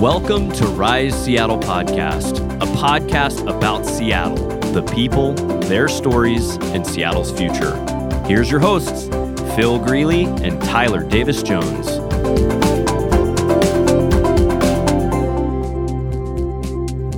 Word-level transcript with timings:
Welcome 0.00 0.50
to 0.52 0.64
Rise 0.64 1.14
Seattle 1.26 1.58
Podcast, 1.58 2.38
a 2.62 2.66
podcast 2.78 3.46
about 3.46 3.84
Seattle, 3.84 4.46
the 4.72 4.80
people, 4.94 5.34
their 5.64 5.88
stories, 5.88 6.56
and 6.72 6.86
Seattle's 6.86 7.30
future. 7.30 7.76
Here's 8.24 8.50
your 8.50 8.60
hosts, 8.60 9.08
Phil 9.54 9.78
Greeley 9.78 10.24
and 10.24 10.58
Tyler 10.62 11.04
Davis 11.04 11.42
Jones. 11.42 11.98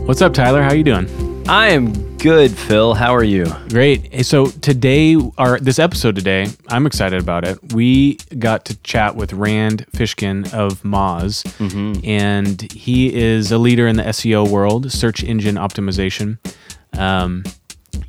What's 0.08 0.20
up, 0.20 0.34
Tyler? 0.34 0.64
How 0.64 0.72
you 0.72 0.82
doing? 0.82 1.44
I 1.48 1.68
am 1.68 2.02
good, 2.23 2.57
Phil. 2.57 2.95
How 2.95 3.12
are 3.16 3.25
you? 3.25 3.46
Great. 3.68 4.25
So 4.25 4.46
today, 4.46 5.16
our 5.38 5.59
this 5.59 5.80
episode 5.80 6.14
today, 6.14 6.46
I'm 6.68 6.87
excited 6.87 7.20
about 7.20 7.45
it. 7.45 7.73
We 7.73 8.14
got 8.38 8.64
to 8.66 8.77
chat 8.82 9.16
with 9.16 9.32
Rand 9.32 9.87
Fishkin 9.91 10.55
of 10.55 10.82
Moz, 10.82 11.45
and 12.06 12.62
he 12.73 13.12
is 13.12 13.51
a 13.51 13.59
leader 13.59 13.88
in 13.88 13.96
the 13.96 14.05
SEO 14.05 14.48
world, 14.48 14.93
search 14.93 15.24
engine 15.24 15.56
optimization. 15.56 16.38
Um, 16.96 17.43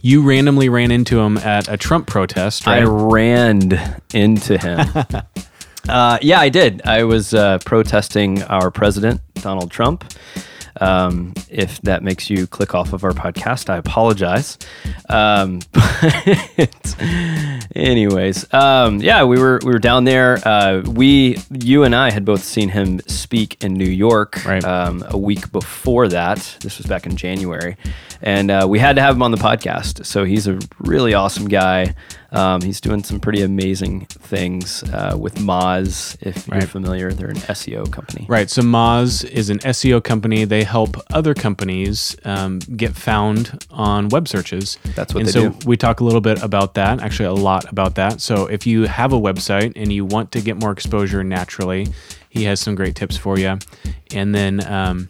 you 0.02 0.22
randomly 0.22 0.70
ran 0.70 0.92
into 0.92 1.20
him 1.20 1.38
at 1.40 1.68
a 1.68 1.76
Trump 1.76 2.06
protest, 2.06 2.68
I 2.68 2.84
ran 2.84 4.00
into 4.14 4.60
him. 4.60 4.80
uh, 5.90 6.20
yeah, 6.22 6.40
I 6.40 6.50
did. 6.50 6.84
I 6.86 7.04
was 7.06 7.34
uh, 7.34 7.58
protesting 7.66 8.44
our 8.44 8.70
president, 8.70 9.22
Donald 9.42 9.72
Trump. 9.72 10.06
Um, 10.82 11.34
if 11.50 11.80
that 11.82 12.04
makes 12.04 12.30
you 12.30 12.48
click 12.48 12.74
off 12.74 12.94
of 12.94 13.04
our 13.04 13.12
podcast, 13.12 13.70
I 13.70 13.78
apologize. 13.78 14.58
Um, 15.10 15.60
but 15.74 16.96
anyways, 17.76 18.52
um, 18.54 19.00
yeah, 19.00 19.24
we 19.24 19.40
were 19.40 19.60
we 19.64 19.72
were 19.72 19.80
down 19.80 20.04
there. 20.04 20.40
Uh, 20.48 20.82
we, 20.82 21.38
you 21.52 21.84
and 21.84 21.96
I, 21.96 22.12
had 22.12 22.26
both 22.26 22.44
seen 22.44 22.70
him 22.70 23.00
speak 23.02 23.64
in 23.64 23.74
New 23.74 23.86
York 23.90 24.44
Right. 24.46 24.64
um, 24.64 25.04
a 25.10 25.18
week 25.18 25.52
before 25.52 26.08
that. 26.10 26.58
This 26.62 26.78
was 26.78 26.88
back 26.88 27.06
in 27.06 27.16
January, 27.16 27.78
and 28.22 28.50
uh, 28.52 28.66
we 28.70 28.80
had 28.80 28.96
to 28.96 29.02
have 29.02 29.16
him 29.16 29.22
on 29.22 29.32
the 29.32 29.38
podcast. 29.38 30.06
So 30.06 30.24
he's 30.24 30.48
a 30.48 30.60
really 30.80 31.14
awesome 31.14 31.48
guy. 31.48 31.96
Um, 32.34 32.62
he's 32.62 32.82
doing 32.82 33.04
some 33.04 33.20
pretty 33.20 33.42
amazing 33.44 34.08
things 34.08 34.84
uh, 34.92 35.16
with 35.20 35.36
Moz. 35.36 36.18
If 36.22 36.48
you're 36.48 36.58
Right. 36.60 36.68
familiar, 36.68 37.12
they're 37.14 37.30
an 37.30 37.38
SEO 37.38 37.92
company. 37.92 38.26
Right. 38.28 38.50
So 38.50 38.62
Moz 38.64 39.24
is 39.24 39.50
an 39.50 39.60
SEO 39.60 40.04
company. 40.04 40.44
They 40.44 40.64
help 40.64 40.98
other 41.14 41.34
companies 41.36 42.16
um, 42.26 42.60
get 42.60 42.96
found 42.96 43.64
on 43.70 44.10
web 44.10 44.28
searches. 44.28 44.78
That's 44.96 45.14
what 45.14 45.22
and 45.22 45.28
they 45.28 45.32
so 45.32 45.50
do. 45.50 45.68
we 45.68 45.78
talk 45.78 46.00
a 46.00 46.04
little 46.04 46.22
bit 46.22 46.42
about 46.42 46.74
that, 46.74 47.02
actually 47.02 47.26
a 47.28 47.34
lot 47.34 47.70
about 47.72 47.96
that. 47.96 48.20
So 48.20 48.48
if 48.48 48.66
you 48.66 48.84
have 48.88 49.14
a 49.14 49.20
website 49.20 49.74
and 49.76 49.94
you 49.94 50.04
want 50.04 50.32
to 50.32 50.42
get 50.42 50.58
more 50.60 50.72
exposure 50.72 51.24
naturally, 51.24 51.88
he 52.30 52.46
has 52.46 52.60
some 52.60 52.74
great 52.74 52.96
tips 52.96 53.16
for 53.16 53.38
you. 53.38 53.60
And 54.16 54.34
then 54.34 54.66
um, 54.72 55.08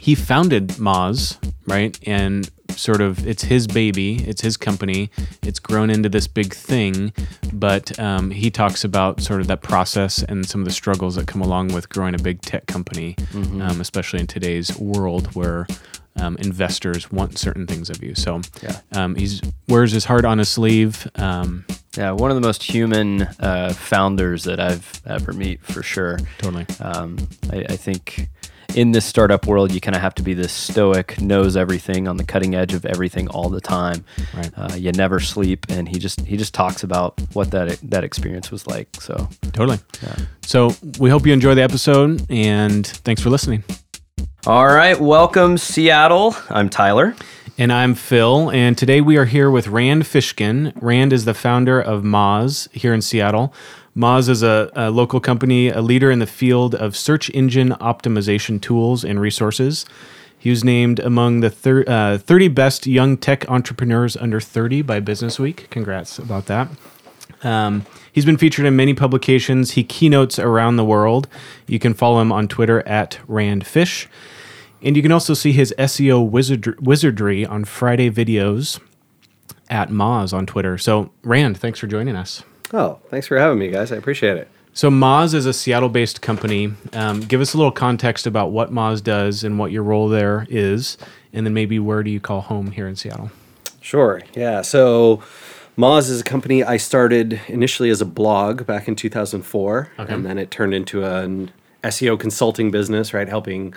he 0.00 0.14
founded 0.16 0.68
Moz, 0.80 1.38
right? 1.66 1.96
And 2.08 2.50
sort 2.70 3.00
of 3.00 3.26
it's 3.26 3.44
his 3.44 3.66
baby, 3.66 4.16
it's 4.26 4.40
his 4.42 4.56
company. 4.56 5.10
It's 5.42 5.58
grown 5.58 5.90
into 5.90 6.08
this 6.08 6.26
big 6.26 6.52
thing, 6.54 7.12
but 7.52 7.98
um, 7.98 8.30
he 8.30 8.50
talks 8.50 8.84
about 8.84 9.20
sort 9.20 9.40
of 9.40 9.46
that 9.48 9.62
process 9.62 10.22
and 10.22 10.46
some 10.46 10.60
of 10.62 10.66
the 10.66 10.72
struggles 10.72 11.14
that 11.16 11.26
come 11.26 11.40
along 11.42 11.72
with 11.72 11.88
growing 11.88 12.14
a 12.14 12.18
big 12.18 12.40
tech 12.42 12.66
company, 12.66 13.16
um, 13.34 13.80
especially 13.80 14.20
in 14.20 14.26
today's 14.26 14.76
world 14.78 15.34
where 15.34 15.66
um, 16.18 16.36
investors 16.38 17.12
want 17.12 17.38
certain 17.38 17.66
things 17.66 17.90
of 17.90 18.02
you. 18.02 18.14
So 18.14 18.40
Yeah. 18.62 18.78
um, 18.92 19.14
he's 19.16 19.42
wears 19.68 19.92
his 19.92 20.06
heart 20.06 20.24
on 20.24 20.38
his 20.38 20.48
sleeve. 20.48 21.06
Um, 21.16 21.64
Yeah, 21.96 22.10
one 22.12 22.30
of 22.30 22.34
the 22.34 22.46
most 22.46 22.62
human 22.62 23.22
uh, 23.40 23.72
founders 23.74 24.44
that 24.44 24.60
I've 24.60 25.00
ever 25.06 25.32
meet 25.32 25.62
for 25.62 25.82
sure. 25.82 26.18
totally. 26.38 26.66
Um, 26.80 27.16
I, 27.50 27.64
I 27.70 27.76
think 27.76 28.28
in 28.74 28.92
this 28.92 29.04
startup 29.04 29.46
world, 29.46 29.72
you 29.72 29.80
kind 29.80 29.94
of 29.96 30.02
have 30.02 30.14
to 30.16 30.22
be 30.22 30.34
this 30.34 30.52
stoic, 30.52 31.20
knows 31.20 31.56
everything, 31.56 32.08
on 32.08 32.16
the 32.16 32.24
cutting 32.24 32.54
edge 32.54 32.74
of 32.74 32.84
everything 32.84 33.28
all 33.28 33.48
the 33.48 33.60
time. 33.60 34.04
Right. 34.34 34.50
Uh, 34.56 34.74
you 34.76 34.92
never 34.92 35.20
sleep, 35.20 35.66
and 35.68 35.88
he 35.88 35.98
just 35.98 36.20
he 36.22 36.36
just 36.36 36.54
talks 36.54 36.82
about 36.82 37.20
what 37.32 37.50
that 37.52 37.78
that 37.82 38.04
experience 38.04 38.50
was 38.50 38.66
like. 38.66 38.88
So 39.00 39.28
Totally. 39.52 39.78
Yeah. 40.02 40.16
So 40.42 40.74
we 40.98 41.08
hope 41.08 41.26
you 41.26 41.32
enjoy 41.32 41.54
the 41.54 41.62
episode 41.62 42.24
and 42.30 42.86
thanks 42.86 43.22
for 43.22 43.30
listening. 43.30 43.64
All 44.46 44.66
right, 44.66 45.00
welcome 45.00 45.56
Seattle. 45.58 46.36
I'm 46.50 46.68
Tyler. 46.68 47.16
And 47.58 47.72
I'm 47.72 47.94
Phil, 47.94 48.50
and 48.50 48.76
today 48.76 49.00
we 49.00 49.16
are 49.16 49.24
here 49.24 49.50
with 49.50 49.66
Rand 49.68 50.02
Fishkin. 50.02 50.74
Rand 50.82 51.14
is 51.14 51.24
the 51.24 51.32
founder 51.32 51.80
of 51.80 52.02
Moz 52.02 52.70
here 52.72 52.92
in 52.92 53.00
Seattle. 53.00 53.54
Moz 53.96 54.28
is 54.28 54.42
a, 54.42 54.70
a 54.74 54.90
local 54.90 55.20
company, 55.20 55.68
a 55.70 55.80
leader 55.80 56.10
in 56.10 56.18
the 56.18 56.26
field 56.26 56.74
of 56.74 56.94
search 56.94 57.30
engine 57.30 57.70
optimization 57.80 58.60
tools 58.60 59.04
and 59.04 59.18
resources. 59.18 59.86
He 60.38 60.50
was 60.50 60.62
named 60.62 61.00
among 61.00 61.40
the 61.40 61.48
thir- 61.48 61.84
uh, 61.86 62.18
30 62.18 62.48
best 62.48 62.86
young 62.86 63.16
tech 63.16 63.48
entrepreneurs 63.50 64.16
under 64.16 64.38
30 64.38 64.82
by 64.82 65.00
Businessweek. 65.00 65.70
Congrats 65.70 66.18
about 66.18 66.44
that. 66.46 66.68
Um, 67.42 67.86
he's 68.12 68.26
been 68.26 68.36
featured 68.36 68.66
in 68.66 68.76
many 68.76 68.92
publications. 68.92 69.72
He 69.72 69.82
keynotes 69.82 70.38
around 70.38 70.76
the 70.76 70.84
world. 70.84 71.26
You 71.66 71.78
can 71.78 71.94
follow 71.94 72.20
him 72.20 72.32
on 72.32 72.48
Twitter 72.48 72.86
at 72.86 73.18
RandFish. 73.26 74.08
And 74.82 74.94
you 74.94 75.02
can 75.02 75.10
also 75.10 75.32
see 75.32 75.52
his 75.52 75.74
SEO 75.78 76.28
wizard- 76.28 76.78
wizardry 76.80 77.46
on 77.46 77.64
Friday 77.64 78.10
videos 78.10 78.78
at 79.70 79.88
Moz 79.88 80.34
on 80.34 80.44
Twitter. 80.44 80.76
So, 80.76 81.12
Rand, 81.22 81.56
thanks 81.58 81.78
for 81.78 81.86
joining 81.86 82.14
us. 82.14 82.44
Oh, 82.72 82.98
thanks 83.10 83.26
for 83.26 83.38
having 83.38 83.58
me, 83.58 83.68
guys. 83.68 83.92
I 83.92 83.96
appreciate 83.96 84.36
it. 84.36 84.48
So, 84.72 84.90
Moz 84.90 85.32
is 85.32 85.46
a 85.46 85.52
Seattle 85.52 85.88
based 85.88 86.20
company. 86.20 86.72
Um, 86.92 87.20
give 87.20 87.40
us 87.40 87.54
a 87.54 87.56
little 87.56 87.72
context 87.72 88.26
about 88.26 88.50
what 88.50 88.70
Moz 88.72 89.02
does 89.02 89.42
and 89.44 89.58
what 89.58 89.72
your 89.72 89.82
role 89.82 90.08
there 90.08 90.46
is. 90.50 90.98
And 91.32 91.46
then 91.46 91.54
maybe 91.54 91.78
where 91.78 92.02
do 92.02 92.10
you 92.10 92.20
call 92.20 92.42
home 92.42 92.72
here 92.72 92.86
in 92.86 92.96
Seattle? 92.96 93.30
Sure. 93.80 94.20
Yeah. 94.34 94.60
So, 94.62 95.22
Moz 95.78 96.10
is 96.10 96.20
a 96.20 96.24
company 96.24 96.62
I 96.64 96.76
started 96.76 97.40
initially 97.48 97.88
as 97.90 98.00
a 98.00 98.04
blog 98.06 98.66
back 98.66 98.88
in 98.88 98.96
2004, 98.96 99.90
Okay. 99.98 100.12
and 100.12 100.26
then 100.26 100.36
it 100.38 100.50
turned 100.50 100.74
into 100.74 101.04
an 101.04 101.52
SEO 101.84 102.18
consulting 102.18 102.70
business, 102.70 103.14
right? 103.14 103.28
Helping 103.28 103.74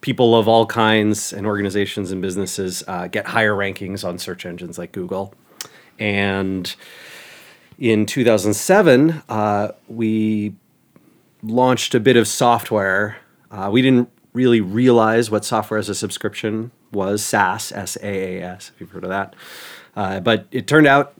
people 0.00 0.36
of 0.36 0.46
all 0.46 0.64
kinds 0.64 1.32
and 1.32 1.46
organizations 1.46 2.12
and 2.12 2.22
businesses 2.22 2.84
uh, 2.86 3.08
get 3.08 3.26
higher 3.26 3.52
rankings 3.54 4.06
on 4.06 4.16
search 4.18 4.46
engines 4.46 4.78
like 4.78 4.92
Google. 4.92 5.34
And 5.98 6.74
in 7.78 8.06
2007, 8.06 9.22
uh, 9.28 9.68
we 9.88 10.54
launched 11.42 11.94
a 11.94 12.00
bit 12.00 12.16
of 12.16 12.26
software. 12.26 13.18
Uh, 13.50 13.70
we 13.72 13.82
didn't 13.82 14.10
really 14.32 14.60
realize 14.60 15.30
what 15.30 15.44
software 15.44 15.78
as 15.78 15.88
a 15.88 15.94
subscription 15.94 16.70
was 16.92 17.24
SaaS, 17.24 17.72
S 17.72 17.96
A 18.02 18.40
A 18.40 18.42
S, 18.42 18.72
if 18.74 18.80
you've 18.80 18.90
heard 18.90 19.04
of 19.04 19.10
that. 19.10 19.34
Uh, 19.94 20.20
but 20.20 20.46
it 20.50 20.66
turned 20.66 20.86
out 20.86 21.14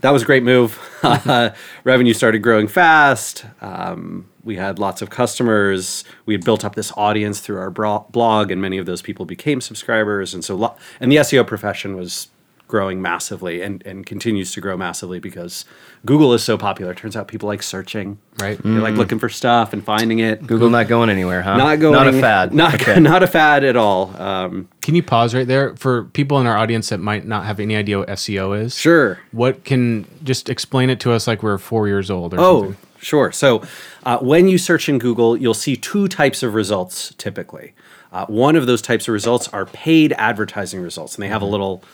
that 0.00 0.10
was 0.10 0.22
a 0.22 0.26
great 0.26 0.42
move. 0.42 0.78
Revenue 1.84 2.12
started 2.12 2.40
growing 2.40 2.66
fast. 2.66 3.44
Um, 3.60 4.28
we 4.44 4.56
had 4.56 4.78
lots 4.78 5.00
of 5.00 5.10
customers. 5.10 6.04
We 6.26 6.34
had 6.34 6.44
built 6.44 6.64
up 6.64 6.74
this 6.74 6.92
audience 6.96 7.40
through 7.40 7.58
our 7.58 7.70
bro- 7.70 8.06
blog, 8.10 8.50
and 8.50 8.60
many 8.60 8.78
of 8.78 8.86
those 8.86 9.00
people 9.00 9.24
became 9.24 9.60
subscribers. 9.60 10.34
And 10.34 10.44
so, 10.44 10.56
lo- 10.56 10.76
and 10.98 11.10
the 11.10 11.16
SEO 11.16 11.46
profession 11.46 11.96
was 11.96 12.28
growing 12.72 13.02
massively 13.02 13.60
and, 13.60 13.82
and 13.86 14.06
continues 14.06 14.50
to 14.52 14.58
grow 14.58 14.78
massively 14.78 15.20
because 15.20 15.66
Google 16.06 16.32
is 16.32 16.42
so 16.42 16.56
popular. 16.56 16.94
Turns 16.94 17.14
out 17.14 17.28
people 17.28 17.46
like 17.46 17.62
searching, 17.62 18.16
Right. 18.40 18.56
They 18.62 18.70
like 18.70 18.94
looking 18.94 19.18
for 19.18 19.28
stuff 19.28 19.74
and 19.74 19.84
finding 19.84 20.20
it. 20.20 20.46
Google 20.46 20.70
not 20.70 20.88
going 20.88 21.10
anywhere, 21.10 21.42
huh? 21.42 21.58
not 21.58 21.80
going, 21.80 21.92
Not 21.92 22.08
a 22.08 22.18
fad. 22.18 22.54
Not 22.62 22.74
Okay. 22.80 22.98
not 22.98 23.22
a 23.22 23.26
fad 23.26 23.62
at 23.62 23.76
all. 23.76 24.18
Um, 24.20 24.70
Can 24.80 24.94
you 24.94 25.02
pause 25.02 25.34
right 25.34 25.46
there 25.46 25.76
for 25.76 26.04
people 26.04 26.40
in 26.40 26.46
our 26.46 26.56
audience 26.56 26.88
that 26.88 26.96
might 26.98 27.26
not 27.26 27.44
have 27.44 27.60
any 27.60 27.76
idea 27.76 27.98
what 27.98 28.08
SEO 28.08 28.58
is? 28.58 28.74
sure. 28.74 29.20
What 29.32 29.64
can 29.64 30.06
just 30.24 30.48
explain 30.48 30.88
it 30.88 30.98
to 31.00 31.12
us 31.12 31.26
like 31.26 31.42
we're 31.42 31.58
four 31.58 31.88
years 31.88 32.10
old 32.10 32.32
or 32.32 32.40
Oh, 32.40 32.60
something? 32.62 32.76
sure. 33.02 33.32
So, 33.32 33.62
uh, 34.04 34.16
when 34.20 34.48
you 34.48 34.56
search 34.56 34.88
in 34.88 34.98
Google, 34.98 35.36
you'll 35.36 35.52
see 35.52 35.76
two 35.76 36.08
types 36.08 36.42
of 36.42 36.54
results 36.54 37.14
typically. 37.18 37.74
Uh, 38.14 38.24
one 38.28 38.56
of 38.56 38.64
those 38.66 38.80
types 38.80 39.08
of 39.08 39.12
results 39.12 39.46
are 39.48 39.66
paid 39.66 40.14
advertising 40.16 40.80
results, 40.80 41.14
and 41.16 41.22
they 41.22 41.28
have 41.28 41.42
a 41.42 41.46
little, 41.46 41.76
what- 41.76 41.84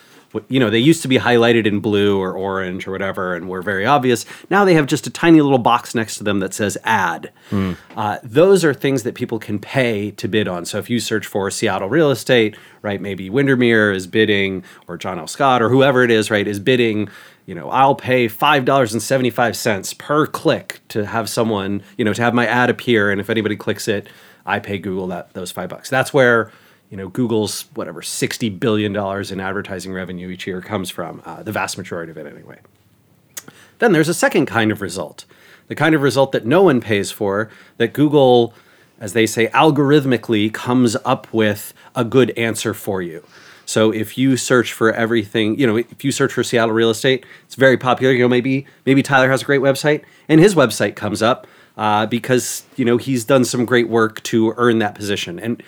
you 0.48 0.60
know, 0.60 0.69
they 0.70 0.78
used 0.78 1.02
to 1.02 1.08
be 1.08 1.19
highlighted 1.19 1.66
in 1.66 1.80
blue 1.80 2.20
or 2.20 2.32
orange 2.32 2.86
or 2.86 2.92
whatever, 2.92 3.34
and 3.34 3.48
were 3.48 3.62
very 3.62 3.86
obvious. 3.86 4.26
Now 4.50 4.64
they 4.64 4.75
have 4.75 4.86
just 4.86 5.06
a 5.06 5.10
tiny 5.10 5.40
little 5.40 5.58
box 5.58 5.94
next 5.94 6.19
to 6.19 6.25
them 6.25 6.40
that 6.40 6.52
says 6.52 6.76
ad. 6.84 7.32
Uh, 7.96 8.19
those 8.22 8.64
are 8.64 8.75
things 8.75 9.04
that 9.04 9.14
people 9.14 9.38
can 9.38 9.58
pay 9.58 10.10
to 10.12 10.28
bid 10.28 10.46
on. 10.46 10.64
So 10.64 10.78
if 10.78 10.90
you 10.90 11.00
search 11.00 11.26
for 11.26 11.50
Seattle 11.50 11.88
real 11.88 12.10
estate, 12.10 12.56
right, 12.82 13.00
maybe 13.00 13.30
Windermere 13.30 13.92
is 13.92 14.06
bidding, 14.06 14.64
or 14.86 14.96
John 14.98 15.19
L. 15.19 15.26
Scott, 15.26 15.62
or 15.62 15.70
whoever 15.70 16.04
it 16.04 16.10
is, 16.10 16.30
right, 16.30 16.46
is 16.46 16.60
bidding 16.60 17.08
you 17.46 17.54
know, 17.54 17.70
I'll 17.70 17.94
pay 17.94 18.28
five 18.28 18.66
dollars 18.66 18.92
and 18.92 19.02
seventy 19.02 19.30
five 19.30 19.56
cents 19.56 19.94
per 19.94 20.26
click 20.26 20.82
to 20.88 21.06
have 21.06 21.30
someone, 21.30 21.82
you 21.96 22.04
know, 22.04 22.12
to 22.12 22.20
have 22.20 22.34
my 22.34 22.46
ad 22.46 22.69
appear, 22.69 23.10
and 23.10 23.22
if 23.22 23.30
anybody 23.30 23.56
clicks 23.56 23.88
it, 23.88 24.06
I 24.44 24.58
pay 24.58 24.76
Google 24.76 25.06
that 25.06 25.32
those 25.32 25.50
five 25.50 25.70
bucks. 25.70 25.88
That's 25.88 26.12
where 26.12 26.52
you 26.90 26.96
know 26.96 27.08
Google's 27.08 27.62
whatever 27.75 28.02
sixty 28.02 28.49
billion 28.49 28.93
dollars 28.93 29.31
in 29.31 29.40
advertising 29.40 29.93
revenue 29.93 30.29
each 30.29 30.46
year 30.46 30.61
comes 30.61 30.90
from. 30.90 31.23
Uh, 31.25 31.43
the 31.43 31.52
vast 31.52 31.79
majority 31.79 32.11
of 32.11 32.17
it, 32.17 32.26
anyway. 32.26 32.58
Then 33.79 33.93
there's 33.93 34.08
a 34.08 34.14
second 34.14 34.46
kind 34.46 34.73
of 34.73 34.81
result, 34.81 35.25
the 35.69 35.75
kind 35.75 35.94
of 35.94 36.02
result 36.02 36.32
that 36.32 36.44
no 36.44 36.64
one 36.64 36.81
pays 36.81 37.12
for, 37.12 37.49
that 37.76 37.93
Google 37.93 38.55
as 39.00 39.12
they 39.12 39.26
say, 39.26 39.49
algorithmically 39.49 40.52
comes 40.52 40.96
up 41.05 41.32
with 41.32 41.73
a 41.94 42.05
good 42.05 42.31
answer 42.31 42.75
for 42.75 43.00
you. 43.00 43.25
So 43.64 43.93
if 43.93 44.17
you 44.17 44.37
search 44.37 44.73
for 44.73 44.93
everything, 44.93 45.58
you 45.58 45.67
know, 45.67 45.76
if 45.76 46.02
you 46.02 46.11
search 46.11 46.32
for 46.32 46.43
Seattle 46.43 46.75
real 46.75 46.90
estate, 46.90 47.26
it's 47.44 47.55
very 47.55 47.76
popular. 47.76 48.12
You 48.12 48.20
know, 48.20 48.29
maybe 48.29 48.67
maybe 48.87 49.02
Tyler 49.02 49.31
has 49.31 49.43
a 49.43 49.44
great 49.44 49.61
website, 49.61 50.05
and 50.29 50.40
his 50.40 50.55
website 50.55 50.96
comes 50.96 51.20
up 51.23 51.46
uh, 51.76 52.06
because 52.06 52.64
you 52.76 52.85
know 52.85 52.96
he's 52.96 53.25
done 53.25 53.44
some 53.44 53.67
great 53.67 53.88
work 53.88 54.23
to 54.25 54.55
earn 54.56 54.79
that 54.79 54.94
position, 54.94 55.38
and 55.38 55.62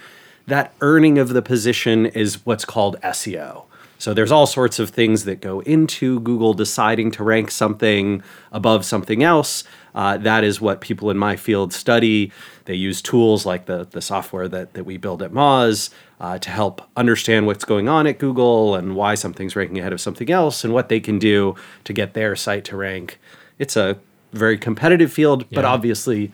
that 0.50 0.74
earning 0.80 1.18
of 1.18 1.30
the 1.30 1.42
position 1.42 2.06
is 2.06 2.44
what's 2.44 2.64
called 2.64 3.00
SEO. 3.02 3.64
So 4.00 4.14
there's 4.14 4.32
all 4.32 4.46
sorts 4.46 4.78
of 4.78 4.88
things 4.88 5.26
that 5.26 5.42
go 5.42 5.60
into 5.60 6.20
Google 6.20 6.54
deciding 6.54 7.10
to 7.12 7.22
rank 7.22 7.50
something 7.50 8.22
above 8.50 8.86
something 8.86 9.22
else. 9.22 9.62
Uh, 9.94 10.16
that 10.16 10.42
is 10.42 10.58
what 10.58 10.80
people 10.80 11.10
in 11.10 11.18
my 11.18 11.36
field 11.36 11.74
study. 11.74 12.32
They 12.64 12.76
use 12.76 13.02
tools 13.02 13.44
like 13.44 13.66
the, 13.66 13.86
the 13.90 14.00
software 14.00 14.48
that, 14.48 14.72
that 14.72 14.84
we 14.84 14.96
build 14.96 15.22
at 15.22 15.32
Moz 15.32 15.90
uh, 16.18 16.38
to 16.38 16.48
help 16.48 16.80
understand 16.96 17.46
what's 17.46 17.66
going 17.66 17.90
on 17.90 18.06
at 18.06 18.18
Google 18.18 18.74
and 18.74 18.96
why 18.96 19.16
something's 19.16 19.54
ranking 19.54 19.78
ahead 19.78 19.92
of 19.92 20.00
something 20.00 20.30
else 20.30 20.64
and 20.64 20.72
what 20.72 20.88
they 20.88 21.00
can 21.00 21.18
do 21.18 21.54
to 21.84 21.92
get 21.92 22.14
their 22.14 22.34
site 22.34 22.64
to 22.66 22.76
rank. 22.76 23.20
It's 23.58 23.76
a 23.76 23.98
very 24.32 24.56
competitive 24.56 25.12
field, 25.12 25.44
but 25.50 25.66
obviously, 25.66 26.32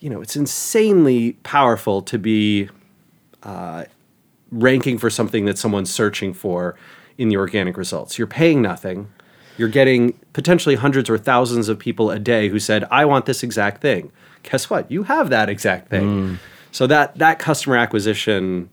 you 0.00 0.08
know, 0.08 0.22
it's 0.22 0.36
insanely 0.36 1.32
powerful 1.42 2.00
to 2.00 2.18
be 2.18 2.70
ranking 4.50 4.98
for 4.98 5.10
something 5.10 5.44
that 5.46 5.58
someone's 5.58 5.92
searching 5.92 6.32
for 6.32 6.76
in 7.18 7.28
the 7.28 7.36
organic 7.36 7.76
results. 7.76 8.18
You're 8.18 8.26
paying 8.26 8.62
nothing. 8.62 9.08
You're 9.56 9.68
getting 9.68 10.12
potentially 10.32 10.74
hundreds 10.74 11.08
or 11.08 11.16
thousands 11.18 11.68
of 11.68 11.78
people 11.78 12.10
a 12.10 12.18
day 12.18 12.48
who 12.48 12.58
said, 12.58 12.84
"I 12.90 13.04
want 13.04 13.26
this 13.26 13.42
exact 13.42 13.80
thing." 13.80 14.10
Guess 14.42 14.68
what? 14.68 14.90
You 14.90 15.04
have 15.04 15.30
that 15.30 15.48
exact 15.48 15.88
thing. 15.90 16.38
So 16.72 16.86
that 16.88 17.16
that 17.18 17.38
customer 17.38 17.76
acquisition 17.76 18.68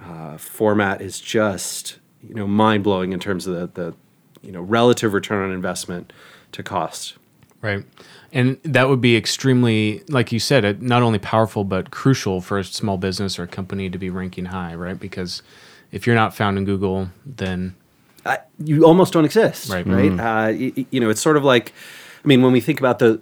uh, 0.00 0.38
format 0.38 1.02
is 1.02 1.20
just 1.20 1.98
you 2.26 2.34
know 2.34 2.46
mind 2.46 2.84
blowing 2.84 3.12
in 3.12 3.20
terms 3.20 3.46
of 3.46 3.74
the, 3.74 3.82
the 3.82 3.94
you 4.42 4.52
know 4.52 4.62
relative 4.62 5.12
return 5.12 5.44
on 5.44 5.54
investment 5.54 6.12
to 6.52 6.62
cost. 6.62 7.16
Right. 7.60 7.84
And 8.34 8.58
that 8.64 8.88
would 8.88 9.00
be 9.00 9.16
extremely, 9.16 10.02
like 10.08 10.32
you 10.32 10.38
said, 10.40 10.64
it, 10.64 10.82
not 10.82 11.02
only 11.02 11.20
powerful, 11.20 11.62
but 11.64 11.90
crucial 11.92 12.40
for 12.40 12.58
a 12.58 12.64
small 12.64 12.98
business 12.98 13.38
or 13.38 13.44
a 13.44 13.46
company 13.46 13.88
to 13.88 13.96
be 13.96 14.10
ranking 14.10 14.46
high, 14.46 14.74
right? 14.74 14.98
Because 14.98 15.40
if 15.92 16.04
you're 16.06 16.16
not 16.16 16.34
found 16.34 16.58
in 16.58 16.64
Google, 16.64 17.10
then 17.24 17.76
uh, 18.26 18.38
you 18.58 18.84
almost 18.84 19.12
don't 19.12 19.24
exist, 19.24 19.70
Right. 19.70 19.86
right? 19.86 20.10
Uh, 20.12 20.52
y- 20.52 20.86
you 20.90 20.98
know, 20.98 21.10
it's 21.10 21.20
sort 21.20 21.36
of 21.36 21.44
like, 21.44 21.72
I 22.24 22.26
mean, 22.28 22.42
when 22.42 22.52
we 22.52 22.60
think 22.60 22.80
about 22.80 22.98
the 22.98 23.20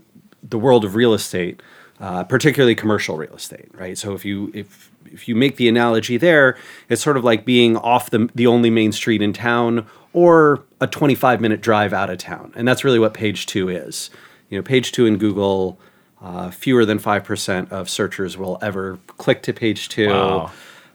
the 0.49 0.59
world 0.59 0.85
of 0.85 0.95
real 0.97 1.13
estate, 1.15 1.61
uh, 2.01 2.25
particularly 2.25 2.75
commercial 2.75 3.17
real 3.17 3.35
estate, 3.35 3.69
right? 3.75 3.97
So 3.99 4.15
if 4.15 4.25
you 4.25 4.51
if 4.55 4.91
if 5.07 5.29
you 5.29 5.35
make 5.37 5.57
the 5.57 5.69
analogy 5.69 6.17
there, 6.17 6.57
it's 6.89 7.03
sort 7.03 7.17
of 7.19 7.23
like 7.25 7.45
being 7.45 7.77
off 7.77 8.09
the 8.11 8.29
the 8.35 8.47
only 8.47 8.71
main 8.71 8.93
street 8.93 9.21
in 9.21 9.33
town 9.35 9.87
or 10.15 10.65
a 10.81 10.87
25 10.87 11.41
minute 11.41 11.61
drive 11.61 11.93
out 11.93 12.09
of 12.11 12.17
town, 12.19 12.53
and 12.57 12.67
that's 12.67 12.83
really 12.83 12.99
what 12.99 13.13
page 13.13 13.45
two 13.47 13.69
is. 13.69 14.09
You 14.53 14.59
know, 14.59 14.63
page 14.63 14.93
two 14.93 15.07
in 15.07 15.17
Google. 15.17 15.81
Uh, 16.21 16.51
fewer 16.51 16.85
than 16.85 16.99
five 16.99 17.25
percent 17.25 17.73
of 17.73 17.89
searchers 17.89 18.37
will 18.37 18.59
ever 18.61 18.99
click 19.07 19.43
to 19.45 19.53
page 19.55 19.89
two. 19.89 20.11
Wow. 20.11 20.53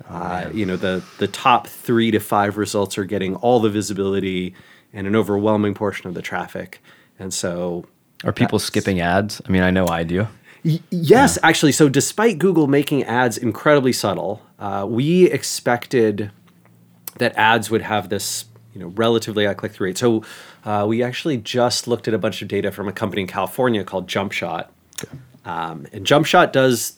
Uh, 0.08 0.50
you 0.54 0.64
know, 0.64 0.78
the 0.78 1.04
the 1.18 1.28
top 1.28 1.66
three 1.68 2.12
to 2.12 2.20
five 2.20 2.56
results 2.56 3.00
are 3.00 3.04
getting 3.04 3.36
all 3.38 3.60
the 3.60 3.70
visibility 3.70 4.54
and 4.94 5.08
an 5.08 5.16
overwhelming 5.16 5.74
portion 5.74 6.08
of 6.08 6.14
the 6.14 6.22
traffic. 6.22 6.82
And 7.18 7.34
so, 7.34 7.86
Are 8.24 8.32
people 8.32 8.60
skipping 8.60 9.00
ads? 9.02 9.42
I 9.48 9.50
mean, 9.52 9.64
I 9.64 9.72
know 9.72 9.88
I 9.88 10.04
do. 10.04 10.28
y- 10.64 10.80
yes, 10.92 11.40
actually, 11.42 11.72
so 11.72 11.90
despite 11.90 12.38
Google 12.38 12.68
making 12.68 13.06
ads 13.06 13.40
incredibly 13.40 13.92
subtle, 13.92 14.44
uh, 14.60 14.86
we 14.88 15.32
expected 15.32 16.30
that 17.18 17.36
ads 17.36 17.72
would 17.72 17.82
have 17.82 18.10
this 18.10 18.46
you 18.78 18.84
know 18.84 18.90
relatively 18.96 19.46
high 19.46 19.56
click 19.56 19.72
through 19.72 19.88
rate. 19.88 19.98
So 19.98 20.24
uh, 20.66 20.86
we 20.88 21.04
actually 21.04 21.38
just 21.38 21.88
looked 21.88 22.08
at 22.08 22.14
a 22.14 22.18
bunch 22.18 22.42
of 22.42 22.48
data 22.48 22.72
from 22.72 22.88
a 22.88 22.92
company 22.92 23.22
in 23.22 23.28
California 23.28 23.84
called 23.84 24.08
JumpShot, 24.08 24.68
um, 25.46 25.88
and 25.92 26.06
JumpShot 26.06 26.52
does 26.52 26.98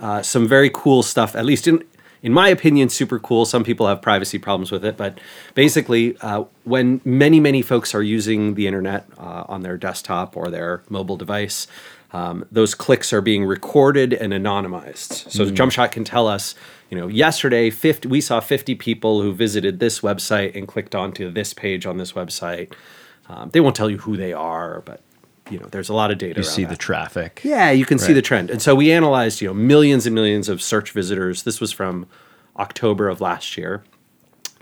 uh, 0.00 0.22
some 0.22 0.46
very 0.46 0.70
cool 0.72 1.02
stuff. 1.02 1.34
At 1.34 1.44
least 1.44 1.66
in 1.66 1.84
in 2.22 2.32
my 2.32 2.48
opinion, 2.48 2.88
super 2.88 3.18
cool. 3.18 3.44
Some 3.44 3.62
people 3.62 3.86
have 3.86 4.02
privacy 4.02 4.38
problems 4.38 4.72
with 4.72 4.84
it, 4.84 4.96
but 4.96 5.20
basically, 5.54 6.16
uh, 6.18 6.44
when 6.64 7.00
many 7.04 7.40
many 7.40 7.62
folks 7.62 7.94
are 7.94 8.02
using 8.02 8.54
the 8.54 8.66
internet 8.66 9.06
uh, 9.18 9.44
on 9.48 9.62
their 9.62 9.76
desktop 9.76 10.36
or 10.36 10.50
their 10.50 10.82
mobile 10.88 11.16
device. 11.16 11.66
Um, 12.10 12.46
those 12.50 12.74
clicks 12.74 13.12
are 13.12 13.20
being 13.20 13.44
recorded 13.44 14.14
and 14.14 14.32
anonymized. 14.32 15.30
So 15.30 15.44
JumpShot 15.44 15.92
can 15.92 16.04
tell 16.04 16.26
us, 16.26 16.54
you 16.90 16.96
know, 16.96 17.06
yesterday 17.06 17.70
50, 17.70 18.08
we 18.08 18.20
saw 18.20 18.40
50 18.40 18.74
people 18.76 19.22
who 19.22 19.32
visited 19.32 19.78
this 19.78 20.00
website 20.00 20.56
and 20.56 20.66
clicked 20.66 20.94
onto 20.94 21.30
this 21.30 21.52
page 21.52 21.86
on 21.86 21.98
this 21.98 22.12
website. 22.12 22.72
Um, 23.28 23.50
they 23.50 23.60
won't 23.60 23.76
tell 23.76 23.90
you 23.90 23.98
who 23.98 24.16
they 24.16 24.32
are, 24.32 24.80
but 24.82 25.02
you 25.50 25.58
know, 25.58 25.66
there's 25.66 25.88
a 25.88 25.94
lot 25.94 26.10
of 26.10 26.18
data. 26.18 26.40
You 26.40 26.44
see 26.44 26.64
that. 26.64 26.70
the 26.70 26.76
traffic. 26.76 27.40
Yeah, 27.44 27.70
you 27.70 27.84
can 27.84 27.98
see 27.98 28.12
the 28.12 28.22
trend. 28.22 28.50
And 28.50 28.60
so 28.60 28.74
we 28.74 28.92
analyzed, 28.92 29.40
you 29.40 29.48
know, 29.48 29.54
millions 29.54 30.06
and 30.06 30.14
millions 30.14 30.48
of 30.48 30.62
search 30.62 30.92
visitors. 30.92 31.42
This 31.42 31.60
was 31.60 31.72
from 31.72 32.06
October 32.58 33.08
of 33.08 33.20
last 33.20 33.56
year 33.56 33.82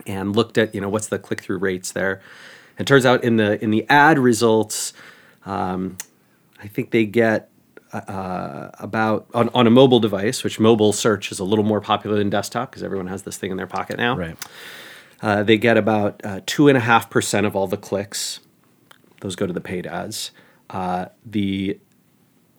and 0.05 0.35
looked 0.35 0.57
at, 0.57 0.73
you 0.73 0.81
know, 0.81 0.89
what's 0.89 1.07
the 1.07 1.19
click-through 1.19 1.57
rates 1.57 1.91
there. 1.91 2.21
And 2.77 2.87
turns 2.87 3.05
out 3.05 3.23
in 3.23 3.37
the 3.37 3.61
in 3.63 3.71
the 3.71 3.85
ad 3.89 4.19
results, 4.19 4.93
um, 5.45 5.97
I 6.61 6.67
think 6.67 6.91
they 6.91 7.05
get 7.05 7.49
uh, 7.93 8.69
about 8.79 9.27
on, 9.33 9.49
on 9.53 9.67
a 9.67 9.69
mobile 9.69 9.99
device, 9.99 10.43
which 10.43 10.59
mobile 10.59 10.93
search 10.93 11.31
is 11.31 11.39
a 11.39 11.43
little 11.43 11.65
more 11.65 11.81
popular 11.81 12.17
than 12.17 12.29
desktop 12.29 12.71
because 12.71 12.83
everyone 12.83 13.07
has 13.07 13.23
this 13.23 13.37
thing 13.37 13.51
in 13.51 13.57
their 13.57 13.67
pocket 13.67 13.97
now. 13.97 14.17
Right. 14.17 14.37
Uh, 15.21 15.43
they 15.43 15.57
get 15.57 15.77
about 15.77 16.21
uh, 16.23 16.41
two 16.45 16.67
and 16.67 16.77
a 16.77 16.81
half 16.81 17.09
percent 17.09 17.47
of 17.47 17.55
all 17.55 17.67
the 17.67 17.77
clicks. 17.77 18.39
Those 19.21 19.35
go 19.35 19.47
to 19.47 19.53
the 19.53 19.61
paid 19.61 19.87
ads. 19.87 20.31
Uh, 20.69 21.05
the 21.25 21.79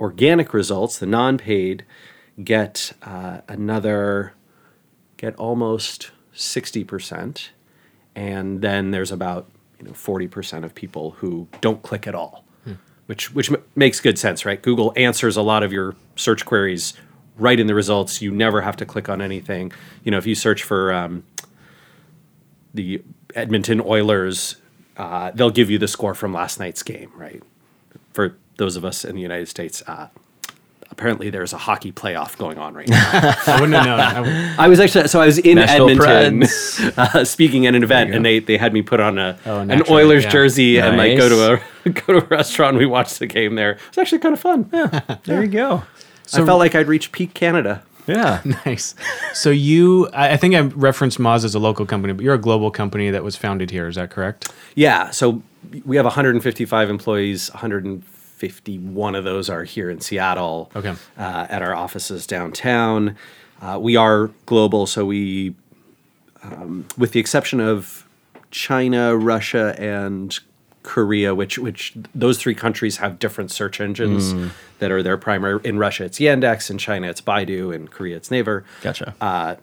organic 0.01 0.53
results, 0.55 0.99
the 0.99 1.07
non-paid, 1.07 1.85
get 2.43 2.93
uh, 3.03 3.41
another, 3.49 4.35
get 5.17 5.37
almost 5.37 6.11
sixty 6.33 6.85
percent, 6.85 7.51
and 8.15 8.61
then 8.61 8.91
there's 8.91 9.13
about 9.13 9.49
you 9.79 9.87
know 9.87 9.93
forty 9.93 10.27
percent 10.27 10.65
of 10.65 10.75
people 10.75 11.13
who 11.19 11.47
don't 11.61 11.83
click 11.83 12.07
at 12.07 12.15
all, 12.15 12.45
which 13.09 13.35
which 13.35 13.51
m- 13.51 13.63
makes 13.75 14.01
good 14.01 14.19
sense, 14.19 14.45
right? 14.47 14.61
Google 14.63 14.93
answers 14.97 15.37
a 15.37 15.43
lot 15.43 15.63
of 15.63 15.73
your 15.73 15.95
search 16.17 16.45
queries 16.47 16.95
right 17.37 17.59
in 17.61 17.67
the 17.67 17.75
results. 17.75 18.21
You 18.23 18.31
never 18.31 18.61
have 18.63 18.77
to 18.77 18.87
click 18.87 19.09
on 19.09 19.21
anything. 19.23 19.73
You 20.05 20.11
know, 20.11 20.19
if 20.19 20.27
you 20.27 20.35
search 20.35 20.63
for 20.63 20.93
um, 20.93 21.25
the 22.75 23.03
Edmonton 23.35 23.81
Oilers, 23.81 24.57
uh, 24.97 25.31
they'll 25.35 25.51
give 25.51 25.71
you 25.71 25.79
the 25.79 25.89
score 25.89 26.15
from 26.15 26.33
last 26.33 26.59
night's 26.61 26.83
game, 26.83 27.11
right? 27.17 27.43
For 28.13 28.37
those 28.57 28.77
of 28.77 28.85
us 28.85 29.05
in 29.05 29.15
the 29.15 29.23
United 29.23 29.47
States, 29.49 29.83
uh, 29.87 30.09
apparently 30.91 31.31
there's 31.31 31.53
a 31.53 31.59
hockey 31.59 31.93
playoff 31.93 32.37
going 32.37 32.59
on 32.59 32.75
right 32.75 32.89
now. 32.89 33.11
I 33.47 33.61
wouldn't 33.61 33.75
have 33.75 33.87
known. 33.87 34.01
I 34.01 34.21
would- 34.21 34.59
I 34.59 34.69
was 34.69 34.81
actually 34.81 35.07
so 35.09 35.21
I 35.21 35.27
was 35.27 35.39
in 35.39 35.55
Nashville 35.57 35.89
Edmonton 35.91 36.43
uh, 36.97 37.25
speaking 37.25 37.67
at 37.67 37.75
an 37.75 37.83
event, 37.85 38.13
and 38.13 38.25
they 38.25 38.41
they 38.41 38.57
had 38.57 38.73
me 38.73 38.83
put 38.83 38.99
on 39.01 39.19
a 39.19 39.39
Oh, 39.47 39.61
an 39.61 39.83
Oilers 39.89 40.25
yeah. 40.25 40.31
jersey 40.31 40.79
and 40.81 40.97
like 40.97 41.17
go 41.17 41.29
to 41.29 41.55
a 41.55 41.61
go 42.07 42.21
to 42.21 42.25
a 42.25 42.29
restaurant. 42.29 42.71
and 42.71 42.79
We 42.79 42.87
watched 42.87 43.19
the 43.19 43.27
game 43.27 43.55
there. 43.55 43.73
It 43.73 43.81
was 43.91 43.99
actually 43.99 44.19
kind 44.19 44.35
of 44.35 44.41
fun. 44.41 44.71
There 45.25 45.43
you 45.43 45.49
go. 45.51 45.83
I 46.35 46.45
felt 46.45 46.59
like 46.59 46.75
I'd 46.75 46.89
reached 46.89 47.13
peak 47.13 47.35
Canada. 47.35 47.83
Yeah. 48.07 48.41
nice. 48.67 48.95
So 49.35 49.51
you, 49.51 50.09
I 50.09 50.33
I 50.33 50.37
think 50.37 50.55
I 50.55 50.61
referenced 50.61 51.19
Moz 51.19 51.45
as 51.45 51.55
a 51.55 51.59
local 51.59 51.85
company, 51.87 52.13
but 52.15 52.25
you're 52.25 52.35
a 52.35 52.39
global 52.39 52.71
company 52.71 53.11
that 53.11 53.23
was 53.23 53.37
founded 53.37 53.71
here. 53.71 53.87
Is 53.87 53.97
that 53.97 54.11
correct? 54.11 54.51
Yeah, 54.75 55.11
so 55.11 55.43
we 55.85 55.97
have 55.97 56.07
155 56.07 56.89
employees. 56.91 57.51
151 57.53 59.15
of 59.15 59.25
those 59.25 59.51
are 59.51 59.65
here 59.65 59.91
in 59.91 60.01
Seattle. 60.01 60.71
Okay. 60.75 60.95
Uh, 61.19 61.47
at 61.51 61.61
our 61.63 61.75
offices 61.75 62.27
downtown, 62.27 63.17
uh, 63.61 63.79
we 63.81 63.97
are 63.97 64.31
global. 64.47 64.87
So 64.87 65.05
we, 65.05 65.55
um, 66.43 66.87
with 66.97 67.13
the 67.13 67.21
exception 67.21 67.61
of 67.61 68.07
China, 68.51 69.17
Russia, 69.17 69.75
and 69.79 70.39
Korea, 70.83 71.35
which 71.35 71.59
which 71.59 71.95
those 72.15 72.39
three 72.39 72.55
countries 72.55 72.99
have 72.99 73.19
different 73.19 73.51
search 73.51 73.81
engines 73.81 74.35
that 74.79 74.91
are 74.91 75.03
their 75.03 75.17
primary. 75.17 75.61
In 75.65 75.79
Russia, 75.79 76.05
it's 76.05 76.19
Yandex. 76.19 76.71
In 76.71 76.79
China, 76.79 77.09
it's 77.09 77.21
Baidu. 77.21 77.75
In 77.75 77.89
Korea, 77.89 78.17
it's 78.17 78.31
Naver. 78.31 78.65
Gotcha. 78.83 79.15
Uh, 79.21 79.57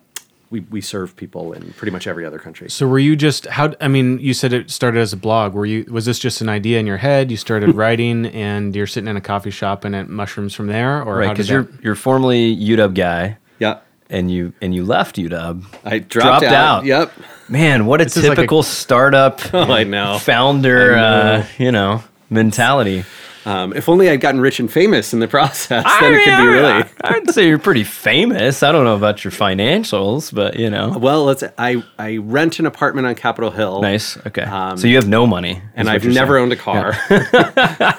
we, 0.50 0.60
we 0.60 0.80
serve 0.80 1.16
people 1.16 1.52
in 1.52 1.72
pretty 1.72 1.90
much 1.90 2.06
every 2.06 2.24
other 2.24 2.38
country. 2.38 2.70
So 2.70 2.86
were 2.86 2.98
you 2.98 3.16
just 3.16 3.46
how? 3.46 3.72
I 3.80 3.88
mean, 3.88 4.18
you 4.20 4.32
said 4.32 4.52
it 4.52 4.70
started 4.70 5.00
as 5.00 5.12
a 5.12 5.16
blog. 5.16 5.54
Were 5.54 5.66
you? 5.66 5.84
Was 5.90 6.06
this 6.06 6.18
just 6.18 6.40
an 6.40 6.48
idea 6.48 6.78
in 6.78 6.86
your 6.86 6.98
head? 6.98 7.30
You 7.30 7.36
started 7.36 7.74
writing, 7.74 8.26
and 8.26 8.74
you're 8.74 8.86
sitting 8.86 9.08
in 9.08 9.16
a 9.16 9.20
coffee 9.20 9.50
shop, 9.50 9.84
and 9.84 9.94
it 9.94 10.08
mushrooms 10.08 10.54
from 10.54 10.68
there, 10.68 11.02
or 11.02 11.16
right. 11.16 11.30
Because 11.30 11.50
you're 11.50 11.68
you're 11.82 11.96
formerly 11.96 12.56
UW 12.56 12.94
guy, 12.94 13.38
yeah, 13.58 13.80
and 14.10 14.30
you 14.30 14.52
and 14.60 14.74
you 14.74 14.84
left 14.84 15.16
UW. 15.16 15.64
I 15.84 15.98
dropped, 15.98 16.10
Dropped 16.40 16.44
out. 16.44 16.52
out. 16.78 16.84
Yep. 16.84 17.12
Man, 17.48 17.86
what 17.86 18.00
a 18.00 18.04
is 18.04 18.16
like 18.16 18.24
a- 18.26 18.28
typical 18.34 18.62
startup 18.62 19.40
Oh, 19.54 19.72
I 19.72 19.84
know. 19.84 20.18
founder, 20.18 20.94
I 20.94 20.96
know. 20.96 21.02
Uh, 21.40 21.46
you 21.58 21.72
know, 21.72 22.02
mentality. 22.30 23.04
Um, 23.44 23.72
if 23.74 23.88
only 23.88 24.10
I'd 24.10 24.20
gotten 24.20 24.40
rich 24.40 24.58
and 24.58 24.68
famous 24.68 25.12
in 25.12 25.20
the 25.20 25.28
process, 25.36 25.84
then 26.00 26.14
it 26.14 26.24
could 26.24 26.36
be 26.38 26.46
really. 26.48 26.84
I'd 27.02 27.30
say 27.30 27.46
you're 27.46 27.60
pretty 27.60 27.84
famous. 27.84 28.64
I 28.64 28.72
don't 28.72 28.84
know 28.84 28.96
about 28.96 29.22
your 29.22 29.30
financials, 29.30 30.34
but 30.34 30.56
you 30.58 30.68
know. 30.68 30.98
Well, 30.98 31.24
let's. 31.26 31.44
I 31.56 31.84
I 31.96 32.16
rent 32.16 32.58
an 32.58 32.66
apartment 32.66 33.06
on 33.06 33.14
Capitol 33.14 33.52
Hill. 33.52 33.82
Nice. 33.82 34.16
Okay. 34.26 34.44
so 34.76 34.88
you 34.88 34.96
have 34.96 35.06
no 35.06 35.28
money, 35.28 35.62
and 35.76 35.88
I've 35.88 36.04
never 36.04 36.34
saying. 36.34 36.42
owned 36.42 36.52
a 36.52 36.56
car. 36.56 36.96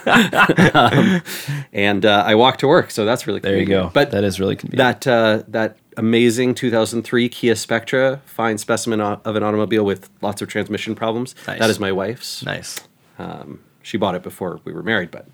Um, 0.74 1.22
and 1.74 2.06
uh, 2.06 2.24
I 2.26 2.36
walk 2.36 2.58
to 2.58 2.68
work, 2.68 2.92
so 2.92 3.06
that's 3.06 3.28
really 3.28 3.40
There 3.40 3.54
you 3.54 3.60
convenient. 3.60 3.88
go. 3.90 3.94
But 3.94 4.12
that 4.12 4.24
is 4.24 4.40
really 4.40 4.56
convenient. 4.56 5.02
that 5.02 5.08
uh, 5.08 5.44
that 5.50 5.78
amazing 5.98 6.56
2003 6.56 7.27
Kia 7.30 7.56
Spectra, 7.56 8.22
fine 8.25 8.58
specimen 8.58 9.01
of 9.01 9.36
an 9.36 9.44
automobile 9.44 9.84
with 9.84 10.10
lots 10.22 10.42
of 10.42 10.48
transmission 10.48 10.96
problems. 10.96 11.36
Nice. 11.48 11.60
That 11.60 11.70
is 11.70 11.80
my 11.80 11.92
wife's. 11.92 12.44
nice. 12.46 12.80
Um, 13.20 13.62
she 13.82 13.98
bought 13.98 14.16
it 14.16 14.24
before 14.24 14.60
we 14.63 14.74
were 14.74 14.84
married, 14.84 15.12
but 15.12 15.25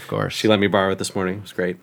Of 0.00 0.08
course. 0.08 0.34
she 0.34 0.48
let 0.48 0.60
me 0.60 0.66
borrow 0.68 0.92
it 0.92 0.98
this 0.98 1.14
morning. 1.14 1.36
It 1.38 1.42
was 1.42 1.52
great. 1.52 1.76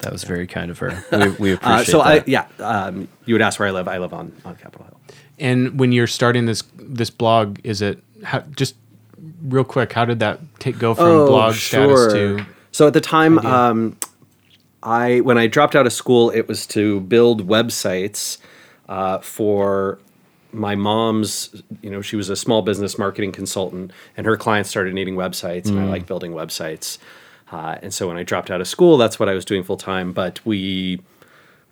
that 0.00 0.12
was 0.12 0.24
very 0.24 0.46
kind 0.46 0.70
of 0.70 0.78
her. 0.78 1.04
We, 1.12 1.28
we 1.30 1.52
appreciate 1.52 1.80
Uh, 1.80 1.84
so 1.84 1.98
that. 1.98 2.06
I 2.22 2.24
yeah, 2.26 2.46
um, 2.58 3.08
you 3.24 3.34
would 3.34 3.42
ask 3.42 3.58
where 3.58 3.68
I 3.68 3.72
live. 3.72 3.88
I 3.88 3.98
live 3.98 4.12
on 4.12 4.32
on 4.44 4.56
Capitol 4.56 4.84
Hill. 4.86 5.00
And 5.38 5.78
when 5.80 5.92
you're 5.92 6.06
starting 6.06 6.46
this 6.46 6.62
this 6.76 7.08
blog, 7.10 7.58
is 7.64 7.80
it 7.82 8.02
how, 8.24 8.40
just 8.56 8.74
real 9.42 9.64
quick? 9.64 9.92
How 9.92 10.04
did 10.04 10.18
that 10.20 10.40
take 10.58 10.78
go 10.78 10.94
from 10.94 11.26
blog 11.26 11.54
status 11.54 12.12
to? 12.12 12.44
So 12.72 12.86
at 12.86 12.92
the 12.92 13.00
time, 13.00 13.38
um, 13.38 13.96
I 14.86 15.20
when 15.20 15.36
I 15.36 15.48
dropped 15.48 15.74
out 15.74 15.84
of 15.86 15.92
school, 15.92 16.30
it 16.30 16.46
was 16.48 16.66
to 16.68 17.00
build 17.00 17.46
websites 17.46 18.38
uh, 18.88 19.18
for 19.18 19.98
my 20.52 20.76
mom's. 20.76 21.62
You 21.82 21.90
know, 21.90 22.00
she 22.00 22.14
was 22.14 22.30
a 22.30 22.36
small 22.36 22.62
business 22.62 22.96
marketing 22.96 23.32
consultant, 23.32 23.90
and 24.16 24.26
her 24.26 24.36
clients 24.36 24.70
started 24.70 24.94
needing 24.94 25.16
websites, 25.16 25.66
and 25.66 25.80
I 25.80 25.84
like 25.84 26.06
building 26.06 26.32
websites. 26.32 26.98
Uh, 27.50 27.76
and 27.82 27.92
so 27.92 28.08
when 28.08 28.16
I 28.16 28.22
dropped 28.22 28.50
out 28.50 28.60
of 28.60 28.68
school, 28.68 28.96
that's 28.96 29.18
what 29.18 29.28
I 29.28 29.34
was 29.34 29.44
doing 29.44 29.64
full 29.64 29.76
time. 29.76 30.12
But 30.12 30.44
we 30.46 31.00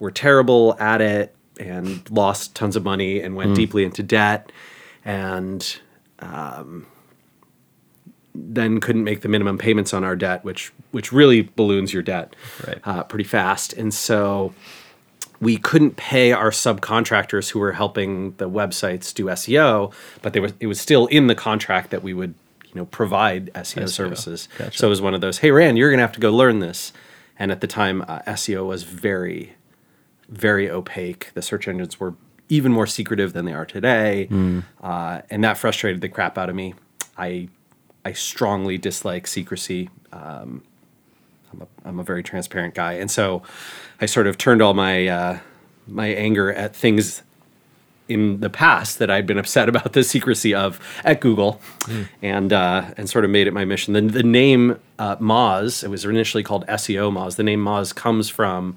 were 0.01 0.11
terrible 0.11 0.77
at 0.81 1.01
it 1.01 1.35
and 1.59 2.09
lost 2.11 2.57
tons 2.57 2.75
of 2.75 2.83
money 2.83 3.21
and 3.21 3.37
went 3.37 3.55
deeply 3.55 3.85
into 3.85 4.03
debt 4.03 4.51
and 5.05 5.79
um, 6.19 6.87
then 8.35 8.81
couldn't 8.81 9.05
make 9.05 9.21
the 9.21 9.29
minimum 9.29 9.59
payments 9.59 9.95
on 9.95 10.03
our 10.05 10.17
debt, 10.17 10.45
which 10.45 10.73
which 10.91 11.13
really 11.13 11.43
balloons 11.57 11.93
your 11.93 12.03
debt 12.03 12.35
Right. 12.67 12.79
uh, 12.85 13.03
pretty 13.05 13.25
fast. 13.25 13.73
And 13.73 13.93
so 13.95 14.55
we 15.41 15.57
couldn't 15.57 15.97
pay 15.97 16.33
our 16.33 16.51
subcontractors 16.51 17.51
who 17.51 17.59
were 17.59 17.73
helping 17.73 18.35
the 18.37 18.49
websites 18.49 19.13
do 19.13 19.27
SEO, 19.27 19.93
but 20.23 20.33
they 20.33 20.41
were 20.41 20.51
it 20.61 20.67
was 20.67 20.81
still 20.81 21.07
in 21.07 21.27
the 21.29 21.35
contract 21.35 21.91
that 21.91 22.03
we 22.03 22.15
would 22.15 22.35
you 22.67 22.73
know 22.75 22.87
provide 22.87 23.53
SEO, 23.55 23.83
SEO. 23.85 23.89
services. 23.89 24.49
Gotcha. 24.59 24.79
So 24.79 24.87
it 24.87 24.91
was 24.91 25.01
one 25.01 25.15
of 25.15 25.21
those, 25.21 25.39
hey 25.39 25.51
Rand, 25.51 25.79
you're 25.79 25.91
gonna 25.91 26.03
have 26.03 26.13
to 26.13 26.21
go 26.21 26.31
learn 26.33 26.59
this. 26.61 26.93
And 27.39 27.51
at 27.51 27.61
the 27.61 27.67
time, 27.67 28.03
uh, 28.07 28.21
SEO 28.29 28.65
was 28.67 28.85
very, 28.85 29.55
very 30.29 30.71
opaque. 30.71 31.31
The 31.35 31.43
search 31.43 31.67
engines 31.67 31.99
were 31.99 32.15
even 32.49 32.71
more 32.73 32.87
secretive 32.87 33.33
than 33.33 33.45
they 33.45 33.53
are 33.53 33.65
today, 33.67 34.29
uh, 34.83 35.21
and 35.31 35.43
that 35.43 35.59
frustrated 35.59 36.01
the 36.01 36.09
crap 36.09 36.39
out 36.39 36.49
of 36.49 36.55
me. 36.55 36.75
I 37.19 37.49
I 38.05 38.13
strongly 38.13 38.79
dislike 38.79 39.27
secrecy. 39.27 39.91
Um, 40.13 40.63
I'm 41.53 41.63
a, 41.63 41.67
I'm 41.85 42.01
a 42.01 42.03
very 42.03 42.23
transparent 42.23 42.75
guy, 42.75 42.95
and 42.95 43.11
so 43.11 43.43
I 44.01 44.07
sort 44.07 44.27
of 44.27 44.37
turned 44.37 44.61
all 44.61 44.75
my 44.75 45.07
uh, 45.07 45.39
my 45.87 46.09
anger 46.09 46.53
at 46.53 46.75
things 46.75 47.23
in 48.07 48.41
the 48.41 48.51
past 48.51 48.99
that 48.99 49.11
I'd 49.11 49.27
been 49.27 49.39
upset 49.39 49.69
about 49.75 49.93
the 49.93 50.05
secrecy 50.05 50.55
of 50.55 50.81
at 51.05 51.21
Google, 51.21 51.61
and 52.23 52.53
uh, 52.53 52.91
and 52.97 53.09
sort 53.09 53.25
of 53.25 53.31
made 53.31 53.47
it 53.47 53.53
my 53.53 53.65
mission. 53.65 53.95
The, 53.95 54.03
the 54.03 54.23
name 54.23 54.81
uh, 54.99 55.17
Moz, 55.17 55.83
it 55.85 55.89
was 55.89 56.05
initially 56.05 56.43
called 56.43 56.67
SEO 56.67 57.13
Moz. 57.13 57.37
The 57.37 57.43
name 57.43 57.65
Moz 57.65 57.95
comes 57.95 58.29
from 58.29 58.77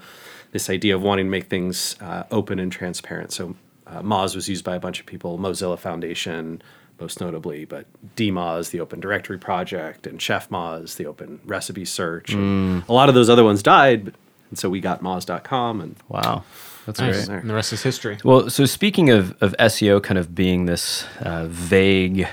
this 0.51 0.69
idea 0.69 0.95
of 0.95 1.01
wanting 1.01 1.25
to 1.25 1.29
make 1.29 1.47
things 1.47 1.95
uh, 1.99 2.23
open 2.31 2.59
and 2.59 2.71
transparent. 2.71 3.31
So 3.33 3.55
uh, 3.85 4.01
Moz 4.01 4.35
was 4.35 4.47
used 4.47 4.63
by 4.63 4.75
a 4.75 4.79
bunch 4.79 4.99
of 4.99 5.05
people, 5.05 5.37
Mozilla 5.37 5.77
Foundation 5.77 6.61
most 6.99 7.21
notably, 7.21 7.65
but 7.65 7.85
DMoz, 8.15 8.71
the 8.71 8.79
Open 8.79 8.99
Directory 8.99 9.37
Project, 9.37 10.07
and 10.07 10.21
Chef 10.21 10.49
Moz, 10.49 10.95
the 10.95 11.05
Open 11.05 11.39
Recipe 11.45 11.85
Search. 11.85 12.33
And 12.33 12.83
a 12.87 12.93
lot 12.93 13.09
of 13.09 13.15
those 13.15 13.29
other 13.29 13.43
ones 13.43 13.61
died, 13.63 14.05
but, 14.05 14.13
and 14.49 14.57
so 14.57 14.69
we 14.69 14.79
got 14.79 15.01
Moz.com 15.03 15.81
and 15.81 15.95
wow. 16.09 16.43
That's 16.85 16.99
Nice. 17.01 17.27
great. 17.27 17.41
And 17.41 17.49
the 17.49 17.53
rest 17.53 17.73
is 17.73 17.83
history. 17.83 18.17
Well, 18.23 18.49
so 18.49 18.65
speaking 18.65 19.09
of, 19.09 19.35
of 19.41 19.53
SEO 19.59 20.01
kind 20.01 20.17
of 20.17 20.33
being 20.33 20.65
this 20.67 21.05
uh, 21.19 21.45
vague, 21.49 22.25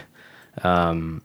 um, 0.62 1.22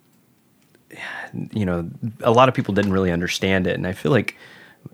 you 1.52 1.64
know, 1.66 1.90
a 2.22 2.32
lot 2.32 2.50
of 2.50 2.56
people 2.56 2.74
didn't 2.74 2.92
really 2.92 3.12
understand 3.12 3.68
it. 3.68 3.76
And 3.76 3.86
I 3.86 3.94
feel 3.94 4.12
like 4.12 4.36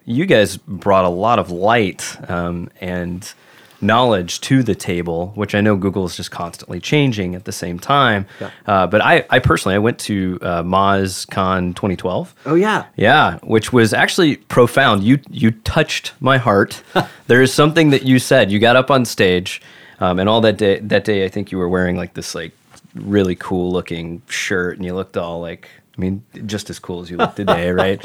you 0.04 0.26
guys 0.26 0.58
brought 0.58 1.06
a 1.06 1.10
lot 1.10 1.40
of 1.40 1.50
light 1.50 2.18
um, 2.30 2.70
and 2.82 3.34
knowledge 3.82 4.42
to 4.42 4.64
the 4.64 4.76
table, 4.76 5.32
which 5.36 5.56
I 5.56 5.62
know 5.62 5.76
Google 5.76 6.06
is 6.06 6.16
just 6.16 6.32
constantly 6.32 6.80
changing 6.80 7.36
at 7.36 7.46
the 7.46 7.52
same 7.52 7.80
time. 7.80 8.26
Yeah. 8.40 8.52
Uh, 8.66 8.88
but 8.88 9.02
I, 9.02 9.26
I 9.30 9.40
personally, 9.40 9.76
I 9.76 9.80
went 9.80 10.00
to 10.00 10.40
uh, 10.42 10.64
MozCon 10.64 11.76
2012. 11.76 12.36
oh 12.46 12.56
yeah, 12.56 12.86
Yeah, 12.96 13.40
which 13.40 13.72
was 13.74 13.94
actually 13.94 14.38
profound. 14.38 15.04
You 15.04 15.20
you 15.30 15.52
touched 15.52 16.14
my 16.20 16.38
heart. 16.38 16.82
there 17.28 17.42
is 17.42 17.54
something 17.54 17.90
that 17.92 18.04
you 18.04 18.20
said. 18.20 18.52
You 18.52 18.60
got 18.60 18.76
up 18.76 18.92
on 18.92 19.06
stage, 19.06 19.62
um, 20.00 20.20
and 20.20 20.30
all 20.30 20.42
that 20.42 20.58
day. 20.58 20.80
That 20.80 21.04
day, 21.04 21.26
I 21.26 21.30
think 21.30 21.52
you 21.52 21.58
were 21.58 21.70
wearing 21.70 21.96
like 21.96 22.14
this 22.14 22.36
like 22.36 22.52
really 22.94 23.36
cool 23.36 23.72
looking 23.72 24.22
shirt, 24.28 24.78
and 24.78 24.86
you 24.86 24.94
looked 24.94 25.18
all 25.18 25.42
like. 25.42 25.70
I 25.98 26.02
mean, 26.02 26.24
just 26.46 26.70
as 26.70 26.78
cool 26.78 27.00
as 27.00 27.10
you 27.10 27.16
look 27.16 27.36
today, 27.36 27.72
right? 27.84 28.04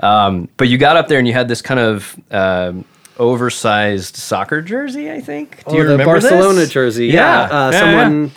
Um, 0.00 0.48
but 0.56 0.66
you 0.66 0.78
got 0.78 0.96
up 0.96 1.06
there 1.06 1.20
and 1.20 1.28
you 1.28 1.32
had 1.32 1.46
this 1.46 1.62
kind 1.62 1.78
of 1.78 2.20
um, 2.32 2.84
oversized 3.20 4.16
soccer 4.16 4.62
jersey. 4.62 5.10
I 5.12 5.20
think. 5.20 5.62
Do 5.68 5.76
you 5.76 5.82
Oh, 5.82 5.84
the 5.86 5.90
remember 5.92 6.20
this? 6.20 6.30
Barcelona 6.30 6.66
jersey. 6.66 7.06
Yeah, 7.08 7.42
uh, 7.42 7.70
yeah, 7.72 7.78
someone. 7.80 8.24
yeah. 8.24 8.30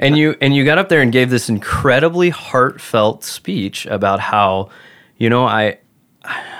And 0.00 0.16
you 0.16 0.36
and 0.40 0.54
you 0.54 0.64
got 0.64 0.78
up 0.78 0.88
there 0.88 1.00
and 1.02 1.12
gave 1.12 1.28
this 1.28 1.48
incredibly 1.48 2.30
heartfelt 2.30 3.24
speech 3.24 3.84
about 3.86 4.20
how, 4.20 4.70
you 5.16 5.28
know, 5.28 5.44
I, 5.44 5.78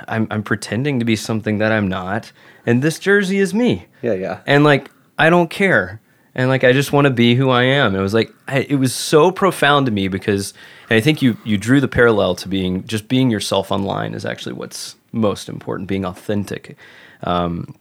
I'm, 0.08 0.26
I'm 0.30 0.42
pretending 0.42 0.99
to 0.99 1.04
be 1.04 1.14
something 1.14 1.58
that 1.58 1.70
I'm 1.70 1.87
not, 1.87 2.32
and 2.66 2.82
this 2.82 2.99
jersey 2.99 3.38
is 3.38 3.54
me. 3.54 3.87
Yeah, 4.02 4.14
yeah. 4.14 4.40
And 4.44 4.64
like 4.64 4.90
I 5.20 5.30
don't 5.30 5.50
care, 5.50 6.00
and 6.35 6.49
like 6.49 6.64
I 6.64 6.73
just 6.73 6.92
want 6.92 7.04
to 7.04 7.12
be 7.12 7.37
who 7.37 7.49
I 7.50 7.62
am. 7.62 7.94
It 7.94 8.00
was 8.00 8.12
like 8.12 8.35
I, 8.49 8.61
it 8.68 8.75
was 8.76 8.92
so 8.92 9.30
profound 9.30 9.87
to 9.87 9.92
me 9.92 10.08
because, 10.08 10.52
and 10.90 10.97
I 10.97 11.00
think 11.00 11.23
you 11.23 11.37
you 11.44 11.56
drew 11.58 11.80
the 11.80 11.87
parallel 11.87 12.35
to 12.37 12.49
being 12.49 12.85
just 12.88 13.06
being 13.06 13.30
yourself 13.30 13.70
online 13.70 14.14
is 14.14 14.26
actually 14.26 14.54
what's 14.54 14.97
most 15.12 15.49
important, 15.49 15.88
being 15.88 16.04
authentic. 16.04 16.76
Um, 17.23 17.75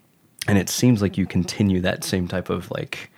and 0.47 0.57
it 0.57 0.69
seems 0.69 1.01
like 1.01 1.17
you 1.17 1.25
continue 1.25 1.81
that 1.81 2.03
same 2.03 2.27
type 2.27 2.49
of 2.49 2.71
like 2.71 3.11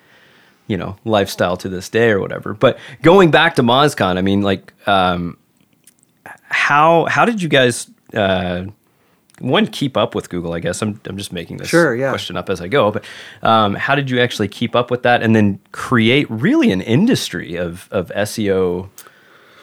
you 0.67 0.77
know 0.77 0.95
lifestyle 1.05 1.57
to 1.57 1.69
this 1.69 1.89
day 1.89 2.09
or 2.11 2.19
whatever 2.19 2.53
but 2.53 2.77
going 3.01 3.31
back 3.31 3.55
to 3.55 3.63
mozcon 3.63 4.17
i 4.17 4.21
mean 4.21 4.41
like 4.41 4.71
um 4.87 5.35
how 6.43 7.05
how 7.05 7.25
did 7.25 7.41
you 7.41 7.49
guys 7.49 7.89
uh 8.13 8.63
one 9.39 9.65
keep 9.67 9.95
up 9.97 10.13
with 10.15 10.29
google 10.29 10.53
i 10.53 10.59
guess 10.59 10.81
i'm, 10.81 10.99
I'm 11.05 11.17
just 11.17 11.31
making 11.33 11.57
this 11.57 11.69
Sure, 11.69 11.95
yeah. 11.95 12.09
question 12.11 12.35
up 12.37 12.49
as 12.49 12.61
i 12.61 12.67
go 12.67 12.91
but 12.91 13.03
um, 13.41 13.73
how 13.75 13.95
did 13.95 14.09
you 14.11 14.19
actually 14.19 14.47
keep 14.47 14.75
up 14.75 14.91
with 14.91 15.03
that 15.03 15.23
and 15.23 15.35
then 15.35 15.59
create 15.71 16.29
really 16.29 16.71
an 16.71 16.81
industry 16.81 17.55
of 17.55 17.87
of 17.91 18.09
seo 18.09 18.89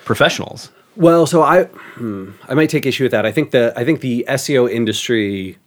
professionals 0.05 0.71
Well, 0.97 1.27
so 1.27 1.43
I 1.43 1.65
hmm, 1.99 2.31
I 2.49 2.55
might 2.55 2.71
take 2.71 2.87
issue 2.87 3.05
with 3.05 3.13
that. 3.13 3.27
I 3.27 3.33
think 3.33 3.51
the 3.51 3.73
I 3.77 3.85
think 3.85 4.01
the 4.01 4.25
SEO 4.29 4.71
industry 4.71 5.59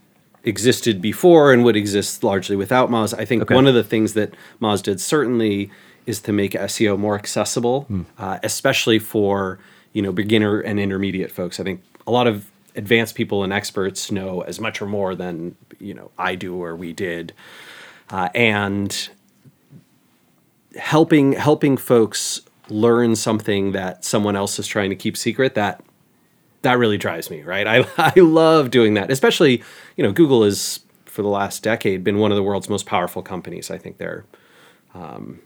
existed 0.43 1.01
before 1.01 1.51
and 1.53 1.63
would 1.63 1.75
exist 1.75 2.23
largely 2.23 2.55
without 2.55 2.89
Moz. 2.89 3.13
I 3.17 3.25
think 3.25 3.43
Okay. 3.43 3.55
one 3.55 3.67
of 3.67 3.73
the 3.73 3.83
things 3.83 4.13
that 4.13 4.33
Moz 4.61 4.81
did 4.81 5.01
certainly 5.01 5.69
is 6.05 6.21
to 6.21 6.31
make 6.31 6.53
SEO 6.53 6.97
more 6.97 7.15
accessible, 7.15 7.85
uh, 8.17 8.39
especially 8.43 8.99
for 8.99 9.59
you 9.93 10.01
know 10.01 10.11
beginner 10.11 10.59
and 10.59 10.79
intermediate 10.79 11.31
folks. 11.31 11.59
I 11.59 11.63
think 11.63 11.81
a 12.07 12.11
lot 12.11 12.25
of 12.27 12.49
advanced 12.75 13.15
people 13.15 13.43
and 13.43 13.51
experts 13.51 14.11
know 14.11 14.41
as 14.41 14.59
much 14.59 14.81
or 14.81 14.85
more 14.85 15.13
than 15.15 15.55
you 15.79 15.93
know 15.93 16.11
I 16.17 16.35
do 16.35 16.55
or 16.55 16.75
we 16.75 16.93
did, 16.93 17.33
uh, 18.09 18.29
and 18.33 19.09
helping 20.75 21.33
helping 21.33 21.77
folks 21.77 22.41
learn 22.69 23.15
something 23.15 23.71
that 23.71 24.05
someone 24.05 24.35
else 24.35 24.59
is 24.59 24.67
trying 24.67 24.89
to 24.91 24.95
keep 24.95 25.17
secret 25.17 25.55
that 25.55 25.83
that 26.61 26.77
really 26.77 26.97
drives 26.97 27.29
me 27.29 27.41
right? 27.41 27.67
I 27.67 27.85
i 27.97 28.19
love 28.19 28.71
doing 28.71 28.93
that 28.95 29.11
especially 29.11 29.63
you 29.95 30.03
know 30.03 30.11
google 30.11 30.43
is 30.43 30.81
for 31.19 31.23
the 31.23 31.27
last 31.27 31.63
decade 31.63 32.03
been 32.03 32.17
one 32.17 32.31
of 32.31 32.37
the 32.37 32.43
world's 32.43 32.69
most 32.69 32.85
powerful 32.85 33.21
companies. 33.21 33.69
I 33.69 33.77
think 33.77 33.97
they're 33.97 34.25
um, 34.93 35.41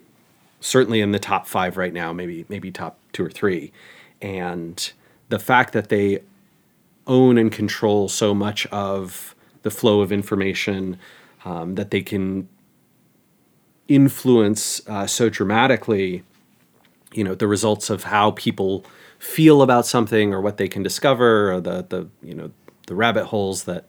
certainly 0.60 1.01
in 1.01 1.12
the 1.12 1.20
top 1.20 1.48
5 1.48 1.77
right 1.77 1.93
now 1.93 2.13
maybe 2.13 2.46
maybe 2.48 2.70
top 2.70 3.00
2 3.13 3.25
or 3.25 3.29
3 3.32 3.72
and 4.22 4.91
the 5.29 5.39
fact 5.39 5.74
that 5.74 5.89
they 5.89 6.22
own 7.08 7.38
and 7.38 7.51
control 7.51 8.08
so 8.08 8.34
much 8.34 8.65
of 8.67 9.36
the 9.63 9.72
flow 9.72 10.01
of 10.01 10.12
information 10.12 10.98
um, 11.43 11.75
that 11.75 11.91
they 11.91 12.01
can 12.01 12.48
influence 13.88 14.88
uh, 14.88 15.08
so 15.08 15.27
dramatically 15.27 16.24
you 17.13 17.24
know 17.24 17.36
the 17.36 17.48
results 17.48 17.89
of 17.89 18.03
how 18.03 18.32
people 18.32 18.86
feel 19.24 19.62
about 19.62 19.86
something 19.86 20.34
or 20.34 20.42
what 20.42 20.58
they 20.58 20.68
can 20.68 20.84
discover 20.84 21.53
or 21.53 21.62
the 21.62 21.86
the 21.88 22.10
you 22.22 22.36
know 22.36 22.51
the 22.88 22.96
rabbit 22.96 23.25
holes 23.25 23.63
that 23.63 23.86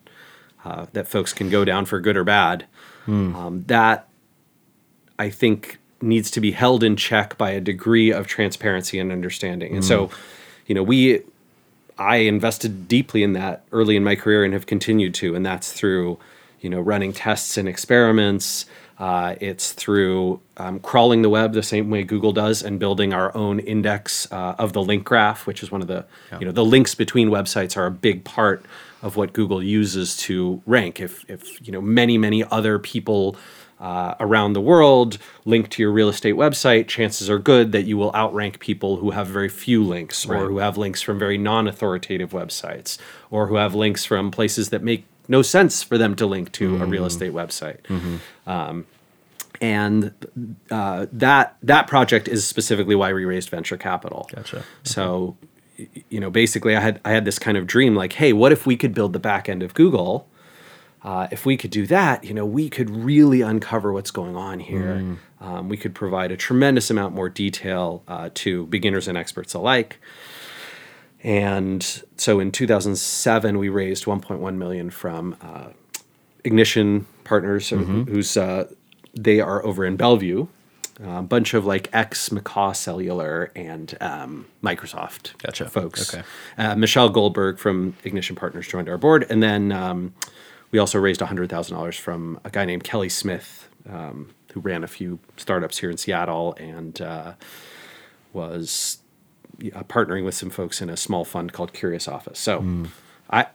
uh, 0.64 0.87
that 0.93 1.09
folks 1.09 1.33
can 1.33 1.50
go 1.50 1.64
down 1.64 1.85
for 1.85 2.00
good 2.00 2.17
or 2.17 2.25
bad. 2.25 2.67
Um, 3.37 3.64
that 3.67 4.09
I 5.19 5.29
think 5.31 5.79
needs 6.00 6.31
to 6.31 6.41
be 6.41 6.53
held 6.53 6.83
in 6.85 6.97
check 6.97 7.37
by 7.37 7.50
a 7.50 7.61
degree 7.61 8.12
of 8.12 8.26
transparency 8.26 8.99
and 8.99 9.11
understanding. 9.12 9.75
And 9.75 9.85
so, 9.85 10.11
you 10.67 10.75
know, 10.75 10.83
we 10.83 11.23
I 11.99 12.17
invested 12.17 12.88
deeply 12.88 13.23
in 13.23 13.33
that 13.35 13.64
early 13.73 13.97
in 13.97 14.05
my 14.05 14.17
career 14.17 14.45
and 14.45 14.53
have 14.53 14.67
continued 14.67 15.14
to, 15.14 15.35
and 15.35 15.45
that's 15.45 15.73
through, 15.73 16.19
you 16.61 16.71
know, 16.71 16.81
running 16.81 17.12
tests 17.12 17.57
and 17.59 17.69
experiments. 17.69 18.67
Uh, 18.99 19.35
it's 19.41 19.73
through 19.73 20.41
um, 20.57 20.79
crawling 20.79 21.23
the 21.23 21.29
web 21.29 21.53
the 21.53 21.63
same 21.63 21.91
way 21.91 22.05
Google 22.05 22.33
does 22.33 22.63
and 22.63 22.79
building 22.79 23.13
our 23.13 23.37
own 23.37 23.59
index 23.59 24.31
uh, 24.31 24.55
of 24.59 24.73
the 24.73 24.83
link 24.83 25.05
graph, 25.05 25.47
which 25.47 25.63
is 25.63 25.71
one 25.73 25.83
of 25.83 25.89
the, 25.89 26.05
you 26.39 26.47
know, 26.47 26.53
the 26.53 26.65
links 26.65 26.95
between 26.95 27.29
websites 27.29 27.77
are 27.77 27.87
a 27.87 27.91
big 27.91 28.25
part 28.25 28.65
of 29.03 29.17
what 29.17 29.33
Google 29.33 29.63
uses 29.63 30.17
to 30.19 30.63
rank. 30.65 31.01
If, 31.01 31.29
if 31.29 31.67
you 31.67 31.73
know, 31.73 31.81
many, 31.81 32.19
many 32.19 32.45
other 32.45 32.79
people 32.79 33.37
uh, 33.81 34.15
around 34.21 34.53
the 34.53 34.61
world 34.61 35.19
link 35.45 35.69
to 35.71 35.83
your 35.83 35.91
real 35.91 36.09
estate 36.09 36.37
website, 36.37 36.87
chances 36.87 37.29
are 37.29 37.39
good 37.39 37.73
that 37.73 37.83
you 37.83 37.99
will 37.99 38.13
outrank 38.15 38.61
people 38.61 38.97
who 38.97 39.11
have 39.11 39.27
very 39.27 39.49
few 39.49 39.83
links 39.85 40.25
or 40.25 40.47
who 40.49 40.59
have 40.59 40.79
links 40.79 41.03
from 41.03 41.19
very 41.19 41.37
non 41.37 41.67
authoritative 41.67 42.31
websites 42.31 42.97
or 43.31 43.49
who 43.49 43.57
have 43.57 43.75
links 43.75 44.05
from 44.05 44.31
places 44.31 44.71
that 44.71 44.83
make 44.83 45.05
no 45.28 45.43
sense 45.43 45.83
for 45.83 45.99
them 45.99 46.14
to 46.16 46.26
link 46.26 46.52
to 46.52 46.83
a 46.83 46.87
real 46.87 47.04
estate 47.07 47.33
website. 47.33 47.78
Um, 48.47 48.87
and 49.61 50.12
uh, 50.71 51.07
that 51.12 51.57
that 51.62 51.87
project 51.87 52.28
is 52.28 52.47
specifically 52.47 52.95
why 52.95 53.12
we 53.12 53.25
raised 53.25 53.49
venture 53.49 53.76
capital. 53.76 54.28
Gotcha. 54.35 54.64
So, 54.83 55.37
you 56.09 56.21
know, 56.21 56.31
basically, 56.31 56.76
I 56.76 56.81
had 56.81 57.00
I 57.04 57.12
had 57.12 57.25
this 57.25 57.38
kind 57.38 57.57
of 57.57 57.66
dream, 57.66 57.95
like, 57.95 58.14
hey, 58.14 58.33
what 58.33 58.52
if 58.52 58.66
we 58.66 58.76
could 58.76 58.95
build 58.95 59.12
the 59.12 59.21
back 59.21 59.49
end 59.49 59.62
of 59.62 59.73
Google? 59.75 60.28
Uh, 61.02 61.28
if 61.31 61.45
we 61.45 61.57
could 61.57 61.71
do 61.71 61.87
that, 61.87 62.25
you 62.25 62.33
know, 62.33 62.47
we 62.47 62.71
could 62.71 62.88
really 62.88 63.43
uncover 63.43 63.93
what's 63.93 64.11
going 64.11 64.37
on 64.37 64.59
here. 64.59 65.19
Um, 65.38 65.69
we 65.69 65.76
could 65.76 65.95
provide 65.95 66.33
a 66.33 66.37
tremendous 66.37 66.90
amount 66.90 67.14
more 67.14 67.28
detail 67.28 68.02
uh, 68.09 68.31
to 68.37 68.64
beginners 68.66 69.07
and 69.07 69.19
experts 69.19 69.52
alike. 69.52 69.99
And 71.25 71.83
so, 72.19 72.38
in 72.38 72.52
2007, 72.52 73.59
we 73.59 73.71
raised 73.71 74.04
1.1 74.04 74.57
million 74.57 74.90
from 74.90 75.37
uh, 75.40 75.69
Ignition 76.45 77.07
Partners, 77.25 77.73
uh, 77.73 77.76
who's 77.76 78.37
uh, 78.37 78.69
they 79.14 79.40
are 79.40 79.64
over 79.64 79.87
in 79.87 79.97
Bellevue. 79.97 80.47
A 81.02 81.23
bunch 81.23 81.54
of 81.54 81.66
like 81.66 81.88
ex 81.93 82.28
McCaw 82.28 82.76
Cellular 82.76 83.50
and 83.57 83.97
um, 84.00 84.47
Microsoft 84.62 85.37
Gotcha. 85.38 85.69
folks. 85.69 86.14
Okay. 86.14 86.23
Uh, 86.57 86.76
Michelle 86.76 87.09
Goldberg 87.09 87.59
from 87.59 87.97
Ignition 88.04 88.37
Partners 88.37 88.69
joined 88.69 88.88
our 88.88 88.99
board, 88.99 89.26
and 89.28 89.43
then 89.43 89.73
um, 89.73 90.14
we 90.71 90.78
also 90.78 91.00
raised 91.00 91.21
hundred 91.21 91.50
thousand 91.50 91.76
dollars 91.76 91.97
from 91.97 92.38
a 92.45 92.50
guy 92.50 92.64
named 92.64 92.85
Kelly 92.85 93.09
Smith, 93.09 93.69
um, 93.90 94.31
who 94.52 94.61
ran 94.61 94.85
a 94.85 94.87
few 94.87 95.19
startups 95.37 95.78
here 95.78 95.90
in 95.90 95.97
Seattle 95.97 96.54
and 96.61 97.00
uh, 97.00 97.33
was 98.33 98.99
partnering 99.89 100.25
with 100.25 100.35
some 100.35 100.51
folks 100.51 100.81
in 100.83 100.89
a 100.91 100.97
small 100.97 101.25
fund 101.25 101.53
called 101.53 101.73
Curious 101.73 102.07
Office. 102.09 102.39
So, 102.39 102.87
I 103.31 103.47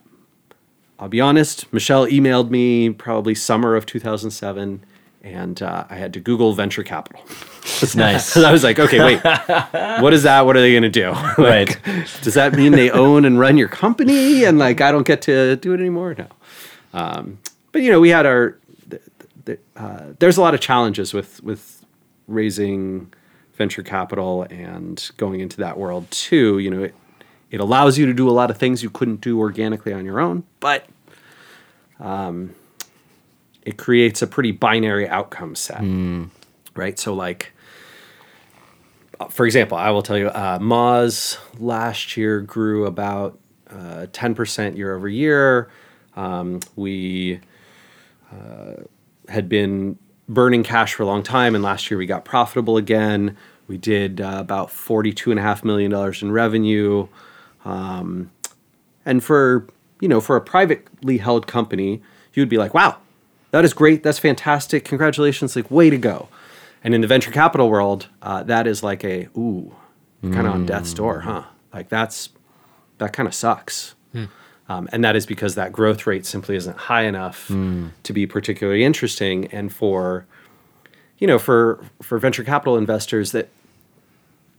I'll 1.00 1.08
be 1.10 1.22
honest, 1.22 1.72
Michelle 1.72 2.06
emailed 2.08 2.50
me 2.50 2.90
probably 2.90 3.34
summer 3.34 3.76
of 3.76 3.86
2007, 3.86 4.84
and 5.24 5.62
uh, 5.62 5.86
I 5.90 5.96
had 5.96 6.14
to 6.14 6.20
Google 6.20 6.52
venture 6.54 6.84
capital. 6.84 7.22
It's 7.82 7.96
nice. 7.96 8.36
I 8.50 8.52
was 8.52 8.64
like, 8.66 8.80
okay, 8.80 9.00
wait, 9.00 9.24
what 10.02 10.12
is 10.14 10.24
that? 10.24 10.46
What 10.46 10.58
are 10.58 10.62
they 10.62 10.72
going 10.72 10.84
to 10.84 10.90
do? 10.90 11.12
Like, 11.42 11.86
Right. 11.88 12.08
Does 12.22 12.34
that 12.34 12.54
mean 12.54 12.74
they 12.74 12.92
own 12.92 13.24
and 13.24 13.40
run 13.40 13.58
your 13.58 13.70
company, 13.70 14.44
and 14.44 14.60
like 14.60 14.82
I 14.82 14.92
don't 14.92 15.08
get 15.08 15.22
to 15.24 15.56
do 15.56 15.74
it 15.74 15.80
anymore? 15.80 16.16
No. 16.18 16.28
Um, 16.94 17.40
but 17.72 17.82
you 17.82 17.92
know, 17.92 18.00
we 18.02 18.10
had 18.10 18.26
our. 18.26 18.58
th- 18.90 19.02
th- 19.46 19.60
uh, 19.78 20.02
there's 20.20 20.36
a 20.38 20.42
lot 20.42 20.54
of 20.54 20.60
challenges 20.60 21.14
with 21.14 21.42
with 21.44 21.86
raising 22.28 23.12
venture 23.60 23.84
capital 23.84 24.44
and 24.50 25.12
going 25.18 25.42
into 25.42 25.58
that 25.58 25.78
world 25.78 26.10
too. 26.10 26.58
You 26.58 26.72
know, 26.72 26.84
it 26.84 26.96
it 27.52 27.60
allows 27.60 28.00
you 28.00 28.08
to 28.08 28.14
do 28.14 28.28
a 28.28 28.32
lot 28.32 28.50
of 28.50 28.58
things 28.58 28.82
you 28.82 28.90
couldn't 28.90 29.22
do 29.22 29.38
organically 29.38 29.94
on 29.94 30.06
your 30.06 30.20
own, 30.20 30.44
but 30.60 30.88
um, 32.00 32.56
it 33.64 33.78
creates 33.78 34.22
a 34.24 34.28
pretty 34.28 34.52
binary 34.52 35.08
outcome 35.08 35.56
set, 35.56 35.82
right? 36.76 36.98
So 36.98 37.14
like 37.14 37.52
uh, 39.20 39.28
for 39.28 39.46
example, 39.46 39.78
I 39.78 39.90
will 39.90 40.02
tell 40.02 40.18
you, 40.18 40.30
uh, 40.30 40.60
Moz 40.60 41.38
last 41.60 42.16
year 42.16 42.40
grew 42.42 42.86
about 42.86 43.38
uh, 43.70 44.08
10% 44.12 44.78
year 44.78 44.96
over 44.96 45.10
year. 45.10 45.70
Um, 46.16 46.62
we 46.76 47.42
uh, 48.32 48.84
had 49.28 49.50
been 49.50 50.00
burning 50.30 50.64
cash 50.64 50.94
for 50.94 51.04
a 51.04 51.06
long 51.06 51.24
time, 51.24 51.56
and 51.56 51.64
last 51.64 51.90
year 51.92 51.98
we 51.98 52.06
got 52.06 52.24
profitable 52.24 52.78
again. 52.78 53.36
We 53.68 53.78
did 53.78 54.22
uh, 54.22 54.38
about 54.40 54.70
$42.5 54.70 55.64
million 55.64 55.94
in 56.22 56.32
revenue. 56.32 57.08
Um, 57.66 58.32
and 59.06 59.24
for, 59.24 59.68
you 60.00 60.08
know, 60.08 60.22
for 60.22 60.36
a 60.36 60.42
privately 60.42 61.18
held 61.18 61.48
company, 61.48 62.02
you 62.34 62.42
would 62.42 62.50
be 62.50 62.58
like, 62.58 62.74
wow, 62.74 62.98
that 63.52 63.66
is 63.66 63.74
great. 63.74 64.04
That's 64.04 64.20
fantastic. 64.20 64.86
Congratulations. 64.86 65.56
Like, 65.56 65.70
way 65.70 65.90
to 65.90 65.98
go. 65.98 66.30
And 66.84 66.94
in 66.94 67.02
the 67.02 67.08
venture 67.08 67.32
capital 67.32 67.70
world, 67.70 68.08
uh, 68.22 68.44
that 68.44 68.66
is 68.66 68.82
like 68.84 69.04
a, 69.04 69.28
ooh, 69.38 69.76
kind 70.22 70.48
of 70.48 70.54
on 70.54 70.66
death's 70.66 70.94
door, 70.94 71.20
huh? 71.22 71.44
Like, 71.74 71.90
that's, 71.90 72.30
that 73.00 73.14
kind 73.14 73.28
of 73.28 73.34
sucks. 73.36 73.96
Um, 74.70 74.88
and 74.92 75.04
that 75.04 75.16
is 75.16 75.26
because 75.26 75.56
that 75.56 75.72
growth 75.74 76.06
rate 76.06 76.26
simply 76.26 76.56
isn't 76.56 76.78
high 76.78 77.02
enough 77.04 77.48
to 78.04 78.14
be 78.14 78.28
particularly 78.28 78.84
interesting. 78.84 79.48
And 79.48 79.74
for, 79.74 80.26
you 81.18 81.26
know, 81.26 81.40
for, 81.40 81.84
for 82.02 82.20
venture 82.20 82.44
capital 82.44 82.78
investors 82.78 83.32
that 83.32 83.50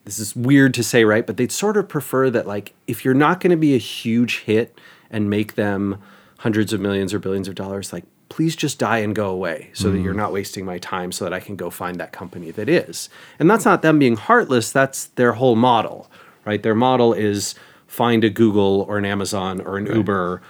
this 0.04 0.18
is 0.18 0.34
weird 0.34 0.74
to 0.74 0.82
say, 0.82 1.04
right? 1.04 1.24
But 1.24 1.36
they'd 1.36 1.52
sort 1.52 1.76
of 1.76 1.88
prefer 1.88 2.28
that, 2.30 2.46
like, 2.46 2.74
if 2.88 3.04
you're 3.04 3.14
not 3.14 3.38
going 3.38 3.52
to 3.52 3.56
be 3.56 3.74
a 3.74 3.78
huge 3.78 4.40
hit 4.40 4.76
and 5.10 5.30
make 5.30 5.54
them 5.54 6.02
hundreds 6.38 6.72
of 6.72 6.80
millions 6.80 7.14
or 7.14 7.20
billions 7.20 7.46
of 7.46 7.54
dollars, 7.54 7.92
like, 7.92 8.04
please 8.30 8.56
just 8.56 8.78
die 8.78 8.98
and 8.98 9.14
go 9.14 9.28
away 9.28 9.70
so 9.74 9.90
that 9.90 9.98
you're 9.98 10.14
not 10.14 10.32
wasting 10.32 10.64
my 10.64 10.78
time 10.78 11.12
so 11.12 11.24
that 11.24 11.32
I 11.32 11.40
can 11.40 11.56
go 11.56 11.68
find 11.68 12.00
that 12.00 12.12
company 12.12 12.50
that 12.52 12.68
is. 12.68 13.10
And 13.38 13.50
that's 13.50 13.64
not 13.64 13.82
them 13.82 13.98
being 13.98 14.16
heartless, 14.16 14.72
that's 14.72 15.06
their 15.06 15.32
whole 15.32 15.56
model, 15.56 16.10
right? 16.44 16.62
Their 16.62 16.76
model 16.76 17.12
is 17.12 17.54
find 17.90 18.22
a 18.22 18.30
Google 18.30 18.86
or 18.88 18.98
an 18.98 19.04
Amazon 19.04 19.60
or 19.60 19.76
an 19.76 19.86
Uber 19.86 20.40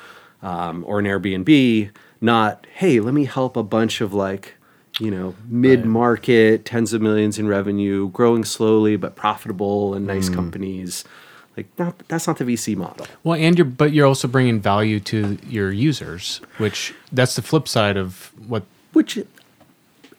um, 0.43 0.85
or 0.87 0.99
an 0.99 1.07
Airbnb, 1.07 1.91
not, 2.21 2.67
hey, 2.75 3.01
let 3.01 3.15
me 3.15 3.25
help 3.25 3.57
a 3.57 3.63
bunch 3.63 4.01
of 4.03 4.13
like, 4.13 4.55
you 5.01 5.11
know, 5.11 5.35
mid 5.49 5.87
market, 5.87 6.67
tens 6.67 6.93
of 6.93 7.01
millions 7.01 7.39
in 7.39 7.49
revenue, 7.49 8.11
growing 8.11 8.45
slowly 8.45 8.97
but 8.97 9.17
profitable 9.17 9.95
and 9.95 10.07
nice 10.07 10.29
companies. 10.29 11.05
Like, 11.57 11.67
not, 11.79 11.99
that's 12.09 12.27
not 12.27 12.37
the 12.37 12.45
VC 12.45 12.77
model. 12.77 13.07
Well, 13.25 13.39
and 13.41 13.57
you're 13.57 13.65
but 13.65 13.93
you're 13.93 14.07
also 14.07 14.29
bringing 14.29 14.61
value 14.61 15.01
to 15.01 15.39
your 15.49 15.73
users, 15.73 16.41
which 16.59 16.95
that's 17.11 17.37
the 17.37 17.43
flip 17.43 17.67
side 17.67 17.97
of 17.97 18.31
what. 18.47 18.63
which 18.93 19.19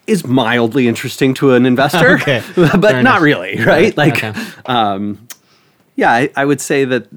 is 0.08 0.26
mildly 0.26 0.88
interesting 0.88 1.34
to 1.36 1.54
an 1.54 1.66
investor, 1.68 2.16
Okay, 2.22 2.42
but 2.56 2.82
fair 2.82 2.82
not 2.82 3.00
enough. 3.00 3.22
really, 3.22 3.64
right? 3.64 3.96
Like, 3.96 4.24
Okay. 4.24 4.34
Yeah, 5.96 6.12
I, 6.12 6.30
I 6.36 6.46
would 6.46 6.62
say 6.62 6.86
that 6.86 7.08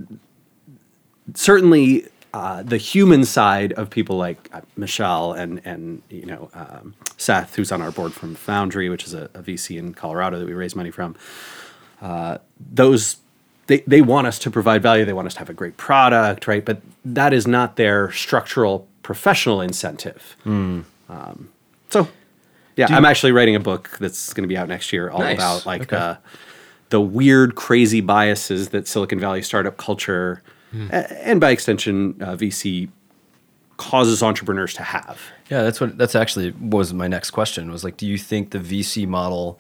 certainly 1.35 2.07
uh, 2.33 2.63
the 2.63 2.77
human 2.77 3.25
side 3.25 3.73
of 3.75 3.91
people 3.91 4.17
like 4.17 4.49
uh, 4.53 4.61
Michelle 4.77 5.33
and 5.33 5.61
and 5.65 6.03
you 6.11 6.27
know 6.27 6.51
um, 6.55 6.95
Seth, 7.17 7.55
who's 7.57 7.71
on 7.73 7.81
our 7.81 7.91
board 7.91 8.13
from 8.13 8.35
Foundry, 8.35 8.89
which 8.89 9.05
is 9.05 9.15
a, 9.15 9.25
a 9.35 9.43
VC 9.43 9.79
in 9.79 9.95
Colorado 9.95 10.39
that 10.39 10.47
we 10.47 10.53
raise 10.55 10.75
money 10.75 10.91
from. 10.91 11.15
Uh, 12.03 12.39
those 12.59 13.19
they, 13.67 13.81
they 13.87 14.03
want 14.03 14.27
us 14.27 14.39
to 14.41 14.51
provide 14.51 14.83
value. 14.83 15.05
They 15.05 15.13
want 15.15 15.27
us 15.27 15.35
to 15.35 15.39
have 15.39 15.49
a 15.49 15.55
great 15.55 15.77
product, 15.79 16.47
right? 16.47 16.63
But 16.65 16.83
that 17.05 17.33
is 17.33 17.47
not 17.47 17.77
their 17.77 18.11
structural 18.13 18.87
professional 19.03 19.61
incentive. 19.63 20.37
Um, 20.45 21.49
so, 21.89 22.09
yeah, 22.77 22.89
I'm 22.91 23.05
actually 23.07 23.33
writing 23.33 23.55
a 23.55 23.61
book 23.61 23.97
that's 24.01 24.35
going 24.35 24.43
to 24.43 24.49
be 24.49 24.57
out 24.59 24.69
next 24.69 24.93
year, 24.93 25.09
all 25.09 25.21
Nice. 25.21 25.37
about 25.39 25.65
like 25.67 25.83
Okay. 25.83 25.97
the 25.97 26.19
the 26.95 27.01
weird, 27.01 27.57
crazy 27.57 28.01
biases 28.01 28.69
that 28.69 28.87
Silicon 28.87 29.19
Valley 29.19 29.43
startup 29.43 29.77
culture, 29.77 30.43
a- 30.73 31.27
and 31.29 31.41
by 31.41 31.51
extension, 31.51 32.15
uh, 32.23 32.37
VC 32.37 32.89
causes 33.79 34.23
entrepreneurs 34.23 34.73
to 34.75 34.83
have. 34.85 35.21
Yeah, 35.51 35.65
that's 35.65 35.81
what 35.81 35.99
that's 35.99 36.15
actually 36.15 36.53
was 36.61 36.93
my 36.95 37.09
next 37.09 37.33
question 37.33 37.73
was 37.73 37.83
like, 37.83 37.97
do 37.97 38.07
you 38.07 38.17
think 38.17 38.51
the 38.51 38.61
VC 38.61 39.07
model 39.09 39.59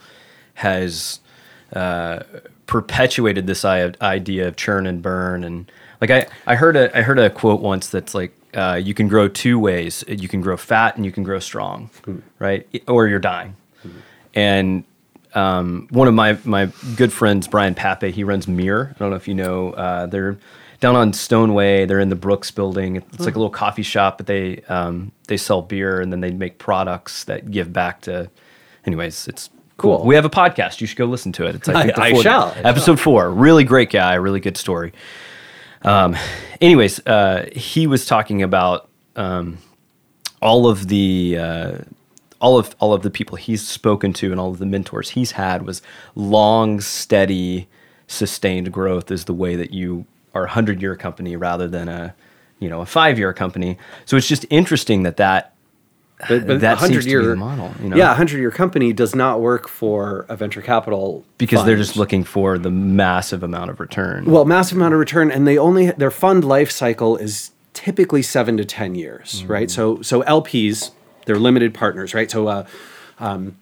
has 0.55 1.19
uh, 1.73 2.21
perpetuated 2.67 3.47
this 3.49 3.65
idea 3.65 4.47
of 4.47 4.55
churn 4.55 4.87
and 4.87 5.03
burn? 5.03 5.43
And 5.43 5.71
like 6.01 6.11
I, 6.13 6.27
I 6.47 6.55
heard 6.55 6.77
a 6.77 6.97
I 6.97 7.03
heard 7.03 7.19
a 7.19 7.29
quote 7.31 7.61
once 7.61 7.89
that's 7.89 8.15
like 8.15 8.33
uh, 8.55 8.81
you 8.81 8.95
can 8.95 9.09
grow 9.09 9.27
two 9.27 9.59
ways. 9.59 10.05
You 10.07 10.29
can 10.29 10.41
grow 10.41 10.57
fat 10.57 10.95
and 10.97 11.05
you 11.05 11.11
can 11.11 11.25
grow 11.25 11.41
strong, 11.41 11.91
right? 12.39 12.63
Or 12.87 13.09
you're 13.09 13.19
dying. 13.19 13.57
And 14.35 14.85
um, 15.35 15.89
one 15.91 16.09
of 16.09 16.15
my 16.15 16.39
my 16.45 16.67
good 16.97 17.13
friends, 17.13 17.49
Brian 17.49 17.75
Pape, 17.75 18.15
he 18.15 18.25
runs 18.25 18.47
MiiR. 18.47 18.91
I 18.91 18.99
don't 18.99 19.11
know 19.11 19.17
if 19.17 19.29
you 19.29 19.35
know. 19.35 19.71
Uh, 19.73 20.07
they're 20.07 20.39
down 20.81 20.97
on 20.97 21.13
Stoneway. 21.13 21.87
They're 21.87 22.01
in 22.01 22.09
the 22.09 22.17
Brooks 22.17 22.51
building. 22.51 22.97
It's 22.97 23.21
like 23.25 23.35
a 23.35 23.39
little 23.39 23.51
coffee 23.51 23.83
shop, 23.83 24.19
but 24.19 24.27
they 24.27 24.63
um, 24.69 25.13
they 25.29 25.37
sell 25.37 25.63
beer 25.63 26.01
and 26.01 26.13
then 26.13 26.21
they 26.21 26.31
make 26.31 26.59
products 26.59 27.25
that 27.25 27.51
give 27.51 27.73
back 27.73 28.03
to. 28.03 28.31
Anyways, 28.87 29.27
it's 29.29 29.49
cool. 29.79 29.99
Cool. 29.99 30.07
We 30.07 30.15
have 30.15 30.25
a 30.25 30.31
podcast. 30.31 30.81
You 30.81 30.87
should 30.87 30.99
go 30.99 31.07
listen 31.07 31.33
to 31.33 31.47
it. 31.47 31.55
It's 31.55 31.69
I, 31.69 31.73
think 31.87 31.99
I- 31.99 32.13
the 32.13 32.19
I 32.19 32.23
shall, 32.23 32.55
episode 32.57 33.01
four. 33.01 33.31
Really 33.31 33.65
great 33.65 33.91
guy. 33.91 34.15
Really 34.15 34.41
good 34.41 34.57
story. 34.57 34.93
Um, 35.83 36.17
anyways, 36.61 37.07
uh, 37.07 37.49
he 37.53 37.87
was 37.87 38.07
talking 38.07 38.43
about 38.43 38.89
um, 39.17 39.59
all 40.41 40.67
of 40.67 40.89
the 40.89 41.37
uh, 41.39 41.79
all 42.45 42.59
of 42.59 42.77
all 42.79 42.93
of 42.93 43.03
the 43.03 43.11
people 43.11 43.37
he's 43.37 43.67
spoken 43.67 44.13
to 44.13 44.31
and 44.31 44.39
all 44.41 44.51
of 44.51 44.59
the 44.59 44.67
mentors 44.67 45.11
he's 45.11 45.33
had 45.33 45.59
was 45.67 45.81
long, 46.15 46.81
steady, 46.81 47.67
sustained 48.07 48.71
growth 48.71 49.11
is 49.11 49.25
the 49.25 49.33
way 49.45 49.57
that 49.57 49.71
you 49.73 50.05
are 50.35 50.45
a 50.45 50.51
hundred 50.51 50.83
year 50.83 50.95
company 50.95 51.37
rather 51.37 51.67
than 51.67 51.89
a 51.89 52.15
you 52.59 52.69
know 52.69 52.81
a 52.83 52.87
five 52.87 53.19
year 53.19 53.33
company. 53.33 53.79
So 54.05 54.17
it's 54.19 54.29
just 54.29 54.45
interesting 54.51 55.05
that 55.05 55.17
that 55.17 55.55
But, 56.29 56.47
but 56.47 56.61
that 56.61 56.79
hundred 56.79 57.03
seems 57.03 57.05
to 57.07 57.09
be 57.21 57.25
year 57.27 57.37
model. 57.37 57.73
You 57.83 57.89
know? 57.91 57.97
yeah, 57.97 58.11
a 58.13 58.15
hundred 58.15 58.39
year 58.45 58.51
company 58.51 58.93
does 58.93 59.15
not 59.15 59.41
work 59.41 59.67
for 59.69 60.27
a 60.29 60.37
venture 60.37 60.63
capital 60.63 61.25
because 61.39 61.65
they're 61.65 61.77
just 61.87 61.97
looking 61.97 62.25
for 62.25 62.59
the 62.59 62.71
massive 62.71 63.43
amount 63.43 63.71
of 63.71 63.81
return. 63.81 64.25
well 64.27 64.45
massive 64.45 64.77
amount 64.77 64.93
of 64.95 65.01
return, 65.01 65.31
and 65.31 65.47
they 65.47 65.57
only 65.59 65.91
their 65.93 66.11
fund 66.13 66.45
life 66.45 66.71
cycle 66.71 67.17
is 67.17 67.53
typically 67.73 68.23
seven 68.23 68.57
to 68.59 68.65
ten 68.65 68.95
years, 68.95 69.29
Mm-hmm. 69.43 69.53
right? 69.53 69.71
So 69.71 70.03
so 70.03 70.23
LPs 70.23 70.91
they're 71.27 71.39
limited 71.39 71.75
partners, 71.75 72.15
right? 72.15 72.31
So 72.31 72.49
uh, 72.49 72.67
um, 73.19 73.57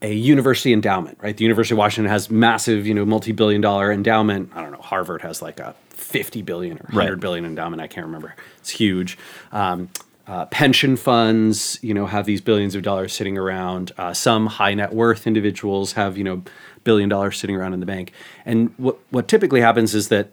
a 0.00 0.12
university 0.12 0.72
endowment, 0.72 1.18
right? 1.20 1.36
The 1.36 1.44
University 1.44 1.74
of 1.74 1.78
Washington 1.78 2.10
has 2.10 2.30
massive, 2.30 2.86
you 2.86 2.94
know, 2.94 3.04
multi-billion 3.04 3.60
dollar 3.60 3.90
endowment. 3.92 4.50
I 4.54 4.62
don't 4.62 4.72
know. 4.72 4.78
Harvard 4.78 5.22
has 5.22 5.42
like 5.42 5.58
a 5.60 5.74
50 5.90 6.42
billion 6.42 6.76
or 6.78 6.86
100 6.90 7.10
Right. 7.10 7.20
billion 7.20 7.44
endowment. 7.44 7.82
I 7.82 7.86
can't 7.86 8.06
remember. 8.06 8.34
It's 8.58 8.70
huge. 8.70 9.18
Um, 9.50 9.88
uh, 10.26 10.46
pension 10.46 10.96
funds, 10.96 11.80
you 11.82 11.92
know, 11.92 12.06
have 12.06 12.26
these 12.26 12.40
billions 12.40 12.76
of 12.76 12.82
dollars 12.82 13.12
sitting 13.12 13.36
around. 13.36 13.90
Uh, 13.98 14.14
some 14.14 14.46
high 14.46 14.72
net 14.72 14.92
worth 14.94 15.26
individuals 15.26 15.94
have, 15.94 16.16
you 16.16 16.22
know, 16.22 16.42
billion 16.84 17.08
dollars 17.08 17.36
sitting 17.38 17.56
around 17.56 17.74
in 17.74 17.80
the 17.80 17.86
bank. 17.86 18.12
And 18.46 18.72
what 18.76 18.98
what 19.10 19.26
typically 19.26 19.60
happens 19.60 19.94
is 19.96 20.08
that, 20.08 20.30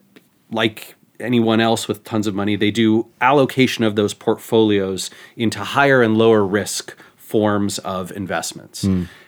like 0.51 0.95
anyone 1.19 1.59
else 1.59 1.87
with 1.87 2.03
tons 2.03 2.27
of 2.27 2.35
money, 2.35 2.55
they 2.55 2.71
do 2.71 3.07
allocation 3.21 3.83
of 3.83 3.95
those 3.95 4.13
portfolios 4.13 5.09
into 5.35 5.59
higher 5.59 6.01
and 6.01 6.17
lower 6.17 6.45
risk 6.45 6.95
forms 7.17 7.77
of 7.79 8.11
investments. 8.13 8.83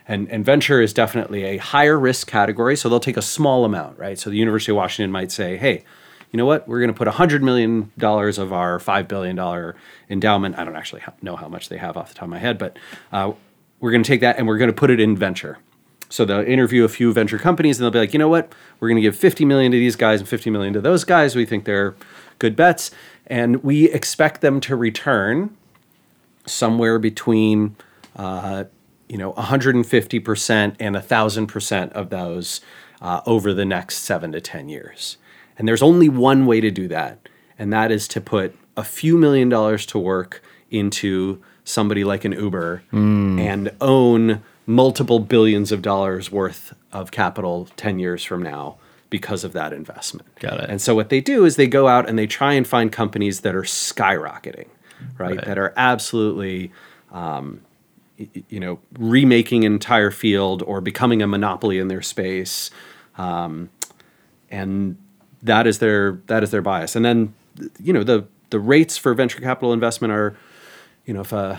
And, 0.08 0.30
and 0.30 0.44
venture 0.44 0.82
is 0.82 0.94
definitely 0.94 1.44
a 1.44 1.58
higher 1.58 2.00
risk 2.00 2.28
category, 2.28 2.76
so 2.76 2.90
they'll 2.90 3.00
take 3.00 3.18
a 3.18 3.22
small 3.22 3.64
amount, 3.64 3.98
right? 4.00 4.18
So 4.18 4.30
the 4.30 4.38
University 4.38 4.72
of 4.72 4.78
Washington 4.78 5.12
might 5.12 5.32
say, 5.32 5.58
hey, 5.58 5.84
you 6.32 6.38
know 6.38 6.46
what? 6.46 6.68
We're 6.68 6.80
going 6.80 6.94
to 6.94 6.98
put 6.98 7.08
$100 7.08 7.42
million 7.42 7.92
of 8.02 8.54
our 8.54 8.80
$5 8.80 9.08
billion 9.08 9.74
endowment. 10.10 10.58
I 10.58 10.64
don't 10.64 10.76
actually 10.76 11.04
know 11.22 11.36
how 11.36 11.48
much 11.48 11.70
they 11.70 11.78
have 11.78 11.98
off 11.98 12.10
the 12.10 12.16
top 12.16 12.24
of 12.24 12.30
my 12.30 12.40
head, 12.40 12.58
but 12.58 12.78
uh, 13.12 13.34
we're 13.80 13.92
going 13.92 14.04
to 14.04 14.08
take 14.08 14.22
that 14.22 14.38
and 14.38 14.48
we're 14.48 14.58
going 14.58 14.70
to 14.70 14.74
put 14.76 14.90
it 14.90 15.00
in 15.00 15.16
venture. 15.16 15.60
So 16.12 16.26
they'll 16.26 16.42
interview 16.42 16.84
a 16.84 16.90
few 16.90 17.14
venture 17.14 17.40
companies 17.40 17.80
and 17.80 17.86
they'll 17.86 17.92
be 17.92 18.00
like, 18.00 18.14
you 18.14 18.20
know 18.20 18.28
what? 18.28 18.54
We're 18.80 18.90
going 18.90 18.98
to 18.98 19.02
give 19.02 19.16
50 19.16 19.46
million 19.46 19.72
to 19.72 19.78
these 19.78 19.96
guys 19.96 20.20
and 20.20 20.28
50 20.28 20.50
million 20.50 20.74
to 20.74 20.82
those 20.82 21.06
guys. 21.06 21.36
We 21.36 21.46
think 21.46 21.64
they're 21.64 21.96
good 22.38 22.56
bets. 22.56 22.92
And 23.28 23.64
we 23.64 23.90
expect 23.90 24.42
them 24.42 24.60
to 24.62 24.76
return 24.76 25.56
somewhere 26.46 27.00
between, 27.00 27.78
uh, 28.18 28.66
you 29.08 29.18
know, 29.18 29.32
150% 29.34 30.76
and 30.80 30.96
1,000% 30.96 31.92
of 31.94 32.10
those 32.10 32.60
uh, 33.02 33.22
over 33.26 33.54
the 33.54 33.66
next 33.66 34.00
seven 34.00 34.34
to 34.34 34.42
10 34.42 34.68
years. 34.68 35.18
And 35.58 35.68
there's 35.68 35.82
only 35.82 36.10
one 36.10 36.46
way 36.46 36.60
to 36.60 36.72
do 36.72 36.88
that, 36.90 37.30
and 37.58 37.72
that 37.72 37.92
is 37.92 38.08
to 38.10 38.22
put 38.22 38.56
a 38.76 38.84
few 38.84 39.18
million 39.18 39.48
dollars 39.48 39.86
to 39.88 40.00
work 40.00 40.42
into 40.70 41.42
somebody 41.64 42.04
like 42.04 42.26
an 42.26 42.32
Uber 42.32 42.84
and 43.40 43.72
own 43.80 44.42
multiple 44.66 45.20
billions 45.20 45.72
of 45.72 45.82
dollars 45.82 46.32
worth 46.32 46.74
of 46.92 47.12
capital 47.12 47.68
10 47.78 48.00
years 48.00 48.24
from 48.24 48.44
now 48.44 48.78
because 49.10 49.44
of 49.44 49.54
that 49.54 49.74
investment. 49.74 50.28
Got 50.40 50.62
it. 50.62 50.70
And 50.70 50.82
so 50.82 50.96
what 50.96 51.10
they 51.10 51.20
do 51.20 51.44
is 51.46 51.56
they 51.56 51.68
go 51.68 51.88
out 51.88 52.08
and 52.08 52.18
they 52.18 52.28
try 52.28 52.54
and 52.54 52.66
find 52.66 52.92
companies 52.92 53.42
that 53.42 53.56
are 53.56 53.64
skyrocketing, 53.64 54.68
right? 55.18 55.36
Right. 55.38 55.46
That 55.46 55.58
are 55.58 55.74
absolutely 55.76 56.72
um, 57.12 57.62
you 58.48 58.60
know, 58.60 58.80
remaking 58.98 59.66
an 59.66 59.74
entire 59.74 60.12
field 60.12 60.62
or 60.64 60.82
becoming 60.82 61.22
a 61.22 61.28
monopoly 61.28 61.80
in 61.80 61.88
their 61.88 62.02
space. 62.02 62.72
Um, 63.18 63.70
and 64.50 64.98
that 65.44 65.66
is 65.68 65.80
their 65.80 66.22
that 66.28 66.44
is 66.44 66.52
their 66.52 66.62
bias. 66.62 66.96
And 66.96 67.04
then 67.04 67.34
you 67.82 67.94
know, 67.94 68.04
the 68.04 68.28
the 68.50 68.60
rates 68.60 68.98
for 68.98 69.14
venture 69.14 69.40
capital 69.42 69.74
investment 69.74 70.14
are, 70.14 70.38
you 71.06 71.14
know, 71.14 71.22
if 71.22 71.34
uh 71.34 71.58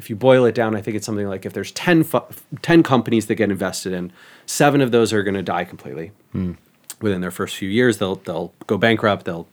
if 0.00 0.08
you 0.08 0.16
boil 0.16 0.46
it 0.46 0.54
down, 0.54 0.74
I 0.74 0.80
think 0.80 0.96
it's 0.96 1.04
something 1.04 1.28
like 1.28 1.44
if 1.44 1.52
there's 1.52 1.72
10, 1.72 2.04
fu- 2.04 2.24
10 2.62 2.82
companies 2.82 3.26
that 3.26 3.34
get 3.34 3.50
invested 3.50 3.92
in, 3.92 4.12
seven 4.46 4.80
of 4.80 4.92
those 4.92 5.12
are 5.12 5.22
going 5.22 5.34
to 5.34 5.42
die 5.42 5.64
completely 5.64 6.10
within 7.02 7.20
their 7.20 7.30
first 7.30 7.54
few 7.56 7.68
years. 7.68 7.98
They'll 7.98 8.16
they'll 8.16 8.54
go 8.66 8.78
bankrupt. 8.78 9.26
They'll 9.26 9.46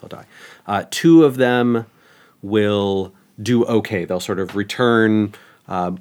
they'll 0.00 0.08
die. 0.08 0.26
Uh, 0.66 0.84
two 0.90 1.22
of 1.24 1.36
them 1.36 1.86
will 2.42 3.12
do 3.40 3.64
okay. 3.66 4.04
They'll 4.04 4.18
sort 4.18 4.40
of 4.40 4.56
return 4.56 5.34
uh, 5.68 5.92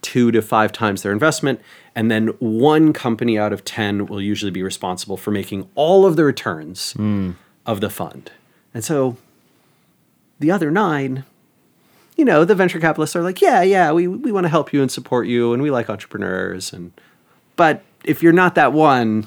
two 0.00 0.30
to 0.30 0.40
five 0.40 0.70
times 0.70 1.02
their 1.02 1.10
investment, 1.12 1.60
and 1.96 2.08
then 2.08 2.28
one 2.38 2.92
company 2.92 3.36
out 3.36 3.52
of 3.52 3.64
ten 3.64 4.06
will 4.06 4.22
usually 4.22 4.52
be 4.52 4.62
responsible 4.62 5.16
for 5.16 5.32
making 5.32 5.68
all 5.74 6.06
of 6.06 6.14
the 6.14 6.24
returns 6.24 6.94
of 7.66 7.80
the 7.80 7.90
fund. 7.90 8.30
And 8.72 8.84
so 8.84 9.16
the 10.38 10.52
other 10.52 10.70
nine, 10.70 11.24
you 12.18 12.24
know, 12.24 12.44
the 12.44 12.54
venture 12.54 12.80
capitalists 12.80 13.16
are 13.16 13.22
like, 13.22 13.40
yeah, 13.40 13.62
yeah, 13.62 13.92
we 13.92 14.06
we 14.08 14.30
want 14.32 14.44
to 14.44 14.48
help 14.50 14.72
you 14.72 14.82
and 14.82 14.90
support 14.90 15.26
you, 15.26 15.52
and 15.54 15.62
we 15.62 15.70
like 15.70 15.88
entrepreneurs, 15.88 16.72
and 16.72 16.92
but 17.56 17.82
if 18.04 18.22
you're 18.22 18.32
not 18.34 18.54
that 18.56 18.72
one, 18.74 19.26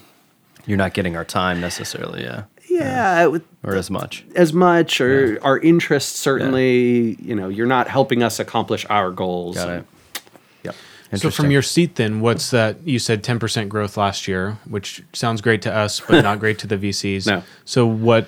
You're 0.68 0.78
not 0.78 0.94
getting 0.94 1.16
our 1.16 1.26
time 1.26 1.60
necessarily, 1.62 2.22
yeah, 2.24 2.44
yeah, 2.70 3.28
it 3.28 3.44
or 3.64 3.76
as 3.76 3.90
much. 3.90 4.24
as 4.36 4.54
much 4.54 5.00
or 5.02 5.40
our 5.42 5.58
interests 5.60 6.20
certainly 6.20 7.16
you 7.22 7.34
know 7.36 7.48
you're 7.50 7.66
not 7.68 7.88
helping 7.88 8.22
us 8.24 8.40
accomplish 8.40 8.86
our 8.90 9.10
goals 9.12 9.56
Got 9.56 9.70
and- 9.70 9.80
it. 10.16 10.22
yep 10.64 10.76
So 11.16 11.30
from 11.32 11.50
your 11.52 11.62
seat, 11.62 11.96
then, 11.96 12.20
what's 12.22 12.52
that? 12.52 12.86
You 12.86 13.00
said 13.00 13.24
ten 13.24 13.40
percent 13.40 13.70
growth 13.70 13.96
last 13.98 14.28
year, 14.28 14.58
which 14.68 15.02
sounds 15.14 15.40
great 15.42 15.62
to 15.64 15.74
us, 15.74 16.00
but 16.02 16.22
not 16.30 16.40
great 16.40 16.60
to 16.60 16.68
the 16.68 16.78
VCs. 16.78 17.26
No. 17.28 17.42
So 17.66 17.86
what? 17.86 18.28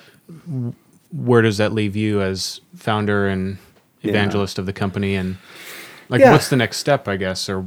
Where 1.12 1.42
does 1.42 1.58
that 1.58 1.72
leave 1.72 1.94
you 1.96 2.20
as 2.22 2.60
founder 2.76 3.28
and 3.28 3.58
evangelist 4.08 4.58
of 4.58 4.66
the 4.66 4.72
company? 4.72 5.14
And 5.16 5.36
like, 6.08 6.20
Yeah. 6.20 6.32
what's 6.32 6.48
the 6.48 6.56
next 6.56 6.78
step? 6.78 7.08
I 7.08 7.16
guess, 7.16 7.48
or 7.48 7.64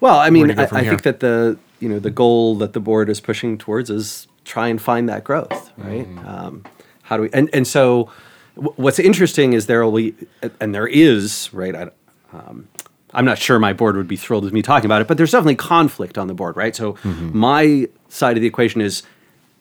well 0.00 0.18
i 0.18 0.30
mean 0.30 0.46
do 0.48 0.50
you 0.50 0.56
go 0.56 0.62
I, 0.76 0.80
I 0.80 0.84
think 0.88 1.02
that 1.02 1.20
the 1.20 1.56
you 1.78 1.88
know 1.88 2.00
the 2.00 2.10
goal 2.10 2.56
that 2.56 2.72
the 2.72 2.80
board 2.80 3.08
is 3.08 3.20
pushing 3.20 3.56
towards 3.56 3.88
is 3.88 4.26
try 4.44 4.66
and 4.66 4.82
find 4.82 5.08
that 5.08 5.22
growth 5.22 5.70
right 5.76 6.08
Mm. 6.08 6.26
um, 6.26 6.64
how 7.02 7.16
do 7.16 7.22
we 7.22 7.30
and, 7.32 7.48
and 7.52 7.64
so 7.66 8.10
w- 8.56 8.74
what's 8.76 8.98
interesting 8.98 9.52
is 9.52 9.66
there 9.66 9.84
will 9.84 9.92
be 9.92 10.14
and 10.60 10.74
there 10.74 10.88
is 10.88 11.50
right 11.52 11.74
I, 11.76 11.90
um, 12.32 12.66
i'm 13.14 13.24
not 13.24 13.38
sure 13.38 13.60
my 13.60 13.72
board 13.72 13.94
would 13.96 14.08
be 14.08 14.16
thrilled 14.16 14.42
with 14.42 14.52
me 14.52 14.60
talking 14.62 14.86
about 14.86 15.02
it 15.02 15.06
but 15.06 15.16
there's 15.18 15.30
definitely 15.30 15.54
conflict 15.56 16.18
on 16.18 16.26
the 16.26 16.34
board 16.34 16.56
right 16.56 16.74
so 16.74 16.94
Mm-hmm. 16.94 17.38
my 17.38 17.88
side 18.08 18.36
of 18.36 18.40
the 18.40 18.48
equation 18.48 18.80
is 18.80 19.04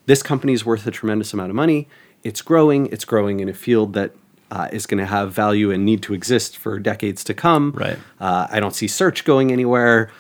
this 0.07 0.23
company 0.23 0.53
is 0.53 0.65
worth 0.65 0.87
a 0.87 0.91
tremendous 0.91 1.33
amount 1.33 1.51
of 1.51 1.55
money. 1.55 1.87
It's 2.23 2.41
growing. 2.41 2.87
It's 2.87 3.05
growing 3.05 3.39
in 3.39 3.47
a 3.47 3.53
field 3.53 3.93
that 3.93 4.11
uh, 4.51 4.67
is 4.71 4.85
going 4.85 4.99
to 4.99 5.05
have 5.05 5.33
value 5.33 5.71
and 5.71 5.85
need 5.85 6.03
to 6.03 6.13
exist 6.13 6.57
for 6.57 6.77
decades 6.77 7.23
to 7.23 7.33
come. 7.33 7.71
Right. 7.71 7.97
Uh, 8.19 8.47
I 8.51 8.59
don't 8.59 8.75
see 8.75 8.87
search 8.87 9.25
going 9.25 9.51
anywhere. 9.51 10.11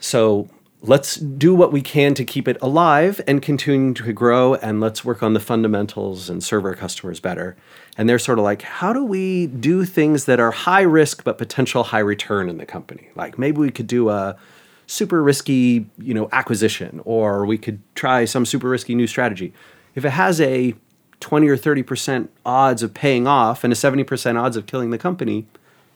So 0.00 0.48
let's 0.80 1.16
do 1.16 1.54
what 1.54 1.72
we 1.72 1.80
can 1.80 2.14
to 2.14 2.24
keep 2.24 2.48
it 2.48 2.56
alive 2.60 3.20
and 3.26 3.42
continue 3.42 3.94
to 3.94 4.12
grow, 4.12 4.54
and 4.54 4.80
let's 4.80 5.04
work 5.04 5.22
on 5.22 5.32
the 5.32 5.40
fundamentals 5.40 6.30
and 6.30 6.42
serve 6.42 6.64
our 6.64 6.74
customers 6.74 7.20
better. 7.20 7.56
And 7.96 8.08
they're 8.08 8.18
sort 8.18 8.38
of 8.38 8.44
like, 8.44 8.62
how 8.62 8.92
do 8.92 9.04
we 9.04 9.46
do 9.46 9.84
things 9.84 10.24
that 10.24 10.40
are 10.40 10.50
high 10.50 10.82
risk 10.82 11.24
but 11.24 11.36
potential 11.38 11.84
high 11.84 11.98
return 11.98 12.48
in 12.48 12.58
the 12.58 12.66
company? 12.66 13.10
Like 13.14 13.38
maybe 13.38 13.58
we 13.58 13.70
could 13.70 13.86
do 13.86 14.08
a 14.08 14.36
super 14.86 15.22
risky, 15.22 15.86
you 15.98 16.14
know, 16.14 16.28
acquisition, 16.32 17.00
or 17.04 17.46
we 17.46 17.58
could 17.58 17.80
try 17.94 18.24
some 18.24 18.44
super 18.44 18.68
risky 18.68 18.94
new 18.94 19.06
strategy. 19.06 19.52
If 19.94 20.04
it 20.04 20.10
has 20.10 20.40
a 20.40 20.74
20 21.22 21.48
or 21.48 21.56
30% 21.56 22.28
odds 22.44 22.82
of 22.82 22.92
paying 22.92 23.26
off 23.26 23.64
and 23.64 23.72
a 23.72 23.76
70% 23.76 24.38
odds 24.38 24.56
of 24.56 24.66
killing 24.66 24.90
the 24.90 24.98
company, 24.98 25.46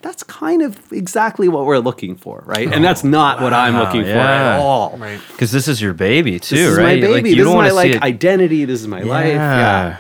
that's 0.01 0.23
kind 0.23 0.63
of 0.63 0.91
exactly 0.93 1.49
what 1.49 1.67
we're 1.67 1.79
looking 1.79 2.15
for, 2.17 2.43
right? 2.47 2.73
and 2.73 2.83
that's 2.85 3.05
oh, 3.05 3.09
not 3.09 3.43
what 3.43 3.53
I'm 3.53 3.77
looking 3.77 4.05
for 4.05 4.11
at 4.11 4.59
all. 4.61 4.97
right? 4.99 5.21
Because 5.33 5.51
this 5.53 5.67
is 5.69 5.83
your 5.83 5.95
baby 5.95 6.39
too, 6.39 6.55
right? 6.57 6.61
This 6.63 6.71
is 6.73 6.79
right? 6.79 7.01
my 7.03 7.07
Like, 7.09 7.17
baby. 7.25 7.31
you 7.31 7.37
this 7.37 7.45
don't 7.45 7.65
is 7.65 7.73
my 7.73 7.77
like 7.77 7.95
it- 7.97 8.03
identity. 8.03 8.65
This 8.65 8.81
is 8.81 8.87
my 8.89 9.01
life. 9.03 9.27
Yeah. 9.27 9.97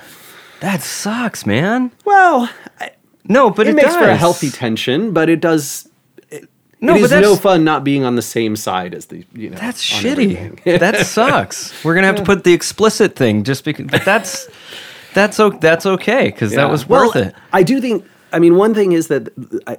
That 0.61 0.81
sucks, 0.83 1.45
man. 1.45 1.91
Well, 2.05 2.49
I- 2.81 2.93
No, 3.29 3.51
but 3.51 3.67
it, 3.67 3.71
it, 3.71 3.75
makes 3.77 3.95
for 3.97 4.05
a 4.05 4.17
healthy 4.17 4.51
tension, 4.51 5.13
but 5.13 5.29
it 5.29 5.41
does. 5.41 5.89
It, 6.31 6.49
No, 6.81 6.93
it 6.95 6.99
but 6.99 7.05
is 7.05 7.11
that's- 7.11 7.29
no 7.29 7.37
fun 7.37 7.65
not 7.65 7.83
being 7.83 8.05
on 8.05 8.15
the 8.17 8.23
same 8.23 8.55
side 8.55 8.95
as 8.95 9.07
the 9.07 9.25
you 9.35 9.51
know. 9.51 9.57
That's 9.59 9.83
shitty. 9.85 10.79
that 10.79 11.05
sucks. 11.05 11.73
We're 11.85 11.95
gonna 11.97 12.07
have 12.07 12.17
to 12.17 12.25
put 12.25 12.45
the 12.45 12.53
explicit 12.55 13.17
thing 13.17 13.43
just 13.45 13.65
because. 13.65 13.87
But 13.87 14.05
that's 14.05 14.49
that's 15.17 15.41
o- 15.41 15.59
that's 15.59 15.87
okay 15.87 16.27
because 16.27 16.53
that 16.53 16.67
Yeah. 16.67 16.71
was 16.71 16.89
Well, 16.89 17.07
worth 17.07 17.17
it. 17.17 17.35
I 17.53 17.63
do 17.65 17.81
think. 17.81 18.05
I 18.33 18.39
mean, 18.39 18.55
one 18.57 18.75
thing 18.75 18.93
is 18.93 19.09
that 19.09 19.29
I, 19.67 19.79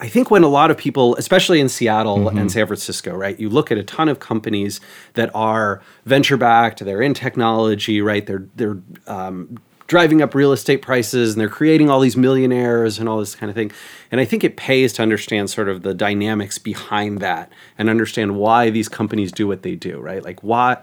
I 0.00 0.08
think 0.08 0.30
when 0.30 0.42
a 0.42 0.48
lot 0.48 0.70
of 0.72 0.76
people, 0.76 1.14
especially 1.16 1.60
in 1.60 1.68
Seattle 1.68 2.18
Mm-hmm. 2.18 2.38
and 2.38 2.50
San 2.52 2.66
Francisco, 2.66 3.14
right, 3.14 3.38
you 3.38 3.48
look 3.48 3.70
at 3.70 3.78
a 3.78 3.84
ton 3.84 4.08
of 4.08 4.18
companies 4.18 4.80
that 5.14 5.30
are 5.34 5.80
venture 6.06 6.36
backed, 6.36 6.84
they're 6.84 7.00
in 7.02 7.14
technology, 7.14 8.00
right, 8.02 8.26
they're 8.26 8.44
they're 8.56 8.78
um, 9.06 9.58
driving 9.86 10.22
up 10.22 10.34
real 10.34 10.52
estate 10.52 10.80
prices 10.82 11.32
and 11.34 11.40
they're 11.40 11.48
creating 11.60 11.90
all 11.90 12.00
these 12.00 12.16
millionaires 12.16 12.98
and 12.98 13.08
all 13.08 13.18
this 13.20 13.34
kind 13.34 13.50
of 13.50 13.54
thing. 13.54 13.70
And 14.10 14.20
I 14.20 14.24
think 14.24 14.42
it 14.42 14.56
pays 14.56 14.92
to 14.94 15.02
understand 15.02 15.50
sort 15.50 15.68
of 15.68 15.82
the 15.82 15.92
dynamics 15.94 16.56
behind 16.58 17.20
that 17.20 17.52
and 17.78 17.90
understand 17.90 18.36
why 18.36 18.70
these 18.70 18.88
companies 18.88 19.30
do 19.30 19.46
what 19.46 19.62
they 19.62 19.74
do, 19.76 20.00
right? 20.00 20.24
Like 20.24 20.40
why 20.42 20.78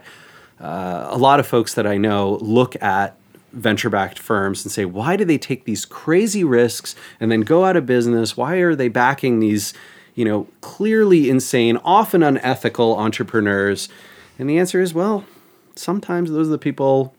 uh, 0.62 1.08
a 1.10 1.18
lot 1.18 1.40
of 1.40 1.48
folks 1.48 1.74
that 1.74 1.88
I 1.88 1.98
know 1.98 2.38
look 2.42 2.82
at 2.84 3.16
venture 3.52 3.90
backed 3.90 4.20
firms 4.20 4.64
and 4.64 4.72
say, 4.72 4.86
why 4.86 5.16
do 5.16 5.26
they 5.26 5.38
take 5.38 5.66
these 5.66 5.86
crazy 5.86 6.44
risks 6.44 6.96
and 7.20 7.32
then 7.32 7.42
go 7.42 7.66
out 7.66 7.76
of 7.76 7.86
business? 7.86 8.38
Why 8.38 8.56
are 8.58 8.76
they 8.76 8.88
backing 8.88 9.40
these, 9.40 9.74
you 10.16 10.26
know, 10.26 10.48
clearly 10.62 11.30
insane, 11.30 11.78
often 11.78 12.24
unethical 12.24 12.98
entrepreneurs? 12.98 13.90
And 14.38 14.50
the 14.50 14.58
answer 14.58 14.82
is, 14.82 14.94
well, 14.94 15.26
sometimes 15.76 16.32
those 16.32 16.48
are 16.48 16.52
the 16.52 16.58
people, 16.58 17.14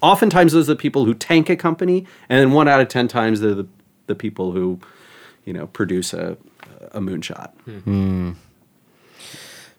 oftentimes 0.00 0.52
those 0.52 0.68
are 0.68 0.74
the 0.74 0.80
people 0.80 1.04
who 1.04 1.14
tank 1.14 1.48
a 1.50 1.56
company, 1.56 2.06
and 2.28 2.40
then 2.40 2.52
one 2.52 2.68
out 2.68 2.80
of 2.80 2.88
10 2.88 3.08
times 3.08 3.40
they're 3.40 3.54
the, 3.54 3.68
the 4.06 4.14
people 4.14 4.52
who, 4.52 4.80
you 5.44 5.52
know, 5.52 5.66
produce 5.68 6.12
a, 6.12 6.36
a 6.92 7.00
moonshot. 7.00 7.52
Hmm. 7.84 8.32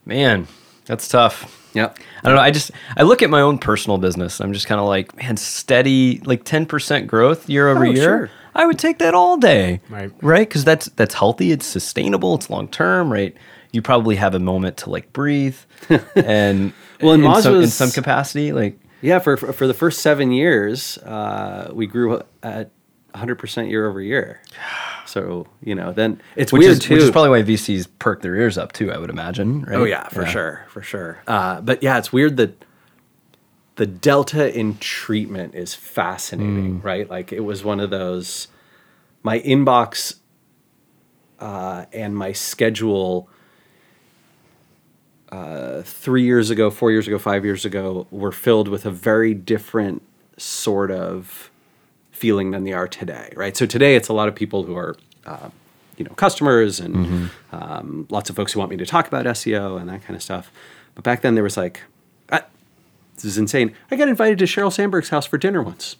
Man, 0.05 0.47
that's 0.85 1.07
tough. 1.07 1.57
Yeah. 1.73 1.93
I 2.23 2.27
don't 2.27 2.35
know. 2.35 2.41
I 2.41 2.51
just 2.51 2.71
I 2.97 3.03
look 3.03 3.21
at 3.21 3.29
my 3.29 3.39
own 3.41 3.57
personal 3.57 3.97
business. 3.97 4.41
I'm 4.41 4.51
just 4.53 4.67
kind 4.67 4.81
of 4.81 4.87
like, 4.87 5.15
man, 5.15 5.37
steady 5.37 6.19
like 6.25 6.43
10% 6.43 7.07
growth 7.07 7.47
year 7.49 7.69
over 7.69 7.85
Oh, 7.85 7.89
year. 7.89 8.03
sure. 8.03 8.29
I 8.53 8.65
would 8.65 8.77
take 8.77 8.97
that 8.99 9.13
all 9.13 9.37
day. 9.37 9.79
Right. 9.89 10.11
Right? 10.21 10.49
Cuz 10.49 10.65
that's 10.65 10.87
that's 10.97 11.13
healthy, 11.15 11.51
it's 11.51 11.65
sustainable, 11.65 12.35
it's 12.35 12.49
long 12.49 12.67
term, 12.67 13.11
right? 13.11 13.33
You 13.71 13.81
probably 13.81 14.17
have 14.17 14.35
a 14.35 14.39
moment 14.39 14.75
to 14.77 14.89
like 14.89 15.13
breathe 15.13 15.55
and 16.15 16.73
Well, 17.01 17.13
in, 17.13 17.21
Moz 17.21 17.43
some, 17.43 17.55
in 17.61 17.67
some 17.67 17.91
capacity 17.91 18.51
like 18.51 18.77
Yeah, 19.01 19.19
for 19.19 19.37
for 19.37 19.65
the 19.67 19.73
first 19.73 20.01
seven 20.01 20.31
years, 20.33 20.97
uh, 20.99 21.71
we 21.73 21.87
grew 21.87 22.21
at 22.43 22.69
100 23.11 23.35
percent 23.35 23.69
year 23.69 23.87
over 23.87 24.01
year. 24.01 24.41
So 25.05 25.47
you 25.63 25.75
know, 25.75 25.91
then 25.91 26.21
it's 26.35 26.51
which 26.53 26.61
weird 26.61 26.71
is 26.73 26.79
too. 26.79 26.93
which 26.95 27.03
is 27.03 27.11
probably 27.11 27.29
why 27.29 27.43
VCs 27.43 27.87
perk 27.99 28.21
their 28.21 28.35
ears 28.35 28.57
up 28.57 28.71
too, 28.71 28.91
I 28.91 28.97
would 28.97 29.09
imagine, 29.09 29.63
right? 29.63 29.75
oh 29.75 29.83
yeah, 29.83 30.07
for 30.09 30.25
sure, 30.25 30.65
for 30.69 30.81
sure. 30.81 31.21
Uh, 31.27 31.61
but 31.61 31.83
yeah, 31.83 31.97
it's 31.97 32.13
weird 32.13 32.37
that 32.37 32.65
the 33.75 33.85
delta 33.85 34.57
in 34.57 34.77
treatment 34.77 35.55
is 35.55 35.73
fascinating, 35.73 36.81
right? 36.81 37.09
Like 37.09 37.31
it 37.31 37.41
was 37.41 37.63
one 37.63 37.79
of 37.79 37.89
those. 37.89 38.47
My 39.23 39.39
inbox 39.39 40.15
uh, 41.39 41.85
and 41.93 42.15
my 42.15 42.31
schedule 42.31 43.29
uh, 45.31 45.81
three 45.83 46.23
years 46.23 46.49
ago, 46.49 46.69
four 46.69 46.91
years 46.91 47.07
ago, 47.07 47.17
five 47.17 47.45
years 47.45 47.65
ago 47.65 48.07
were 48.11 48.31
filled 48.31 48.67
with 48.67 48.85
a 48.85 48.91
very 48.91 49.33
different 49.33 50.01
sort 50.37 50.91
of 50.91 51.50
feeling 52.21 52.51
than 52.51 52.63
they 52.63 52.73
are 52.73 52.87
today, 52.87 53.33
right? 53.35 53.57
So 53.57 53.65
today 53.65 53.95
it's 53.95 54.07
a 54.07 54.13
lot 54.13 54.27
of 54.27 54.35
people 54.35 54.63
who 54.63 54.77
are, 54.77 54.95
uh, 55.25 55.49
you 55.97 56.05
know, 56.05 56.13
customers 56.13 56.79
and 56.79 57.29
um, 57.51 58.07
lots 58.09 58.29
of 58.29 58.35
folks 58.35 58.53
who 58.53 58.59
want 58.59 58.71
me 58.71 58.77
to 58.77 58.85
talk 58.85 59.07
about 59.07 59.25
SEO 59.25 59.79
and 59.79 59.89
that 59.89 60.03
kind 60.05 60.15
of 60.15 60.23
stuff. 60.23 60.51
But 60.95 61.03
back 61.03 61.21
then 61.21 61.35
there 61.35 61.43
was 61.43 61.57
like, 61.57 61.81
this 62.29 63.25
is 63.25 63.37
insane. 63.37 63.75
I 63.91 63.95
got 63.97 64.07
invited 64.07 64.39
to 64.39 64.45
Sheryl 64.45 64.71
Sandberg's 64.71 65.09
house 65.09 65.27
for 65.27 65.37
dinner 65.37 65.61
once. 65.61 65.95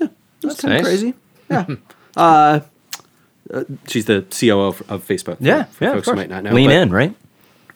Yeah, 0.00 0.08
that's 0.40 0.60
kind 0.60 0.74
of 0.74 0.82
crazy. 0.82 1.14
Yeah. 1.50 1.66
uh, 2.16 2.60
uh, 3.52 3.64
she's 3.86 4.06
the 4.06 4.24
COO 4.30 4.60
of, 4.60 4.90
of 4.90 5.06
Facebook. 5.06 5.36
Yeah, 5.40 5.64
for 5.64 5.84
yeah, 5.84 5.90
of 5.90 5.96
folks 5.96 6.08
who 6.08 6.16
might 6.16 6.30
not 6.30 6.42
know. 6.42 6.52
Lean 6.52 6.68
but- 6.68 6.76
in, 6.76 6.90
right? 6.90 7.14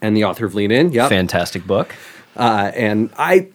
and 0.01 0.17
the 0.17 0.25
author 0.25 0.47
of 0.47 0.55
Lean 0.55 0.71
In. 0.71 0.93
Yeah. 0.93 1.09
Fantastic 1.09 1.67
book. 1.67 1.95
Uh, 2.37 2.71
and 2.75 3.11
I, 3.19 3.49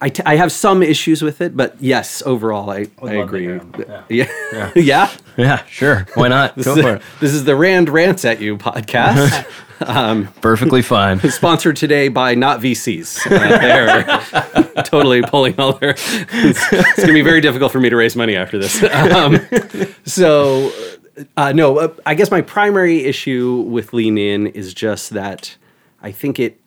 I, 0.00 0.08
t- 0.10 0.22
I 0.24 0.36
have 0.36 0.52
some 0.52 0.82
issues 0.82 1.22
with 1.22 1.40
it, 1.40 1.56
but 1.56 1.74
yes, 1.80 2.22
overall, 2.24 2.70
I, 2.70 2.86
I 3.02 3.14
love 3.16 3.28
agree. 3.28 3.42
hear 3.42 3.60
'em. 3.60 4.04
Yeah. 4.08 4.70
Yeah. 4.76 5.10
Yeah, 5.36 5.64
sure. 5.66 6.06
Why 6.14 6.28
not? 6.28 6.54
This, 6.54 6.66
Go 6.66 6.76
is, 6.76 6.82
for 6.82 6.94
it. 6.96 7.02
this 7.20 7.32
is 7.32 7.44
the 7.44 7.56
Rand 7.56 7.88
Rants 7.88 8.24
at 8.24 8.40
You 8.40 8.56
podcast, 8.58 9.44
Perfectly 10.40 10.82
fine. 10.82 11.18
sponsored 11.30 11.76
today 11.76 12.08
by 12.08 12.34
not 12.34 12.60
VCs. 12.60 13.26
Uh, 13.26 14.62
they're 14.74 14.82
totally 14.84 15.22
pulling 15.22 15.58
all 15.58 15.72
their. 15.74 15.90
It's, 15.90 16.72
it's 16.72 16.96
going 16.96 17.08
to 17.08 17.12
be 17.14 17.22
very 17.22 17.40
difficult 17.40 17.72
for 17.72 17.80
me 17.80 17.88
to 17.88 17.96
raise 17.96 18.14
money 18.16 18.34
after 18.36 18.58
this. 18.58 18.82
Um, 18.82 19.38
so, 20.04 20.72
uh, 21.36 21.52
no, 21.52 21.78
uh, 21.78 21.94
I 22.06 22.14
guess 22.14 22.30
my 22.30 22.40
primary 22.40 23.04
issue 23.04 23.64
with 23.68 23.92
Lean 23.92 24.18
In 24.18 24.46
is 24.48 24.74
just 24.74 25.10
that 25.10 25.56
I 26.02 26.10
think 26.12 26.38
it 26.40 26.60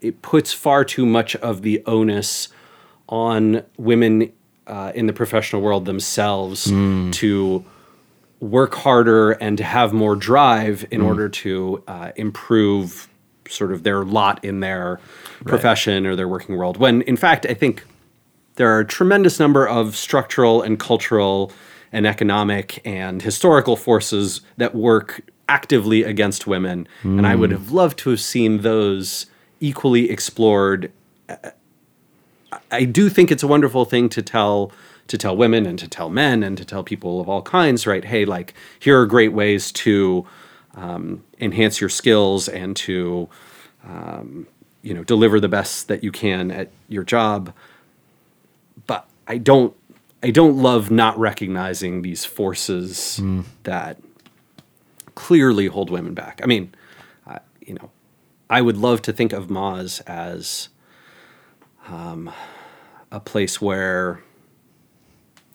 it 0.00 0.22
puts 0.22 0.52
far 0.52 0.84
too 0.84 1.06
much 1.06 1.36
of 1.36 1.62
the 1.62 1.82
onus 1.86 2.48
on 3.08 3.62
women 3.76 4.32
uh, 4.66 4.92
in 4.94 5.06
the 5.06 5.12
professional 5.12 5.62
world 5.62 5.84
themselves 5.86 6.64
to 7.12 7.64
work 8.40 8.74
harder 8.74 9.32
and 9.32 9.58
to 9.58 9.64
have 9.64 9.92
more 9.92 10.14
drive 10.14 10.86
in 10.90 11.00
order 11.00 11.28
to 11.28 11.82
uh, 11.88 12.12
improve 12.16 13.08
sort 13.48 13.72
of 13.72 13.82
their 13.82 14.04
lot 14.04 14.44
in 14.44 14.60
their 14.60 15.00
profession 15.46 16.06
or 16.06 16.14
their 16.14 16.28
working 16.28 16.56
world. 16.56 16.76
When 16.76 17.02
in 17.02 17.16
fact, 17.16 17.46
I 17.46 17.54
think 17.54 17.84
there 18.56 18.68
are 18.74 18.80
a 18.80 18.84
tremendous 18.84 19.40
number 19.40 19.66
of 19.66 19.96
structural 19.96 20.62
and 20.62 20.78
cultural 20.78 21.50
and 21.92 22.06
economic 22.06 22.80
and 22.86 23.22
historical 23.22 23.74
forces 23.74 24.42
that 24.58 24.74
work 24.74 25.22
actively 25.48 26.02
against 26.02 26.46
women. 26.46 26.86
And 27.02 27.26
I 27.26 27.34
would 27.34 27.50
have 27.50 27.72
loved 27.72 27.98
to 28.00 28.10
have 28.10 28.20
seen 28.20 28.58
those 28.58 29.26
equally 29.60 30.10
explored. 30.10 30.92
I- 32.70 32.84
do 32.84 33.08
think 33.08 33.30
it's 33.30 33.42
a 33.42 33.46
wonderful 33.46 33.84
thing 33.84 34.08
to 34.10 34.22
tell 34.22 34.72
to 35.08 35.16
tell 35.16 35.34
women 35.36 35.64
and 35.64 35.78
to 35.78 35.88
tell 35.88 36.10
men 36.10 36.42
and 36.42 36.58
to 36.58 36.64
tell 36.66 36.82
people 36.84 37.18
of 37.18 37.28
all 37.30 37.40
kinds, 37.40 37.86
right? 37.86 38.04
Hey, 38.04 38.26
like 38.26 38.52
here 38.78 39.00
are 39.00 39.06
great 39.06 39.32
ways 39.32 39.72
to 39.72 40.26
um, 40.74 41.24
enhance 41.40 41.80
your 41.80 41.88
skills 41.88 42.46
and 42.46 42.76
to 42.76 43.28
um, 43.88 44.46
you 44.82 44.92
know 44.94 45.02
deliver 45.04 45.40
the 45.40 45.48
best 45.48 45.88
that 45.88 46.04
you 46.04 46.12
can 46.12 46.50
at 46.50 46.70
your 46.88 47.04
job 47.04 47.52
but 48.86 49.08
I 49.26 49.38
don't 49.38 49.74
I 50.22 50.30
don't 50.30 50.56
love 50.58 50.90
not 50.90 51.18
recognizing 51.18 52.02
these 52.02 52.24
forces 52.24 53.20
that 53.62 53.98
clearly 55.14 55.66
hold 55.66 55.90
women 55.90 56.12
back. 56.14 56.40
I 56.42 56.46
mean, 56.46 56.74
uh, 57.26 57.38
you 57.60 57.74
know, 57.74 57.90
I 58.50 58.60
would 58.62 58.76
love 58.76 59.02
to 59.02 59.12
think 59.12 59.32
of 59.32 59.48
Moz 59.48 60.00
as 60.06 60.68
um, 61.88 62.30
a 63.10 63.20
place 63.20 63.60
where, 63.60 64.22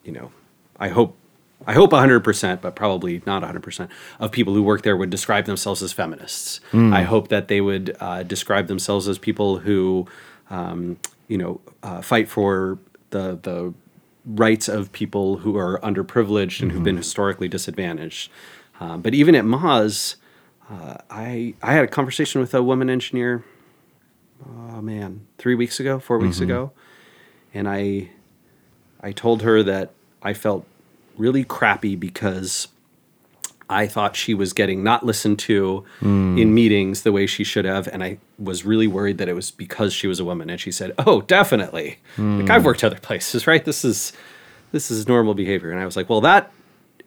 you 0.04 0.12
know, 0.12 0.32
I 0.80 0.90
hope. 0.90 1.18
I 1.66 1.72
hope 1.72 1.92
100%, 1.92 2.60
but 2.60 2.76
probably 2.76 3.22
not 3.26 3.42
100% 3.42 3.88
of 4.20 4.32
people 4.34 4.54
who 4.54 4.62
work 4.62 4.82
there 4.82 4.98
would 4.98 5.10
describe 5.10 5.46
themselves 5.46 5.82
as 5.82 5.94
feminists. 5.94 6.60
I 6.94 7.04
hope 7.04 7.30
that 7.30 7.48
they 7.48 7.62
would 7.62 7.96
uh, 8.02 8.24
describe 8.24 8.68
themselves 8.68 9.08
as 9.08 9.18
people 9.18 9.60
who, 9.60 10.06
um, 10.50 10.98
you 11.30 11.38
know, 11.38 11.62
uh, 11.82 12.02
fight 12.02 12.28
for 12.28 12.80
the 13.12 13.40
the 13.42 13.74
rights 14.26 14.68
of 14.68 14.92
people 14.92 15.38
who 15.38 15.56
are 15.58 15.80
underprivileged 15.80 16.62
and 16.62 16.72
who've 16.74 16.84
been 16.84 16.98
historically 16.98 17.48
disadvantaged. 17.48 18.30
Um, 18.82 19.02
but 19.02 19.14
even 19.14 19.34
at 19.34 19.46
Moz, 19.46 20.16
uh, 20.74 20.98
I 21.10 21.54
I 21.62 21.74
had 21.74 21.84
a 21.84 21.88
conversation 21.88 22.42
with 22.42 22.54
a 22.54 22.64
woman 22.64 22.90
engineer. 22.90 23.44
Oh 24.46 24.82
man, 24.82 25.26
three 25.38 25.56
weeks 25.56 25.80
ago, 25.80 26.00
4 26.00 26.18
weeks 26.18 26.36
mm-hmm. 26.38 26.44
ago, 26.46 26.72
and 27.54 27.68
I 27.68 28.10
I 29.02 29.12
told 29.12 29.42
her 29.44 29.64
that 29.64 29.92
I 30.22 30.34
felt 30.34 30.66
really 31.18 31.44
crappy 31.44 31.96
because 31.96 32.68
I 33.70 33.88
thought 33.88 34.16
she 34.16 34.34
was 34.34 34.52
getting 34.54 34.84
not 34.84 35.06
listened 35.06 35.40
to 35.40 35.86
mm. 36.02 36.40
in 36.40 36.54
meetings 36.54 37.04
the 37.04 37.12
way 37.12 37.26
she 37.26 37.44
should 37.44 37.66
have, 37.66 37.88
and 37.88 38.04
I 38.04 38.18
was 38.38 38.66
really 38.66 38.88
worried 38.88 39.18
that 39.20 39.30
it 39.30 39.34
was 39.34 39.52
because 39.52 39.94
she 39.94 40.08
was 40.08 40.20
a 40.20 40.26
woman. 40.26 40.50
And 40.50 40.60
she 40.60 40.72
said, 40.72 40.94
"Oh, 41.00 41.22
definitely. 41.22 42.00
Like 42.18 42.50
I've 42.50 42.62
mm. 42.62 42.66
worked 42.66 42.84
other 42.84 43.00
places, 43.02 43.48
right? 43.48 43.64
This 43.64 43.86
is 43.86 44.14
this 44.72 44.92
is 44.92 45.08
normal 45.08 45.34
behavior." 45.34 45.72
And 45.72 45.80
I 45.80 45.86
was 45.86 45.96
like, 45.96 46.10
"Well, 46.10 46.22
that 46.22 46.52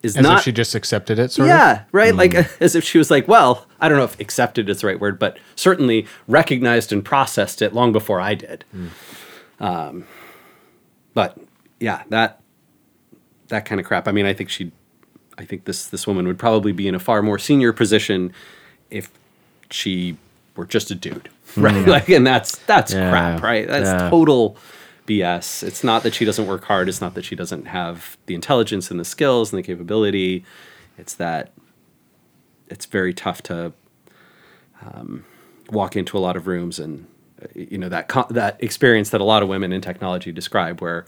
is 0.07 0.17
As 0.17 0.23
not 0.23 0.39
if 0.39 0.45
she 0.45 0.53
just 0.53 0.75
accepted 0.75 1.19
it, 1.19 1.33
sort 1.33 1.49
of. 1.49 1.55
yeah, 1.55 1.85
right. 1.93 2.13
Hmm. 2.13 2.19
Like 2.19 2.35
as 2.63 2.75
if 2.75 2.83
she 2.85 2.97
was 2.99 3.11
like, 3.11 3.29
well, 3.29 3.67
I 3.81 3.89
don't 3.89 3.99
know 3.99 4.05
if 4.05 4.19
accepted 4.21 4.69
is 4.71 4.81
the 4.81 4.87
right 4.87 4.99
word, 4.99 5.19
but 5.19 5.39
certainly 5.55 6.07
recognized 6.29 6.93
and 6.93 7.05
processed 7.05 7.61
it 7.61 7.75
long 7.75 7.93
before 7.93 8.21
I 8.21 8.35
did. 8.35 8.65
Hmm. 8.73 8.87
Um, 9.61 10.05
but 11.15 11.39
yeah, 11.81 12.03
that 12.09 12.41
that 13.49 13.65
kind 13.65 13.81
of 13.81 13.87
crap. 13.87 14.09
I 14.09 14.13
mean, 14.13 14.27
I 14.27 14.33
think 14.33 14.51
she, 14.51 14.73
I 15.39 15.45
think 15.45 15.65
this 15.65 15.87
this 15.87 16.07
woman 16.07 16.27
would 16.27 16.39
probably 16.39 16.73
be 16.73 16.89
in 16.89 16.95
a 16.95 16.99
far 16.99 17.23
more 17.23 17.39
senior 17.39 17.73
position 17.73 18.33
if 18.91 19.11
she 19.71 20.17
were 20.57 20.65
just 20.67 20.91
a 20.91 20.95
dude, 20.95 21.29
right? 21.57 21.85
Hmm. 21.85 21.91
Like, 21.91 22.09
and 22.09 22.27
that's 22.27 22.59
that's 22.67 22.93
Yeah. 22.93 23.11
crap, 23.11 23.43
right? 23.43 23.67
That's 23.67 23.89
Yeah. 24.03 24.11
total 24.11 24.57
BS. 25.07 25.63
It's 25.63 25.85
not 25.85 26.03
that 26.03 26.15
she 26.15 26.25
doesn't 26.25 26.47
work 26.47 26.65
hard. 26.65 26.89
It's 26.89 27.01
not 27.01 27.15
that 27.15 27.25
she 27.25 27.37
doesn't 27.37 27.67
have 27.67 28.17
the 28.27 28.35
intelligence 28.35 28.91
and 28.91 28.99
the 28.99 29.05
skills 29.05 29.53
and 29.53 29.59
the 29.59 29.67
capability. 29.67 30.45
It's 30.99 31.15
that 31.15 31.53
it's 32.69 32.87
very 32.87 33.15
tough 33.15 33.43
to 33.43 33.73
um, 34.83 35.25
walk 35.71 35.97
into 35.97 36.17
a 36.17 36.21
lot 36.21 36.37
of 36.37 36.47
rooms 36.47 36.79
and 36.79 37.07
you 37.55 37.79
know 37.79 37.89
that 37.89 38.09
co- 38.09 38.27
that 38.31 38.63
experience 38.63 39.11
that 39.11 39.21
a 39.21 39.25
lot 39.25 39.43
of 39.43 39.49
women 39.49 39.73
in 39.73 39.81
technology 39.81 40.33
describe 40.33 40.81
where 40.81 41.05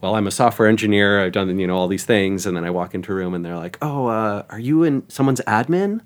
well 0.00 0.14
i'm 0.14 0.26
a 0.26 0.30
software 0.30 0.68
engineer 0.68 1.24
i've 1.24 1.32
done 1.32 1.58
you 1.58 1.66
know 1.66 1.76
all 1.76 1.88
these 1.88 2.04
things 2.04 2.46
and 2.46 2.56
then 2.56 2.64
i 2.64 2.70
walk 2.70 2.94
into 2.94 3.12
a 3.12 3.14
room 3.14 3.34
and 3.34 3.44
they're 3.44 3.56
like 3.56 3.78
oh 3.82 4.06
uh, 4.06 4.42
are 4.50 4.58
you 4.60 4.82
in 4.84 5.08
someone's 5.08 5.40
admin 5.42 6.00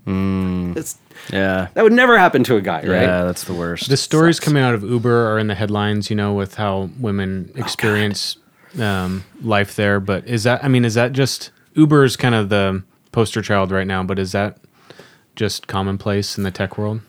it's, 0.77 0.97
Yeah. 1.33 1.69
that 1.75 1.83
would 1.83 1.93
never 1.93 2.19
happen 2.19 2.43
to 2.45 2.57
a 2.57 2.61
guy 2.61 2.79
right 2.81 3.03
Yeah, 3.03 3.25
that's 3.25 3.45
the 3.45 3.55
worst. 3.55 3.89
The 3.89 3.97
stories 3.97 4.41
coming 4.41 4.63
out 4.63 4.75
of 4.75 4.83
Uber 4.83 5.31
are 5.33 5.39
in 5.39 5.47
the 5.49 5.55
headlines, 5.55 6.09
you 6.11 6.17
know, 6.17 6.33
with 6.33 6.55
how 6.55 6.89
women 6.99 7.53
experience 7.57 8.37
um, 8.81 9.25
life 9.43 9.77
there. 9.77 10.01
But 10.01 10.27
is 10.27 10.45
that, 10.45 10.65
I 10.65 10.69
mean, 10.69 10.85
is 10.87 10.95
that 10.95 11.13
just 11.13 11.51
Uber 11.75 12.05
is 12.05 12.17
kind 12.17 12.35
of 12.35 12.49
the 12.49 12.83
poster 13.13 13.43
child 13.43 13.71
right 13.71 13.87
now, 13.87 14.03
but 14.03 14.19
is 14.19 14.33
that 14.33 14.59
just 15.37 15.67
commonplace 15.67 16.39
in 16.39 16.45
the 16.45 16.51
tech 16.51 16.79
world? 16.79 17.01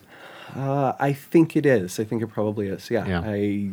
Uh, 0.54 0.92
I 1.00 1.12
think 1.12 1.56
it 1.56 1.66
is. 1.66 1.98
I 2.00 2.04
think 2.04 2.22
it 2.22 2.28
probably 2.28 2.68
is. 2.68 2.90
Yeah. 2.90 3.06
Yeah. 3.06 3.22
I. 3.24 3.70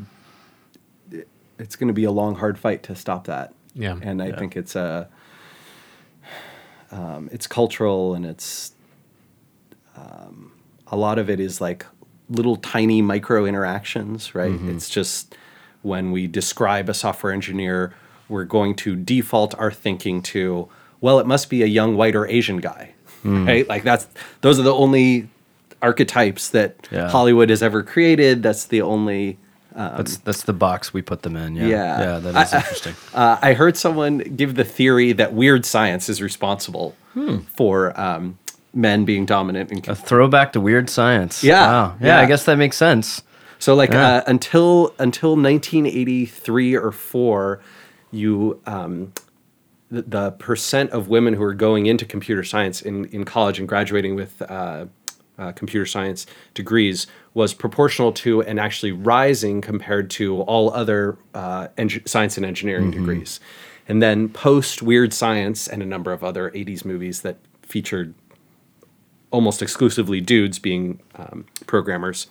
It's 1.60 1.76
going 1.76 1.90
to 1.90 1.94
be 1.94 2.06
a 2.06 2.12
long, 2.12 2.36
hard 2.36 2.58
fight 2.58 2.82
to 2.84 2.96
stop 2.96 3.28
that. 3.28 3.54
Yeah. 3.76 3.98
And 4.02 4.22
I 4.22 4.28
Yeah. 4.30 4.40
think 4.40 4.58
it's 4.58 4.76
a. 4.76 5.08
Um, 6.92 7.30
it's 7.32 7.48
cultural 7.48 8.14
and 8.16 8.26
it's. 8.26 8.74
Um, 9.96 10.54
a 10.88 10.98
lot 10.98 11.20
of 11.20 11.30
it 11.30 11.40
is 11.40 11.62
like 11.62 11.86
little 12.30 12.56
tiny 12.56 13.02
micro 13.02 13.46
interactions, 13.46 14.34
right? 14.34 14.52
It's 14.52 14.90
just 14.90 15.36
when 15.82 16.12
we 16.12 16.28
describe 16.28 16.90
a 16.90 16.94
software 16.94 17.34
engineer, 17.34 17.94
we're 18.30 18.46
going 18.46 18.76
to 18.76 18.96
default 18.96 19.54
our 19.60 19.72
thinking 19.72 20.22
to, 20.22 20.70
well, 21.02 21.20
it 21.20 21.28
must 21.28 21.50
be 21.50 21.62
a 21.64 21.66
young 21.66 21.96
white 21.98 22.16
or 22.16 22.26
Asian 22.28 22.58
guy, 22.58 22.94
right? 23.24 23.68
Like 23.68 23.84
that's 23.84 24.08
those 24.42 24.60
are 24.60 24.64
the 24.64 24.74
only 24.74 25.30
archetypes 25.82 26.50
that 26.50 26.88
Yeah. 26.92 27.10
Hollywood 27.10 27.50
has 27.50 27.62
ever 27.64 27.84
created. 27.84 28.44
That's 28.44 28.66
the 28.66 28.82
only. 28.82 29.38
that's 29.74 30.18
that's 30.18 30.44
the 30.44 30.54
box 30.54 30.94
we 30.94 31.02
put 31.02 31.22
them 31.24 31.36
in. 31.38 31.56
Yeah. 31.56 31.68
Yeah. 31.68 32.00
Yeah, 32.02 32.20
that 32.20 32.48
is 32.48 32.54
interesting. 32.54 32.96
Uh, 33.14 33.38
I 33.42 33.54
heard 33.54 33.78
someone 33.78 34.18
give 34.20 34.56
the 34.56 34.64
theory 34.66 35.14
that 35.14 35.34
weird 35.34 35.66
science 35.66 36.10
is 36.10 36.22
responsible 36.22 36.96
for 37.56 38.00
um, 38.00 38.38
men 38.74 39.04
being 39.06 39.26
dominant 39.26 39.72
in 39.72 39.80
A 39.90 39.96
throwback 39.96 40.54
to 40.54 40.62
weird 40.62 40.90
science. 40.90 41.44
Yeah, 41.44 41.68
Wow. 41.68 41.96
Yeah, 42.02 42.08
yeah. 42.08 42.20
I 42.22 42.26
guess 42.26 42.46
that 42.46 42.58
makes 42.58 42.78
sense. 42.78 43.22
So 43.60 43.76
like 43.76 43.94
uh, 43.94 44.24
until 44.28 44.94
until 45.00 45.36
1983 45.36 46.76
or 46.76 46.92
four, 46.92 47.62
you 48.12 48.60
um, 48.66 49.14
the, 49.90 50.02
the 50.04 50.32
percent 50.32 50.92
of 50.92 51.10
women 51.10 51.34
who 51.34 51.44
are 51.44 51.54
going 51.54 51.86
into 51.86 52.06
computer 52.06 52.44
science 52.44 52.82
in, 52.82 53.06
in 53.06 53.24
college 53.24 53.60
and 53.60 53.68
graduating 53.68 54.16
with 54.16 54.42
uh, 54.44 54.86
uh, 55.42 55.52
computer 55.54 55.86
science 55.86 56.26
degrees 56.54 57.08
was 57.34 57.54
proportional 57.54 58.12
to 58.14 58.42
and 58.44 58.60
actually 58.60 58.92
rising 58.92 59.62
compared 59.62 60.10
to 60.12 60.42
all 60.44 60.72
other 60.74 61.18
uh, 61.34 61.68
science 62.06 62.38
and 62.38 62.46
engineering 62.46 62.92
degrees. 62.92 63.40
And 63.88 64.02
then 64.02 64.30
post 64.30 64.82
Weird 64.82 65.12
Science 65.14 65.68
and 65.68 65.82
a 65.82 65.86
number 65.86 66.12
of 66.14 66.24
other 66.24 66.52
80s 66.52 66.86
movies 66.86 67.22
that 67.22 67.38
featured 67.64 68.14
almost 69.32 69.62
exclusively 69.62 70.22
dudes 70.22 70.60
being 70.60 71.00
um, 71.16 71.46
programmers 71.66 72.28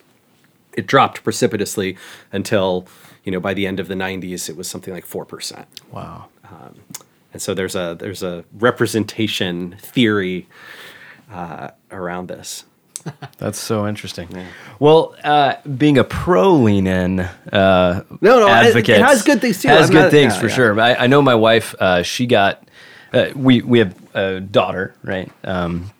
it 0.75 0.87
dropped 0.87 1.25
precipitously 1.25 1.96
until 2.33 2.87
you 3.25 3.33
know 3.33 3.40
by 3.40 3.55
the 3.55 3.66
end 3.66 3.81
of 3.81 3.88
the 3.88 3.94
90s 3.94 4.49
it 4.49 4.57
was 4.57 4.68
something 4.68 4.92
like 4.94 5.07
4% 5.07 5.64
Wow. 5.90 6.27
and 7.33 7.40
so 7.42 7.55
there's 7.55 7.75
a 7.75 7.96
there's 7.99 8.23
a 8.23 8.44
representation 8.53 9.77
theory 9.81 10.46
uh, 11.33 11.70
around 11.90 12.29
this 12.29 12.64
That's 13.38 13.58
so 13.58 13.86
interesting. 13.88 14.28
Well, 14.78 15.14
uh, 15.24 15.54
being 15.78 15.98
a 15.98 16.04
pro 16.04 16.52
lean 16.54 16.86
in 16.86 17.20
uh, 17.20 18.02
No, 18.20 18.40
no, 18.40 18.46
it- 18.62 18.76
it 18.88 19.00
has 19.00 19.22
good 19.22 19.40
things 19.40 19.62
too. 19.62 19.68
Has 19.68 19.88
I'm 19.88 19.94
good 19.96 20.02
not- 20.02 20.10
things 20.10 20.34
yeah, 20.34 20.40
for 20.40 20.48
yeah. 20.48 20.54
sure. 20.54 20.80
I, 20.80 20.94
I 20.94 21.06
know 21.06 21.22
my 21.22 21.34
wife. 21.34 21.74
Uh, 21.80 22.02
she 22.02 22.26
got. 22.26 22.62
Uh, 23.12 23.26
we 23.34 23.60
we 23.62 23.78
have 23.80 23.94
a 24.14 24.40
daughter, 24.40 24.94
right? 25.02 25.30
Um, 25.44 25.90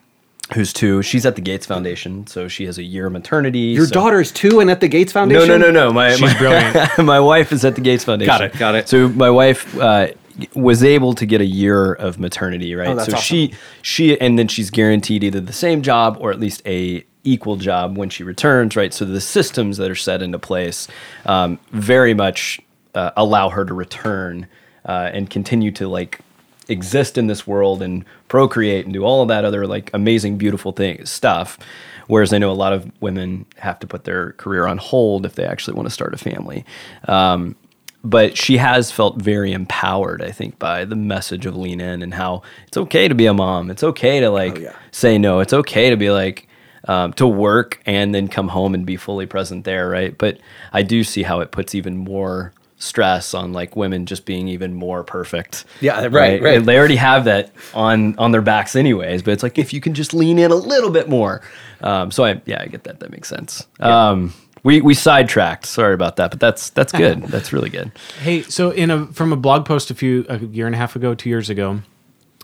who's 0.55 0.73
two. 0.73 1.03
She's 1.03 1.27
at 1.27 1.35
the 1.37 1.41
Gates 1.41 1.67
Foundation, 1.67 2.27
so 2.27 2.47
she 2.49 2.67
has 2.67 2.79
a 2.79 2.83
year 2.83 3.07
of 3.07 3.13
maternity. 3.13 3.59
your 3.59 3.87
so- 3.87 3.95
daughter's 3.95 4.31
two 4.33 4.61
and 4.61 4.71
at 4.71 4.81
the 4.81 4.89
gates 4.89 5.15
No, 5.15 5.21
foundation 5.21 5.49
no, 5.49 5.59
no, 5.59 5.71
no. 5.71 5.93
My 5.93 6.11
She's 6.13 6.21
my, 6.23 6.39
brilliant. 6.39 6.99
my 7.05 7.19
wife 7.21 7.53
is 7.53 7.65
at 7.65 7.75
the 7.75 7.81
Gates 7.81 8.05
Foundation. 8.05 8.29
Got 8.33 8.41
it, 8.43 8.59
got 8.59 8.75
it. 8.77 8.89
So 8.89 9.09
my 9.09 9.31
wife 9.31 9.77
uh, 9.79 10.09
was 10.55 10.83
able 10.83 11.15
to 11.15 11.27
get 11.27 11.41
a 11.41 11.47
year 11.47 11.93
of 11.93 12.19
maternity, 12.19 12.75
right? 12.75 12.89
Oh, 12.89 12.97
so 12.97 13.03
awesome. 13.03 13.19
she 13.19 13.55
she 13.83 14.21
and 14.21 14.39
then 14.39 14.49
she's 14.49 14.71
guaranteed 14.71 15.25
either 15.25 15.41
the 15.41 15.53
same 15.53 15.83
job 15.83 16.17
or 16.21 16.31
at 16.31 16.41
least 16.41 16.63
a 16.67 17.05
equal 17.25 17.57
job 17.57 17.97
when 17.97 18.09
she 18.09 18.25
returns, 18.25 18.77
right? 18.77 18.93
So 18.95 19.05
the 19.05 19.21
systems 19.21 19.77
that 19.77 19.91
are 19.91 19.97
set 19.97 20.23
into 20.23 20.39
place 20.39 20.89
um, 21.27 21.59
very 21.71 22.15
much 22.15 22.61
uh, 22.95 23.11
allow 23.17 23.51
her 23.51 23.65
to 23.65 23.75
return 23.75 24.47
uh, 24.87 25.11
and 25.13 25.29
continue 25.29 25.71
to 25.73 25.89
like 25.89 26.21
exist 26.69 27.19
in 27.19 27.27
this 27.27 27.47
world 27.47 27.83
and 27.83 28.05
procreate 28.29 28.85
and 28.85 28.95
do 28.95 29.05
all 29.05 29.23
of 29.23 29.29
that 29.29 29.45
other 29.45 29.67
like 29.67 29.91
amazing 29.93 30.39
beautiful 30.39 30.71
thing 30.71 31.05
stuff 31.05 31.59
whereas 32.07 32.33
i 32.33 32.39
know 32.39 32.51
a 32.51 32.53
lot 32.53 32.73
of 32.73 32.91
women 33.01 33.45
have 33.57 33.77
to 33.81 33.89
put 33.89 34.05
their 34.05 34.33
career 34.35 34.67
on 34.67 34.79
hold 34.79 35.27
if 35.27 35.35
they 35.35 35.45
actually 35.45 35.75
want 35.75 35.85
to 35.85 35.93
start 35.93 36.15
a 36.15 36.17
family 36.17 36.65
um, 37.09 37.57
but 38.03 38.37
she 38.37 38.57
has 38.57 38.91
felt 38.91 39.21
very 39.21 39.53
empowered 39.53 40.23
i 40.23 40.31
think 40.31 40.59
by 40.59 40.85
the 40.85 40.97
message 40.97 41.47
of 41.47 41.57
lean 41.57 41.81
in 41.81 42.03
and 42.03 42.15
how 42.15 42.43
it's 42.67 42.77
okay 42.77 43.09
to 43.09 43.15
be 43.15 43.27
a 43.27 43.35
mom. 43.35 43.71
It's 43.71 43.83
okay 43.83 44.21
to 44.21 44.31
like 44.31 44.59
yeah. 44.59 44.77
say 44.93 45.19
no. 45.19 45.41
It's 45.41 45.53
okay 45.53 45.91
to 45.91 45.97
be 45.97 46.11
like 46.11 46.49
um, 46.89 47.13
to 47.15 47.27
work 47.27 47.81
and 47.85 48.15
then 48.15 48.29
come 48.29 48.49
home 48.49 48.75
and 48.75 48.87
be 48.87 48.97
fully 48.97 49.27
present 49.27 49.65
there 49.65 49.89
right? 49.89 50.17
But 50.17 50.39
i 50.73 50.83
do 50.83 51.05
see 51.05 51.23
how 51.23 51.41
it 51.41 51.51
puts 51.51 51.75
even 51.75 51.97
more 51.97 52.53
stress 52.79 53.35
on 53.35 53.53
like 53.53 53.77
women 53.77 54.07
just 54.07 54.25
being 54.25 54.49
even 54.49 54.73
more 54.73 55.05
perfect. 55.05 55.67
Yeah, 55.83 56.09
right, 56.11 56.41
right. 56.41 56.65
they 56.65 56.79
already 56.79 56.97
have 56.97 57.25
that 57.25 57.53
on 57.75 58.17
on 58.19 58.33
their 58.33 58.41
backs 58.41 58.75
anyways 58.75 59.23
but 59.23 59.33
it's 59.33 59.43
like 59.43 59.59
if 59.59 59.73
you 59.75 59.81
can 59.81 59.93
just 59.93 60.15
lean 60.15 60.39
in 60.39 60.51
a 60.51 60.57
little 60.57 60.91
bit 60.91 61.09
more. 61.09 61.43
Um, 61.83 62.11
so 62.11 62.25
i 62.25 62.41
yeah 62.47 62.63
i 62.63 62.67
get 62.67 62.85
that. 62.85 63.01
That 63.01 63.11
makes 63.11 63.29
sense. 63.29 63.67
Um, 63.81 64.33
we 64.63 64.81
we 64.81 64.95
sidetracked. 64.95 65.67
Sorry 65.67 65.95
about 65.95 66.17
that 66.17 66.31
but 66.31 66.41
that's 66.41 66.71
that's 66.71 66.93
good. 66.93 67.23
That's 67.31 67.53
really 67.53 67.71
good. 67.71 67.93
Hey, 68.21 68.43
so 68.43 68.71
in 68.71 68.91
a 68.91 69.07
from 69.07 69.33
a 69.33 69.37
blog 69.37 69.65
post 69.65 69.91
a 69.91 69.95
few 69.95 70.27
a 70.29 70.39
year 70.39 70.67
and 70.67 70.75
a 70.75 70.79
half 70.79 70.97
ago, 70.97 71.15
two 71.15 71.29
years 71.29 71.51
ago, 71.51 71.81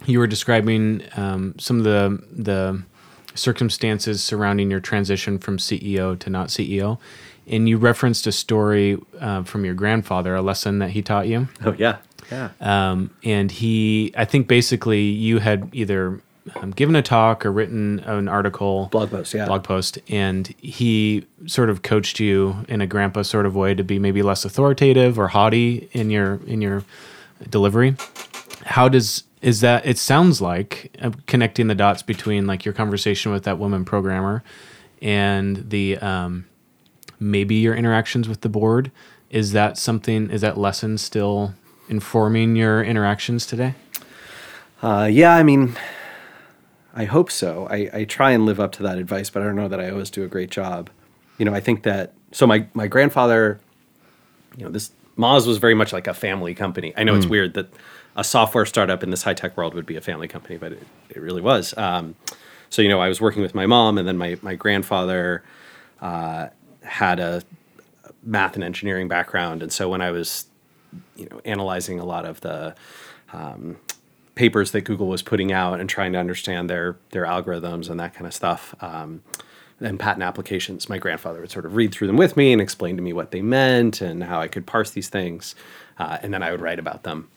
you 0.05 0.19
were 0.19 0.27
describing 0.27 1.03
um, 1.15 1.55
some 1.59 1.79
of 1.79 1.83
the 1.83 2.21
the 2.31 2.83
circumstances 3.35 4.23
surrounding 4.23 4.71
your 4.71 4.79
transition 4.79 5.37
from 5.37 5.57
CEO 5.57 6.17
to 6.19 6.29
not 6.29 6.47
CEO, 6.47 6.99
and 7.45 7.69
you 7.69 7.77
referenced 7.77 8.27
a 8.27 8.31
story 8.31 8.97
uh, 9.19 9.43
from 9.43 9.65
your 9.65 9.73
grandfather, 9.73 10.35
a 10.35 10.41
lesson 10.41 10.79
that 10.79 10.91
he 10.91 11.01
taught 11.01 11.27
you. 11.27 11.47
oh 11.65 11.75
yeah. 11.77 11.97
Yeah. 12.31 12.49
Um, 12.59 13.11
and 13.23 13.49
he, 13.49 14.13
I 14.17 14.25
think, 14.25 14.49
basically, 14.49 15.03
you 15.03 15.39
had 15.39 15.69
either 15.71 16.19
um, 16.55 16.71
given 16.71 16.95
a 16.95 17.01
talk 17.01 17.45
or 17.45 17.51
written 17.51 17.99
an 18.01 18.27
article, 18.27 18.87
Blog 18.91 19.09
post, 19.09 19.33
yeah. 19.33 19.45
blog 19.45 19.63
post, 19.63 19.97
and 20.09 20.47
he 20.59 21.25
sort 21.45 21.69
of 21.69 21.81
coached 21.81 22.19
you 22.19 22.65
in 22.67 22.81
a 22.81 22.87
grandpa 22.87 23.21
sort 23.21 23.45
of 23.45 23.55
way 23.55 23.73
to 23.75 23.83
be 23.83 23.99
maybe 23.99 24.21
less 24.21 24.45
authoritative 24.45 25.19
or 25.19 25.27
haughty 25.29 25.89
in 25.93 26.09
your 26.09 26.39
in 26.47 26.61
your 26.61 26.83
delivery. 27.49 27.95
How 28.65 28.89
does 28.89 29.23
is 29.41 29.61
that? 29.61 29.85
It 29.85 29.97
sounds 29.97 30.41
like 30.41 30.95
uh, 31.01 31.11
connecting 31.25 31.67
the 31.67 31.75
dots 31.75 32.01
between 32.01 32.47
like 32.47 32.65
your 32.65 32.73
conversation 32.73 33.31
with 33.31 33.43
that 33.43 33.59
woman 33.59 33.85
programmer 33.85 34.43
and 35.01 35.69
the 35.69 35.97
um, 35.97 36.45
maybe 37.19 37.55
your 37.55 37.75
interactions 37.75 38.27
with 38.27 38.41
the 38.41 38.49
board. 38.49 38.91
Is 39.29 39.51
that 39.51 39.77
something? 39.77 40.29
Is 40.29 40.41
that 40.41 40.57
lesson 40.57 40.97
still 40.97 41.53
informing 41.89 42.55
your 42.55 42.83
interactions 42.83 43.45
today? 43.45 43.75
Uh, 44.81 45.09
yeah, 45.11 45.35
I 45.35 45.43
mean, 45.43 45.75
I 46.97 47.05
hope 47.05 47.29
so. 47.29 47.67
I, 47.69 47.89
I 47.93 48.03
try 48.05 48.31
and 48.31 48.47
live 48.47 48.59
up 48.59 48.71
to 48.73 48.83
that 48.83 48.97
advice, 48.97 49.29
but 49.29 49.43
I 49.43 49.45
don't 49.45 49.55
know 49.55 49.67
that 49.67 49.79
I 49.79 49.91
always 49.91 50.09
do 50.09 50.23
a 50.23 50.27
great 50.27 50.49
job. 50.49 50.89
You 51.37 51.45
know, 51.45 51.53
I 51.53 51.59
think 51.59 51.83
that 51.83 52.13
so. 52.31 52.47
My 52.47 52.65
my 52.73 52.87
grandfather, 52.87 53.59
you 54.57 54.65
know, 54.65 54.71
this 54.71 54.91
Moz 55.15 55.45
was 55.45 55.59
very 55.59 55.75
much 55.75 55.93
like 55.93 56.07
a 56.07 56.13
family 56.15 56.55
company. 56.55 56.93
I 56.97 57.03
know 57.03 57.15
it's 57.15 57.27
weird 57.27 57.53
that 57.53 57.71
a 58.15 58.23
software 58.23 58.65
startup 58.65 59.03
in 59.03 59.11
this 59.11 59.21
high 59.21 59.35
tech 59.35 59.55
world 59.55 59.75
would 59.75 59.85
be 59.85 59.95
a 59.95 60.01
family 60.01 60.27
company, 60.27 60.57
but 60.57 60.71
it, 60.71 60.87
it 61.09 61.21
really 61.21 61.41
was. 61.41 61.77
Um, 61.77 62.15
so 62.71 62.81
you 62.81 62.89
know, 62.89 62.99
I 62.99 63.07
was 63.07 63.21
working 63.21 63.43
with 63.43 63.53
my 63.53 63.67
mom, 63.67 63.99
and 63.99 64.07
then 64.07 64.17
my 64.17 64.39
my 64.41 64.55
grandfather 64.55 65.43
uh, 66.01 66.47
had 66.81 67.19
a 67.19 67.43
math 68.23 68.55
and 68.55 68.63
engineering 68.63 69.07
background, 69.07 69.61
and 69.61 69.71
so 69.71 69.87
when 69.87 70.01
I 70.01 70.09
was 70.09 70.47
you 71.15 71.27
know 71.29 71.41
analyzing 71.45 71.99
a 71.99 72.05
lot 72.05 72.25
of 72.25 72.41
the 72.41 72.75
um, 73.33 73.77
papers 74.37 74.71
that 74.71 74.81
Google 74.81 75.07
was 75.07 75.21
putting 75.21 75.51
out 75.51 75.79
and 75.79 75.89
trying 75.89 76.13
to 76.13 76.19
understand 76.19 76.69
their 76.69 76.95
their 77.11 77.25
algorithms 77.25 77.89
and 77.89 77.99
that 77.99 78.13
kind 78.13 78.25
of 78.27 78.33
stuff. 78.33 78.73
Um, 78.81 79.23
and 79.79 79.99
patent 79.99 80.23
applications, 80.23 80.89
my 80.89 80.97
grandfather 80.97 81.39
would 81.41 81.51
sort 81.51 81.65
of 81.65 81.75
read 81.75 81.91
through 81.91 82.07
them 82.07 82.17
with 82.17 82.35
me 82.35 82.51
and 82.51 82.59
explain 82.61 82.95
to 82.97 83.03
me 83.03 83.13
what 83.13 83.29
they 83.31 83.41
meant 83.43 84.01
and 84.01 84.23
how 84.23 84.39
I 84.41 84.47
could 84.47 84.65
parse 84.65 84.89
these 84.89 85.07
things, 85.09 85.53
uh, 85.99 86.17
and 86.23 86.33
then 86.33 86.41
I 86.41 86.49
would 86.51 86.61
write 86.61 86.79
about 86.79 87.03
them 87.03 87.27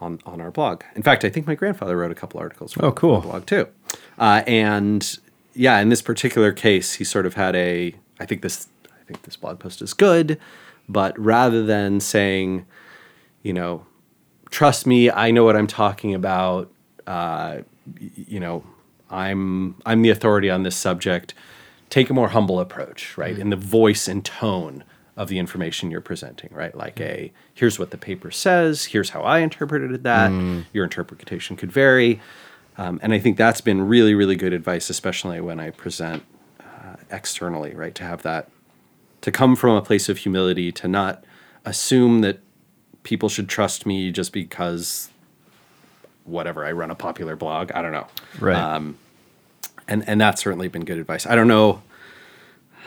on 0.00 0.18
on 0.26 0.40
our 0.40 0.50
blog. 0.50 0.82
In 0.96 1.02
fact, 1.02 1.24
I 1.24 1.30
think 1.30 1.46
my 1.46 1.54
grandfather 1.54 1.96
wrote 1.96 2.10
a 2.10 2.16
couple 2.16 2.40
articles 2.40 2.72
for 2.72 2.84
Oh, 2.84 2.92
cool. 2.92 3.20
the 3.20 3.28
blog 3.28 3.46
too. 3.46 3.68
Uh, 4.18 4.42
and 4.46 5.18
yeah, 5.54 5.78
in 5.80 5.88
this 5.88 6.02
particular 6.02 6.52
case, 6.52 6.94
he 6.94 7.04
sort 7.04 7.26
of 7.26 7.34
had 7.34 7.54
a. 7.54 7.94
I 8.20 8.26
think 8.26 8.42
this. 8.42 8.68
I 8.86 9.04
think 9.06 9.22
this 9.22 9.36
blog 9.36 9.58
post 9.60 9.80
is 9.80 9.94
good, 9.94 10.38
but 10.88 11.16
rather 11.18 11.64
than 11.64 12.00
saying, 12.00 12.66
you 13.42 13.52
know, 13.52 13.86
trust 14.50 14.86
me, 14.86 15.10
I 15.10 15.30
know 15.30 15.44
what 15.44 15.56
I'm 15.56 15.66
talking 15.66 16.14
about. 16.14 16.70
Uh, 17.06 17.58
you 17.98 18.40
know, 18.40 18.64
I'm 19.10 19.76
I'm 19.86 20.02
the 20.02 20.10
authority 20.10 20.50
on 20.50 20.62
this 20.62 20.76
subject. 20.76 21.34
Take 21.90 22.10
a 22.10 22.14
more 22.14 22.28
humble 22.28 22.60
approach, 22.60 23.16
right, 23.16 23.38
in 23.38 23.50
the 23.50 23.56
voice 23.56 24.08
and 24.08 24.24
tone 24.24 24.84
of 25.16 25.28
the 25.28 25.38
information 25.38 25.90
you're 25.90 26.00
presenting, 26.00 26.50
right? 26.52 26.74
Like 26.76 27.00
a 27.00 27.32
here's 27.54 27.78
what 27.78 27.90
the 27.90 27.98
paper 27.98 28.30
says, 28.30 28.84
here's 28.86 29.10
how 29.10 29.22
I 29.22 29.38
interpreted 29.40 30.02
that. 30.04 30.30
Your 30.72 30.84
interpretation 30.84 31.56
could 31.56 31.72
vary, 31.72 32.20
um, 32.76 33.00
and 33.02 33.12
I 33.12 33.18
think 33.18 33.36
that's 33.36 33.60
been 33.60 33.88
really 33.88 34.14
really 34.14 34.36
good 34.36 34.52
advice, 34.52 34.90
especially 34.90 35.40
when 35.40 35.58
I 35.58 35.70
present 35.70 36.24
uh, 36.60 36.96
externally, 37.10 37.74
right? 37.74 37.94
To 37.94 38.04
have 38.04 38.22
that 38.22 38.50
to 39.22 39.32
come 39.32 39.56
from 39.56 39.74
a 39.76 39.82
place 39.82 40.08
of 40.08 40.18
humility, 40.18 40.70
to 40.72 40.86
not 40.86 41.24
assume 41.64 42.20
that 42.20 42.38
people 43.08 43.30
should 43.30 43.48
trust 43.48 43.86
me 43.86 44.12
just 44.12 44.34
because 44.34 45.08
whatever 46.24 46.66
I 46.66 46.72
run 46.72 46.90
a 46.90 46.94
popular 46.94 47.36
blog. 47.36 47.72
I 47.72 47.80
don't 47.80 47.92
know. 47.92 48.06
Right. 48.38 48.54
Um, 48.54 48.98
and 49.88 50.06
and 50.06 50.20
that's 50.20 50.42
certainly 50.42 50.68
been 50.68 50.84
good 50.84 50.98
advice. 50.98 51.26
I 51.26 51.34
don't 51.34 51.48
know. 51.48 51.82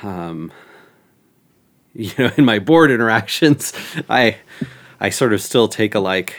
Um, 0.04 0.54
you 1.96 2.12
know, 2.20 2.30
in 2.38 2.46
my 2.46 2.60
board 2.60 2.92
interactions, 2.92 3.74
I 4.10 4.38
I 5.00 5.10
sort 5.10 5.34
of 5.34 5.42
still 5.42 5.68
take 5.68 5.96
a 5.96 6.00
like. 6.00 6.36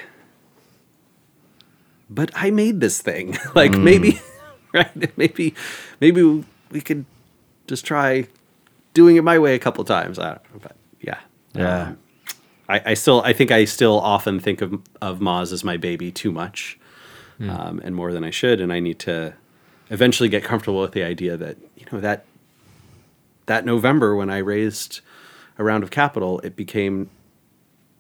But 2.09 2.31
I 2.35 2.53
made 2.53 2.79
this 2.79 3.03
thing. 3.03 3.37
like 3.57 3.77
maybe, 3.77 4.21
right? 4.73 5.19
Maybe, 5.19 5.55
maybe 6.01 6.45
we 6.71 6.81
could 6.81 7.05
just 7.67 7.85
try 7.85 8.29
doing 8.95 9.17
it 9.17 9.25
my 9.25 9.41
way 9.41 9.57
a 9.57 9.59
couple 9.59 9.83
times. 9.83 10.21
I 10.21 10.35
don't 10.35 10.55
know, 10.55 10.61
but 10.63 10.77
yeah. 11.01 11.19
Yeah. 11.55 11.83
Um, 11.83 11.99
I, 12.73 12.83
I 12.87 12.95
still 12.95 13.21
I 13.23 13.33
think 13.33 13.51
I 13.51 13.65
still 13.67 14.01
often 14.01 14.41
think 14.41 14.63
of 14.63 14.81
of 15.01 15.19
Moz 15.21 15.53
as 15.53 15.63
my 15.63 15.77
baby 15.77 16.11
too 16.11 16.33
much, 16.33 16.79
um, 17.41 17.81
and 17.85 17.95
more 17.95 18.13
than 18.13 18.25
I 18.25 18.31
should, 18.31 18.61
and 18.61 18.73
I 18.73 18.81
need 18.81 18.99
to 19.01 19.35
eventually 19.91 20.29
get 20.29 20.43
comfortable 20.43 20.81
with 20.81 20.93
the 20.93 21.03
idea 21.03 21.37
that 21.37 21.57
you 21.77 21.85
know 21.93 22.01
that 22.01 22.25
that 23.47 23.65
November 23.67 24.17
when 24.17 24.31
I 24.31 24.39
raised 24.39 25.01
a 25.59 25.65
round 25.65 25.83
of 25.85 25.91
capital, 25.91 26.41
it 26.41 26.57
became 26.57 27.11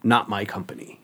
not 0.02 0.28
my 0.28 0.44
company, 0.44 1.00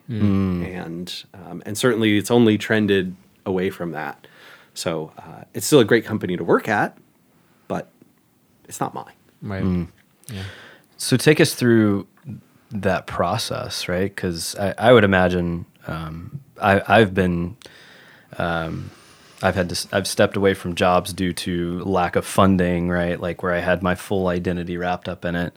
and 0.64 1.24
um, 1.34 1.62
and 1.66 1.76
certainly 1.76 2.16
it's 2.16 2.30
only 2.30 2.56
trended 2.56 3.14
away 3.44 3.70
from 3.70 3.92
that. 3.92 4.26
So 4.74 5.12
uh, 5.18 5.42
it's 5.54 5.66
still 5.66 5.80
a 5.80 5.84
great 5.84 6.04
company 6.06 6.36
to 6.36 6.44
work 6.44 6.68
at, 6.68 6.96
but 7.66 7.90
it's 8.68 8.80
not 8.80 8.94
mine. 8.94 9.12
Right. 9.42 9.62
So 10.96 11.16
take 11.16 11.40
us 11.40 11.54
through 11.54 12.06
that 12.70 13.06
process, 13.06 13.88
right? 13.88 14.14
Because 14.14 14.54
I, 14.56 14.74
I 14.78 14.92
would 14.92 15.04
imagine 15.04 15.66
um, 15.86 16.40
I, 16.60 16.82
I've 16.86 17.14
been, 17.14 17.56
um, 18.36 18.90
I've 19.42 19.54
had 19.54 19.70
to, 19.70 19.88
I've 19.92 20.06
stepped 20.06 20.36
away 20.36 20.54
from 20.54 20.74
jobs 20.74 21.12
due 21.12 21.32
to 21.32 21.80
lack 21.84 22.16
of 22.16 22.26
funding, 22.26 22.88
right? 22.88 23.18
Like 23.18 23.42
where 23.42 23.54
I 23.54 23.60
had 23.60 23.82
my 23.82 23.94
full 23.94 24.28
identity 24.28 24.76
wrapped 24.76 25.08
up 25.08 25.24
in 25.24 25.34
it. 25.34 25.54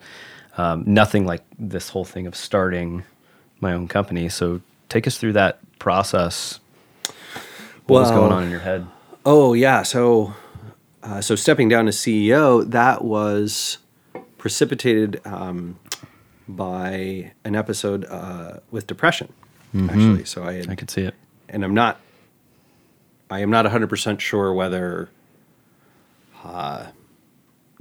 Um, 0.58 0.84
nothing 0.86 1.26
like 1.26 1.44
this 1.58 1.90
whole 1.90 2.06
thing 2.06 2.28
of 2.28 2.36
starting 2.36 3.04
my 3.60 3.74
own 3.74 3.88
company. 3.88 4.30
So 4.30 4.62
take 4.90 5.08
us 5.08 5.18
through 5.18 5.34
that 5.34 5.60
process. 5.80 6.60
What 7.88 8.02
was 8.02 8.12
going 8.12 8.32
on 8.32 8.44
in 8.44 8.52
your 8.52 8.60
head? 8.60 8.88
Oh 9.26 9.54
yeah, 9.54 9.84
so 9.84 10.34
uh, 11.04 11.22
so 11.22 11.36
stepping 11.36 11.68
down 11.70 11.88
as 11.88 11.98
CEO, 11.98 12.70
that 12.70 13.04
was 13.04 13.80
precipitated 14.38 15.22
um, 15.26 15.78
by 16.56 17.32
an 17.44 17.56
episode 17.56 18.06
uh, 18.06 18.60
with 18.70 18.88
depression, 18.88 19.32
actually. 19.90 20.26
So 20.26 20.44
I 20.44 20.54
had, 20.54 20.70
I 20.70 20.76
could 20.76 20.90
see 20.90 21.02
it. 21.04 21.16
and 21.50 21.64
I'm 21.64 21.74
not, 21.74 22.00
I 23.30 23.40
am 23.40 23.50
not 23.50 23.66
100 23.66 23.88
percent 23.90 24.22
sure 24.22 24.54
whether 24.54 25.10
uh, 26.44 26.88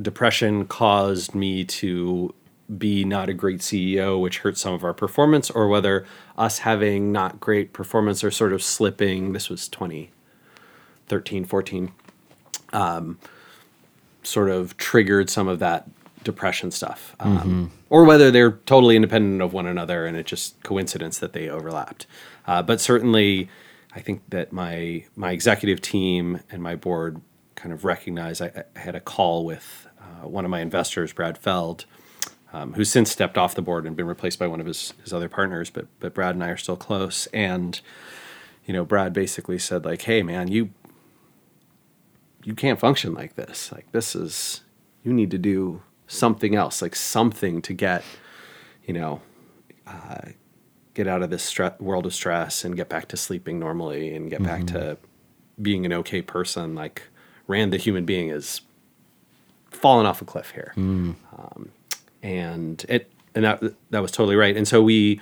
depression 0.01 0.67
caused 0.67 1.35
me 1.35 1.65
to 1.65 2.35
be 2.79 3.05
not 3.05 3.29
a 3.29 3.35
great 3.35 3.59
CEO, 3.61 4.21
which 4.21 4.39
hurt 4.39 4.57
some 4.57 4.73
of 4.75 4.85
our 4.85 4.95
performance, 4.95 5.51
or 5.51 5.67
whether 5.69 6.07
us 6.39 6.59
having 6.59 7.11
not 7.11 7.41
great 7.41 7.73
performance 7.73 8.23
or 8.23 8.31
sort 8.31 8.53
of 8.53 8.63
slipping. 8.63 9.33
This 9.33 9.49
was 9.49 9.69
2013, 9.69 11.45
14 11.45 11.93
sort 14.23 14.51
of 14.51 14.77
triggered 14.77 15.31
some 15.31 15.49
of 15.49 15.59
that 15.61 15.89
depression 16.23 16.71
stuff, 16.71 17.17
um, 17.21 17.73
or 17.91 18.05
whether 18.05 18.31
they're 18.31 18.53
totally 18.53 18.97
independent 18.97 19.43
of 19.43 19.53
one 19.53 19.67
another 19.67 20.07
and 20.07 20.17
it's 20.17 20.31
just 20.31 20.63
coincidence 20.63 21.19
that 21.19 21.35
they 21.35 21.49
overlapped. 21.51 22.07
Uh, 22.47 22.63
but 22.63 22.81
certainly, 22.81 23.51
I 23.93 24.01
think 24.01 24.23
that 24.31 24.53
my 24.53 25.05
my 25.17 25.33
executive 25.33 25.81
team 25.83 26.41
and 26.51 26.63
my 26.63 26.77
board 26.77 27.21
kind 27.57 27.73
of 27.73 27.85
recognized. 27.85 28.41
I, 28.41 28.65
I 28.75 28.79
had 28.79 28.95
a 28.95 29.01
call 29.01 29.45
with 29.45 29.87
uh, 30.01 30.27
one 30.27 30.45
of 30.45 30.51
my 30.51 30.61
investors, 30.61 31.13
Brad 31.13 31.37
Feld, 31.37 31.85
um, 32.53 32.73
who's 32.75 32.91
since 32.91 33.11
stepped 33.11 33.37
off 33.37 33.55
the 33.55 33.63
board 33.63 33.87
and 33.87 33.97
been 33.97 34.07
replaced 34.07 34.39
by 34.39 34.47
one 34.47 34.61
of 34.61 34.67
his, 34.67 34.95
his 35.03 35.13
other 35.13 35.29
partners. 35.29 35.69
But 35.71 35.87
but 35.99 36.15
Brad 36.15 36.35
and 36.35 36.45
I 36.45 36.49
are 36.49 36.57
still 36.57 36.77
close, 36.77 37.27
and 37.29 37.81
you 38.65 38.73
know, 38.73 38.85
Brad 38.85 39.13
basically 39.13 39.59
said 39.59 39.85
like, 39.85 40.03
"Hey, 40.03 40.23
man, 40.23 40.49
you 40.49 40.71
you 42.45 42.55
can't 42.55 42.81
function 42.81 43.15
like 43.15 43.35
this. 43.35 43.71
Like 43.73 43.91
this 43.93 44.15
is 44.15 44.63
you 45.03 45.13
need 45.13 45.31
to 45.33 45.39
do 45.39 45.83
something 46.11 46.57
else, 46.57 46.83
like 46.83 46.97
something 46.97 47.63
to 47.63 47.73
get, 47.73 48.03
you 48.85 48.93
know, 48.93 49.21
uh, 49.87 50.31
get 50.95 51.07
out 51.07 51.23
of 51.23 51.31
this 51.31 51.51
stre- 51.51 51.81
world 51.81 52.05
of 52.05 52.13
stress 52.13 52.65
and 52.65 52.77
get 52.77 52.89
back 52.89 53.07
to 53.09 53.17
sleeping 53.17 53.59
normally 53.59 54.15
and 54.15 54.29
get 54.29 54.43
back 54.43 54.67
to 54.67 54.99
being 55.63 55.87
an 55.87 55.93
okay 55.93 56.21
person. 56.21 56.75
Like 56.75 57.03
Rand, 57.47 57.73
the 57.73 57.77
human 57.77 58.05
being, 58.05 58.29
is 58.29 58.61
fallen 59.71 60.05
off 60.05 60.21
a 60.21 60.25
cliff 60.25 60.51
here, 60.51 60.73
um, 60.77 61.71
and 62.23 62.85
it 62.89 63.11
and 63.35 63.45
that 63.45 63.63
that 63.91 64.03
was 64.03 64.11
totally 64.11 64.37
right. 64.37 64.57
And 64.57 64.67
so 64.67 64.83
we 64.83 65.21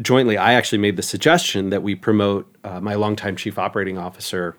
jointly, 0.00 0.36
I 0.36 0.52
actually 0.52 0.78
made 0.78 0.96
the 0.96 1.02
suggestion 1.02 1.70
that 1.70 1.82
we 1.82 1.94
promote 1.94 2.54
uh, 2.64 2.80
my 2.80 2.94
longtime 2.94 3.34
chief 3.36 3.58
operating 3.58 3.96
officer. 3.98 4.56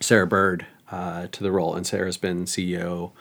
Sarah 0.00 0.26
Bird 0.26 0.66
uh, 0.90 1.28
to 1.28 1.42
the 1.42 1.50
role, 1.52 1.74
and 1.74 1.86
Sarah's 1.86 2.16
been 2.18 2.44
CEO 2.44 3.12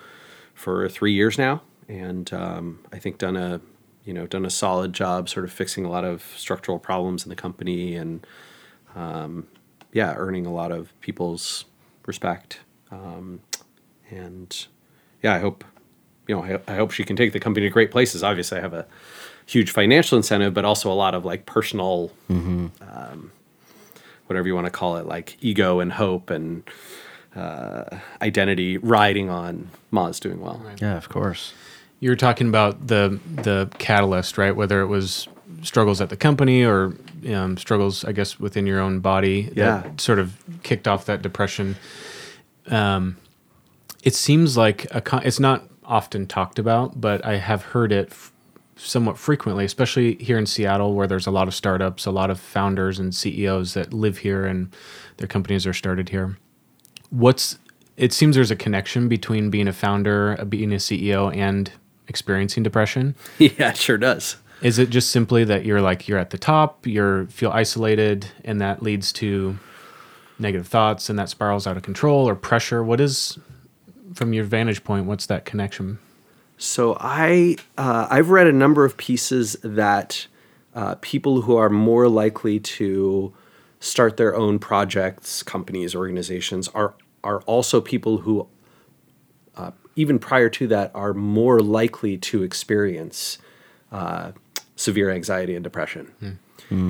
for 0.61 0.87
three 0.87 1.13
years 1.13 1.39
now, 1.39 1.61
and 1.89 2.31
um, 2.31 2.79
I 2.93 2.99
think 2.99 3.17
done 3.17 3.35
a 3.35 3.59
you 4.05 4.13
know 4.13 4.27
done 4.27 4.45
a 4.45 4.49
solid 4.49 4.93
job, 4.93 5.27
sort 5.27 5.43
of 5.43 5.51
fixing 5.51 5.85
a 5.85 5.89
lot 5.89 6.05
of 6.05 6.23
structural 6.37 6.77
problems 6.77 7.23
in 7.23 7.29
the 7.29 7.35
company, 7.35 7.95
and 7.95 8.25
um, 8.95 9.47
yeah, 9.91 10.13
earning 10.15 10.45
a 10.45 10.53
lot 10.53 10.71
of 10.71 10.93
people's 11.01 11.65
respect, 12.05 12.59
um, 12.91 13.41
and 14.09 14.67
yeah, 15.23 15.33
I 15.33 15.39
hope 15.39 15.63
you 16.27 16.35
know 16.35 16.43
I, 16.43 16.59
I 16.71 16.75
hope 16.75 16.91
she 16.91 17.03
can 17.03 17.15
take 17.15 17.33
the 17.33 17.39
company 17.39 17.65
to 17.65 17.71
great 17.71 17.89
places. 17.89 18.23
Obviously, 18.23 18.59
I 18.59 18.61
have 18.61 18.73
a 18.73 18.85
huge 19.47 19.71
financial 19.71 20.15
incentive, 20.15 20.53
but 20.53 20.63
also 20.63 20.91
a 20.91 20.93
lot 20.93 21.15
of 21.15 21.25
like 21.25 21.47
personal 21.47 22.11
whatever 24.31 24.47
you 24.47 24.55
want 24.55 24.65
to 24.65 24.71
call 24.71 24.95
it, 24.95 25.05
like 25.05 25.37
ego 25.41 25.81
and 25.81 25.91
hope 25.91 26.29
and 26.29 26.63
uh, 27.35 27.97
identity 28.21 28.77
riding 28.77 29.29
on 29.29 29.69
Moz 29.91 30.19
doing 30.19 30.39
well. 30.41 30.61
Yeah, 30.81 30.97
of 30.97 31.09
course. 31.09 31.53
You 31.99 32.09
were 32.09 32.15
talking 32.15 32.47
about 32.49 32.87
the 32.87 33.19
the 33.35 33.69
catalyst, 33.77 34.37
right? 34.37 34.55
Whether 34.55 34.81
it 34.81 34.87
was 34.87 35.27
struggles 35.63 36.01
at 36.01 36.09
the 36.09 36.17
company 36.17 36.63
or 36.65 36.93
um, 37.31 37.55
struggles, 37.57 38.03
I 38.03 38.11
guess, 38.13 38.39
within 38.39 38.65
your 38.65 38.79
own 38.79 38.99
body 38.99 39.51
Yeah. 39.55 39.81
that 39.81 40.01
sort 40.01 40.17
of 40.17 40.35
kicked 40.63 40.87
off 40.87 41.05
that 41.05 41.21
depression. 41.21 41.75
Um, 42.67 43.17
it 44.03 44.15
seems 44.15 44.57
like 44.57 44.87
a 44.93 45.01
con- 45.01 45.21
it's 45.23 45.39
not 45.39 45.67
often 45.85 46.25
talked 46.25 46.57
about, 46.57 46.99
but 46.99 47.23
I 47.23 47.35
have 47.37 47.61
heard 47.63 47.91
it 47.91 48.07
f- 48.11 48.31
somewhat 48.75 49.17
frequently, 49.19 49.63
especially 49.65 50.15
here 50.15 50.39
in 50.39 50.45
Seattle, 50.47 50.95
where 50.95 51.05
there's 51.05 51.27
a 51.27 51.31
lot 51.31 51.47
of 51.47 51.53
startups, 51.53 52.05
a 52.07 52.11
lot 52.11 52.31
of 52.31 52.39
founders 52.39 52.97
and 52.97 53.13
CEOs 53.13 53.75
that 53.75 53.93
live 53.93 54.19
here 54.19 54.45
and 54.47 54.73
their 55.17 55.27
companies 55.27 55.67
are 55.67 55.73
started 55.73 56.09
here. 56.09 56.37
What's 57.11 57.59
it 57.97 58.11
seems 58.11 58.35
there's 58.35 58.51
a 58.51 58.55
connection 58.55 59.07
between 59.07 59.49
being 59.51 59.67
a 59.67 59.73
founder, 59.73 60.35
uh, 60.39 60.45
being 60.45 60.73
a 60.73 60.77
CEO, 60.77 61.35
and 61.35 61.71
experiencing 62.07 62.63
depression. 62.63 63.15
yeah, 63.37 63.69
it 63.69 63.77
sure 63.77 63.97
does. 63.97 64.37
Is 64.63 64.79
it 64.79 64.89
just 64.89 65.11
simply 65.11 65.43
that 65.43 65.65
you're 65.65 65.81
like 65.81 66.07
you're 66.07 66.19
at 66.19 66.31
the 66.31 66.37
top, 66.37 66.87
you're 66.87 67.27
feel 67.27 67.51
isolated, 67.51 68.27
and 68.43 68.59
that 68.59 68.81
leads 68.81 69.11
to 69.13 69.57
negative 70.41 70.67
thoughts 70.67 71.09
and 71.09 71.17
that 71.19 71.29
spirals 71.29 71.67
out 71.67 71.77
of 71.77 71.83
control 71.83 72.27
or 72.27 72.35
pressure. 72.35 72.83
What 72.83 72.99
is, 72.99 73.37
from 74.13 74.33
your 74.33 74.43
vantage 74.43 74.83
point, 74.83 75.05
what's 75.05 75.27
that 75.27 75.45
connection? 75.45 75.99
So 76.57 76.97
I 76.99 77.57
uh, 77.77 78.07
I've 78.09 78.29
read 78.29 78.47
a 78.47 78.51
number 78.51 78.83
of 78.83 78.97
pieces 78.97 79.55
that 79.63 80.27
uh, 80.75 80.95
people 81.01 81.41
who 81.41 81.55
are 81.55 81.69
more 81.69 82.07
likely 82.07 82.59
to 82.59 83.33
start 83.81 84.15
their 84.15 84.33
own 84.35 84.59
projects, 84.59 85.43
companies, 85.43 85.93
organizations 85.93 86.69
are 86.69 86.93
are 87.23 87.41
also 87.41 87.81
people 87.81 88.19
who 88.19 88.47
uh, 89.57 89.71
even 89.95 90.17
prior 90.17 90.49
to 90.49 90.67
that 90.67 90.91
are 90.95 91.13
more 91.13 91.59
likely 91.59 92.17
to 92.17 92.41
experience 92.43 93.37
uh, 93.91 94.31
severe 94.75 95.11
anxiety 95.11 95.53
and 95.53 95.63
depression. 95.63 96.13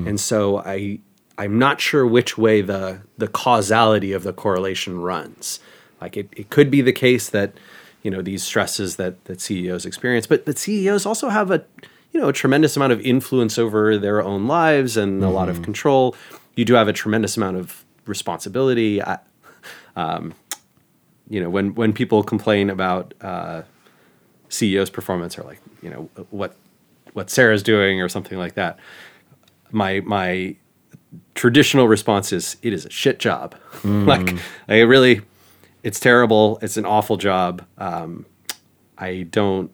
And 0.08 0.20
so 0.20 0.60
I 0.60 1.00
I'm 1.38 1.58
not 1.58 1.82
sure 1.82 2.06
which 2.06 2.38
way 2.38 2.62
the 2.62 3.02
the 3.18 3.28
causality 3.28 4.12
of 4.14 4.24
the 4.24 4.34
correlation 4.34 5.02
runs. 5.02 5.60
Like 6.00 6.16
it, 6.18 6.30
it 6.36 6.50
could 6.52 6.70
be 6.70 6.82
the 6.82 6.94
case 6.94 7.30
that 7.30 7.54
you 8.04 8.12
know 8.12 8.22
these 8.22 8.44
stresses 8.44 8.98
that 8.98 9.26
that 9.26 9.42
CEOs 9.42 9.86
experience, 9.86 10.28
but 10.28 10.46
but 10.46 10.58
CEOs 10.58 11.06
also 11.06 11.30
have 11.30 11.50
a 11.50 11.66
you 12.12 12.20
know 12.20 12.30
a 12.30 12.34
tremendous 12.34 12.76
amount 12.76 12.94
of 12.94 13.02
influence 13.02 13.58
over 13.58 13.98
their 13.98 14.22
own 14.22 14.46
lives 14.46 14.98
and 14.98 15.24
a 15.24 15.30
lot 15.30 15.50
of 15.50 15.62
control. 15.64 16.16
You 16.56 16.66
do 16.66 16.74
have 16.74 16.88
a 16.88 16.94
tremendous 16.94 17.38
amount 17.38 17.58
of 17.58 17.86
responsibility. 18.06 19.02
I, 19.02 19.20
um, 19.96 20.34
you 21.30 21.42
know 21.42 21.50
when 21.50 21.74
when 21.76 21.94
people 21.94 22.24
complain 22.24 22.70
about 22.70 23.14
uh, 23.22 23.62
CEOs' 24.50 24.90
performance 24.90 25.38
or 25.38 25.44
like 25.44 25.62
you 25.82 25.90
know 25.90 26.10
what 26.30 26.56
what 27.14 27.30
Sarah's 27.30 27.64
doing 27.64 28.02
or 28.02 28.10
something 28.10 28.38
like 28.38 28.56
that. 28.56 28.78
My 29.72 30.02
my 30.02 30.56
traditional 31.36 31.88
response 31.88 32.32
is 32.32 32.58
it 32.62 32.74
is 32.74 32.86
a 32.86 32.90
shit 32.90 33.20
job. 33.20 33.56
like 33.84 34.36
I 34.68 34.82
really 34.82 35.22
it's 35.84 36.00
terrible. 36.00 36.60
It's 36.62 36.78
an 36.78 36.86
awful 36.86 37.18
job. 37.18 37.66
Um, 37.78 38.26
I 38.98 39.24
don't 39.24 39.72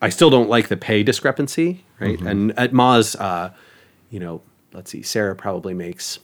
I 0.00 0.08
still 0.08 0.30
don't 0.30 0.48
like 0.48 0.68
the 0.68 0.76
pay 0.76 1.02
discrepancy, 1.02 1.84
right? 2.00 2.20
And 2.20 2.58
at 2.58 2.72
Moz, 2.72 3.18
uh, 3.20 3.50
you 4.10 4.20
know, 4.20 4.42
let's 4.72 4.90
see, 4.90 5.02
Sarah 5.02 5.36
probably 5.36 5.74
makes 5.74 6.18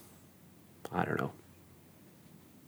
I 0.91 1.03
don't 1.03 1.19
know, 1.19 1.31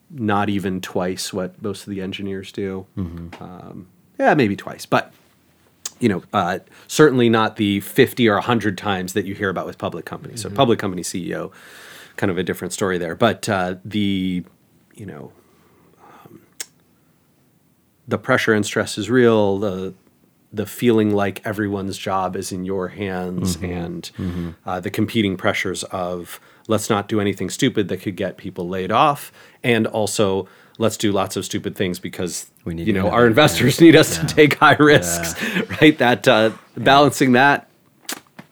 not 0.10 0.50
even 0.50 0.82
twice 0.82 1.32
what 1.32 1.62
most 1.62 1.84
of 1.88 1.92
the 1.92 2.02
engineers 2.02 2.52
do. 2.52 2.86
Um, 3.42 3.88
yeah, 4.20 4.34
maybe 4.34 4.56
twice, 4.56 4.86
but 4.86 5.14
you 6.00 6.10
know, 6.10 6.24
uh, 6.34 6.60
certainly 6.88 7.30
not 7.30 7.56
the 7.56 7.80
50 7.80 8.28
or 8.28 8.36
100 8.36 8.78
times 8.78 9.14
that 9.14 9.26
you 9.26 9.34
hear 9.34 9.50
about 9.50 9.66
with 9.66 9.78
public 9.78 10.06
companies. 10.06 10.42
So, 10.42 10.50
public 10.50 10.78
company 10.80 11.02
CEO, 11.02 11.52
kind 12.18 12.30
of 12.30 12.38
a 12.38 12.44
different 12.44 12.74
story 12.74 12.98
there. 12.98 13.16
But 13.16 13.50
uh, 13.50 13.76
the, 13.84 14.44
you 14.94 15.06
know, 15.06 15.32
um, 16.26 16.42
the 18.08 18.18
pressure 18.20 18.54
and 18.54 18.66
stress 18.66 18.98
is 18.98 19.10
real. 19.10 19.58
The 19.58 19.94
the 20.54 20.66
feeling 20.66 21.14
like 21.14 21.42
everyone's 21.46 21.98
job 21.98 22.36
is 22.36 22.52
in 22.52 22.64
your 22.66 22.88
hands, 22.90 23.58
and 23.62 24.10
Uh, 24.66 24.80
the 24.80 24.90
competing 24.90 25.36
pressures 25.38 25.84
of 25.86 26.40
let's 26.68 26.90
not 26.90 27.08
do 27.10 27.20
anything 27.22 27.50
stupid 27.50 27.88
that 27.90 27.98
could 28.02 28.16
get 28.16 28.38
people 28.38 28.68
laid 28.68 28.92
off, 28.92 29.32
and 29.64 29.88
also 29.88 30.48
let's 30.78 30.96
do 30.98 31.12
lots 31.12 31.36
of 31.36 31.44
stupid 31.46 31.76
things 31.76 32.00
because 32.00 32.48
We 32.66 32.74
need 32.76 32.88
you 32.88 32.94
know 32.94 33.10
our 33.10 33.26
investors 33.28 33.82
need 33.82 33.96
us 33.96 34.18
to 34.18 34.26
take 34.26 34.56
high 34.60 34.76
risks, 34.80 35.36
right? 35.82 35.98
That 35.98 36.28
uh, 36.28 36.52
balancing 36.76 37.34
that 37.34 37.70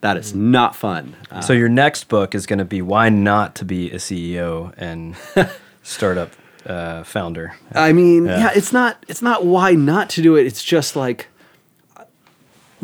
that 0.02 0.18
is 0.18 0.36
not 0.36 0.76
fun. 0.76 1.16
Uh, 1.32 1.42
So 1.42 1.54
your 1.54 1.70
next 1.70 2.10
book 2.10 2.36
is 2.36 2.46
going 2.46 2.60
to 2.60 2.66
be 2.66 2.82
why 2.82 3.10
not 3.10 3.56
to 3.56 3.66
be 3.66 3.90
a 3.92 3.96
CEO 3.98 4.72
and 4.78 5.16
startup 5.84 6.32
uh, 6.66 7.04
founder. 7.04 7.56
I 7.74 7.94
mean, 7.94 8.26
Yeah. 8.26 8.40
yeah. 8.40 8.52
it's 8.56 8.72
not 8.74 9.04
it's 9.08 9.22
not 9.22 9.46
why 9.46 9.72
not 9.74 10.10
to 10.12 10.22
do 10.22 10.36
it. 10.36 10.46
It's 10.46 10.64
just 10.64 10.96
like 10.96 11.28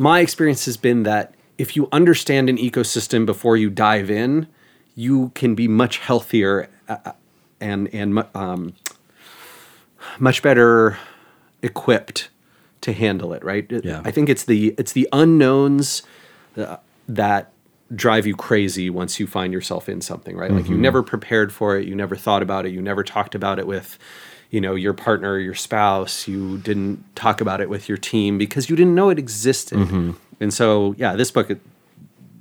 my 0.02 0.20
experience 0.20 0.66
has 0.66 0.78
been 0.78 1.04
that 1.04 1.36
if 1.60 1.76
you 1.76 1.88
understand 1.92 2.50
an 2.50 2.58
ecosystem 2.58 3.24
before 3.24 3.56
you 3.56 3.70
dive 3.70 4.10
in, 4.10 4.48
you 4.96 5.30
can 5.36 5.54
be 5.54 5.68
much 5.68 6.00
healthier 6.00 6.70
uh, 6.90 7.12
and 7.60 7.88
and 7.94 8.26
um, 8.34 8.74
much 10.18 10.42
better 10.42 10.98
equipped 11.62 12.30
to 12.82 12.94
handle 12.94 13.32
it. 13.32 13.44
Right? 13.44 13.72
Yeah. 13.72 14.02
I 14.04 14.10
think 14.10 14.28
it's 14.28 14.44
the 14.44 14.74
it's 14.80 14.94
the 14.94 15.08
unknowns 15.14 16.02
uh, 16.58 16.78
that 17.08 17.52
drive 17.94 18.26
you 18.26 18.36
crazy 18.36 18.90
once 18.90 19.20
you 19.20 19.28
find 19.28 19.54
yourself 19.54 19.88
in 19.88 20.02
something. 20.02 20.36
Right? 20.36 20.50
Like 20.50 20.68
you 20.68 20.80
never 20.80 21.04
prepared 21.04 21.54
for 21.54 21.78
it. 21.78 21.88
You 21.88 21.94
never 21.94 22.16
thought 22.16 22.42
about 22.42 22.66
it. 22.66 22.72
You 22.72 22.82
never 22.82 23.04
talked 23.04 23.36
about 23.36 23.60
it 23.60 23.68
with 23.68 24.00
you 24.52 24.62
know 24.62 24.76
your 24.76 24.94
partner 24.94 25.40
your 25.40 25.56
spouse 25.56 26.28
you 26.28 26.58
didn't 26.60 27.04
talk 27.16 27.42
about 27.42 27.60
it 27.62 27.70
with 27.70 27.90
your 27.90 27.98
team 27.98 28.38
because 28.38 28.70
you 28.70 28.76
didn't 28.76 28.94
know 28.96 29.10
it 29.10 29.18
existed. 29.18 29.80
And 30.40 30.54
so 30.54 30.94
yeah 30.98 31.16
this 31.16 31.32
book 31.32 31.48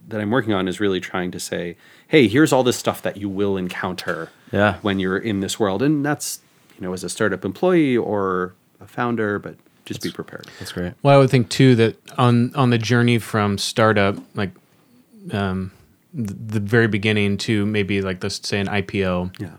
that 0.09 0.21
i'm 0.21 0.31
working 0.31 0.53
on 0.53 0.67
is 0.69 0.81
really 0.81 0.99
trying 1.01 1.31
to 1.31 1.39
say 1.39 1.77
hey 2.09 2.27
here's 2.27 2.53
all 2.53 2.65
this 2.65 2.77
stuff 2.77 3.01
that 3.03 3.17
you 3.17 3.29
will 3.29 3.57
encounter 3.57 4.29
Yeah. 4.53 4.79
when 4.83 4.99
you're 4.99 5.17
in 5.19 5.41
this 5.41 5.61
world. 5.61 5.83
And 5.83 6.05
that's 6.05 6.41
you 6.77 6.83
know 6.87 6.93
as 6.93 7.05
a 7.05 7.09
startup 7.09 7.45
employee 7.45 7.97
or 7.97 8.55
a 8.81 8.87
founder 8.87 9.39
but 9.39 9.55
just 9.87 10.03
be 10.03 10.11
prepared. 10.13 10.47
That's 10.61 10.73
great. 10.73 10.93
Well, 11.03 11.15
I 11.17 11.19
would 11.19 11.31
think 11.31 11.49
too 11.49 11.75
that 11.77 11.97
on 12.19 12.55
on 12.55 12.71
the 12.71 12.79
journey 12.79 13.19
from 13.19 13.59
startup, 13.59 14.17
like 14.35 14.51
um, 15.33 15.73
the, 16.15 16.33
the 16.35 16.61
very 16.61 16.87
beginning 16.87 17.37
to 17.39 17.67
maybe 17.67 18.01
like 18.03 18.23
let's 18.23 18.47
say 18.49 18.61
an 18.61 18.67
IPO, 18.69 19.41
yeah 19.41 19.51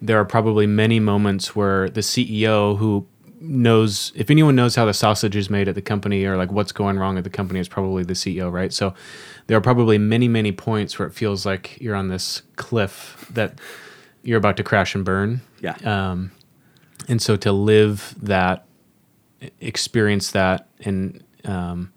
there 0.00 0.18
are 0.20 0.24
probably 0.24 0.66
many 0.66 1.00
moments 1.00 1.56
where 1.56 1.88
the 1.88 2.00
CEO 2.00 2.76
who 2.78 3.06
knows 3.38 4.12
if 4.14 4.30
anyone 4.30 4.56
knows 4.56 4.74
how 4.74 4.86
the 4.86 4.94
sausage 4.94 5.36
is 5.36 5.50
made 5.50 5.68
at 5.68 5.74
the 5.74 5.82
company 5.82 6.24
or 6.24 6.36
like 6.36 6.50
what's 6.50 6.72
going 6.72 6.98
wrong 6.98 7.18
at 7.18 7.24
the 7.24 7.30
company 7.30 7.60
is 7.60 7.68
probably 7.68 8.02
the 8.02 8.14
CEO, 8.14 8.50
right? 8.50 8.72
So 8.72 8.94
there 9.46 9.56
are 9.56 9.62
probably 9.62 9.98
many 9.98 10.28
many 10.28 10.52
points 10.52 10.98
where 10.98 11.06
it 11.06 11.14
feels 11.14 11.44
like 11.44 11.80
you're 11.80 11.94
on 11.94 12.08
this 12.08 12.42
cliff 12.56 13.26
that 13.32 13.60
you're 14.22 14.38
about 14.38 14.56
to 14.56 14.64
crash 14.64 14.94
and 14.94 15.04
burn. 15.04 15.40
yeah 15.60 15.76
Um, 15.84 16.32
and 17.08 17.22
so 17.22 17.36
to 17.36 17.52
live 17.52 18.14
that, 18.20 18.66
experience 19.60 20.32
that, 20.32 20.68
and 20.80 21.22
um, 21.44 21.92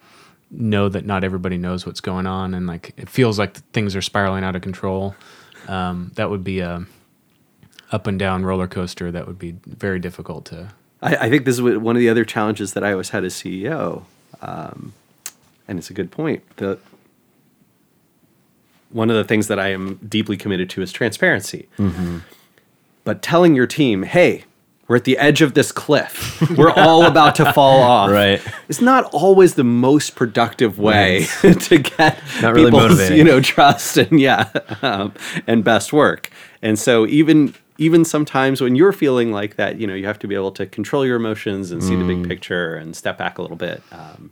know 0.51 0.89
that 0.89 1.05
not 1.05 1.23
everybody 1.23 1.57
knows 1.57 1.85
what's 1.85 2.01
going 2.01 2.27
on, 2.27 2.53
and 2.53 2.67
like 2.67 2.93
it 2.97 3.09
feels 3.09 3.39
like 3.39 3.57
things 3.71 3.95
are 3.95 4.01
spiraling 4.01 4.43
out 4.43 4.55
of 4.55 4.61
control. 4.61 5.15
Um, 5.67 6.11
that 6.15 6.29
would 6.29 6.43
be 6.43 6.59
a 6.59 6.85
up 7.91 8.07
and 8.07 8.17
down 8.19 8.43
roller 8.45 8.67
coaster. 8.67 9.11
That 9.11 9.27
would 9.27 9.39
be 9.39 9.55
very 9.65 9.99
difficult 9.99 10.45
to. 10.45 10.69
I, 11.01 11.15
I 11.15 11.29
think 11.29 11.45
this 11.45 11.55
is 11.55 11.61
one 11.61 11.95
of 11.95 11.99
the 11.99 12.09
other 12.09 12.25
challenges 12.25 12.73
that 12.73 12.83
I 12.83 12.91
always 12.91 13.09
had 13.09 13.23
as 13.23 13.33
CEO, 13.33 14.03
um, 14.41 14.93
and 15.67 15.79
it's 15.79 15.89
a 15.89 15.93
good 15.93 16.11
point. 16.11 16.43
The 16.57 16.77
one 18.91 19.09
of 19.09 19.15
the 19.15 19.23
things 19.23 19.47
that 19.47 19.59
I 19.59 19.67
am 19.69 19.95
deeply 20.07 20.35
committed 20.35 20.69
to 20.71 20.81
is 20.81 20.91
transparency. 20.91 21.67
But 23.03 23.21
telling 23.21 23.55
your 23.55 23.67
team, 23.67 24.03
"Hey, 24.03 24.43
we're 24.87 24.97
at 24.97 25.03
the 25.03 25.17
edge 25.17 25.41
of 25.41 25.53
this 25.53 25.71
cliff. 25.71 26.41
We're 26.57 26.71
all 26.71 27.05
about 27.05 27.35
to 27.35 27.53
fall 27.53 27.81
off." 27.95 28.11
Right. 28.11 28.41
It's 28.67 28.81
not 28.81 29.05
always 29.13 29.55
the 29.55 29.63
most 29.63 30.15
productive 30.15 30.77
way 30.79 31.25
to 31.41 31.77
get 31.77 32.19
Not 32.41 32.53
really 32.53 32.65
people's, 32.71 32.83
motivating. 32.83 33.17
you 33.17 33.23
know, 33.23 33.39
trust 33.41 33.97
and 33.97 34.19
yeah, 34.19 34.49
um, 34.81 35.13
and 35.47 35.63
best 35.63 35.93
work. 35.93 36.29
And 36.61 36.77
so 36.77 37.07
even 37.07 37.53
even 37.79 38.05
sometimes 38.05 38.61
when 38.61 38.75
you're 38.75 38.91
feeling 38.91 39.31
like 39.31 39.55
that, 39.55 39.79
you 39.79 39.87
know, 39.87 39.93
you 39.95 40.05
have 40.05 40.19
to 40.19 40.27
be 40.27 40.35
able 40.35 40.51
to 40.51 40.65
control 40.67 41.05
your 41.05 41.15
emotions 41.15 41.71
and 41.71 41.83
see 41.83 41.95
the 41.95 42.03
Mm. 42.03 42.07
big 42.21 42.27
picture 42.27 42.75
and 42.75 42.95
step 42.95 43.17
back 43.17 43.37
a 43.37 43.41
little 43.41 43.57
bit. 43.57 43.81
Um, 43.91 44.31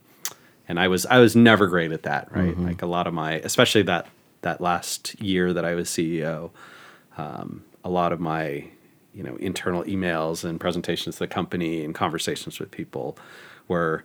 and 0.68 0.80
I 0.80 0.88
was 0.90 1.06
I 1.06 1.20
was 1.20 1.36
never 1.36 1.68
great 1.68 1.92
at 1.92 2.04
that, 2.04 2.28
right? 2.32 2.50
Mm-hmm. 2.52 2.68
Like 2.68 2.82
a 2.82 2.86
lot 2.86 3.08
of 3.08 3.14
my, 3.14 3.34
especially 3.44 3.84
that 3.84 4.08
that 4.42 4.62
last 4.62 5.20
year 5.22 5.54
that 5.54 5.66
I 5.66 5.74
was 5.76 5.90
CEO, 5.90 6.52
um, 7.18 7.64
a 7.84 7.90
lot 7.90 8.12
of 8.12 8.20
my 8.20 8.66
you 9.14 9.24
know 9.24 9.36
internal 9.38 9.84
emails 9.86 10.44
and 10.44 10.60
presentations 10.60 11.16
to 11.16 11.20
the 11.20 11.28
company 11.28 11.84
and 11.86 11.96
conversations 11.96 12.60
with 12.60 12.70
people 12.70 13.18
were 13.68 14.04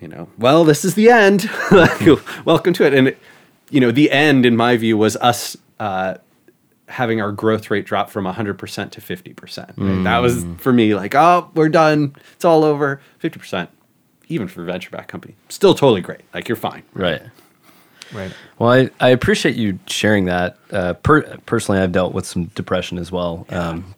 you 0.00 0.08
know 0.08 0.28
well 0.38 0.64
this 0.64 0.84
is 0.84 0.94
the 0.94 1.08
end 1.08 1.48
welcome 2.44 2.72
to 2.74 2.84
it 2.84 2.92
and 2.92 3.08
it, 3.08 3.18
you 3.70 3.80
know 3.80 3.90
the 3.90 4.10
end 4.10 4.44
in 4.44 4.56
my 4.56 4.76
view 4.76 4.98
was 4.98 5.16
us 5.16 5.56
uh, 5.80 6.14
having 6.88 7.20
our 7.20 7.32
growth 7.32 7.70
rate 7.70 7.84
drop 7.84 8.10
from 8.10 8.24
100% 8.24 8.90
to 8.90 9.00
50% 9.00 9.58
right? 9.76 10.04
that 10.04 10.18
was 10.18 10.44
for 10.58 10.72
me 10.72 10.94
like 10.94 11.14
oh 11.14 11.50
we're 11.54 11.68
done 11.68 12.14
it's 12.32 12.44
all 12.44 12.64
over 12.64 13.00
50% 13.22 13.68
even 14.28 14.48
for 14.48 14.62
a 14.62 14.64
venture 14.64 14.90
back 14.90 15.08
company 15.08 15.34
still 15.48 15.74
totally 15.74 16.00
great 16.00 16.22
like 16.34 16.48
you're 16.48 16.56
fine 16.56 16.82
Right. 16.94 17.22
Right. 18.12 18.32
Well, 18.58 18.70
I, 18.70 18.90
I 19.00 19.10
appreciate 19.10 19.56
you 19.56 19.78
sharing 19.86 20.24
that. 20.26 20.56
Uh, 20.70 20.94
per, 20.94 21.36
personally, 21.44 21.78
I've 21.80 21.92
dealt 21.92 22.14
with 22.14 22.24
some 22.24 22.44
depression 22.54 22.96
as 22.96 23.12
well. 23.12 23.46
Um, 23.50 23.94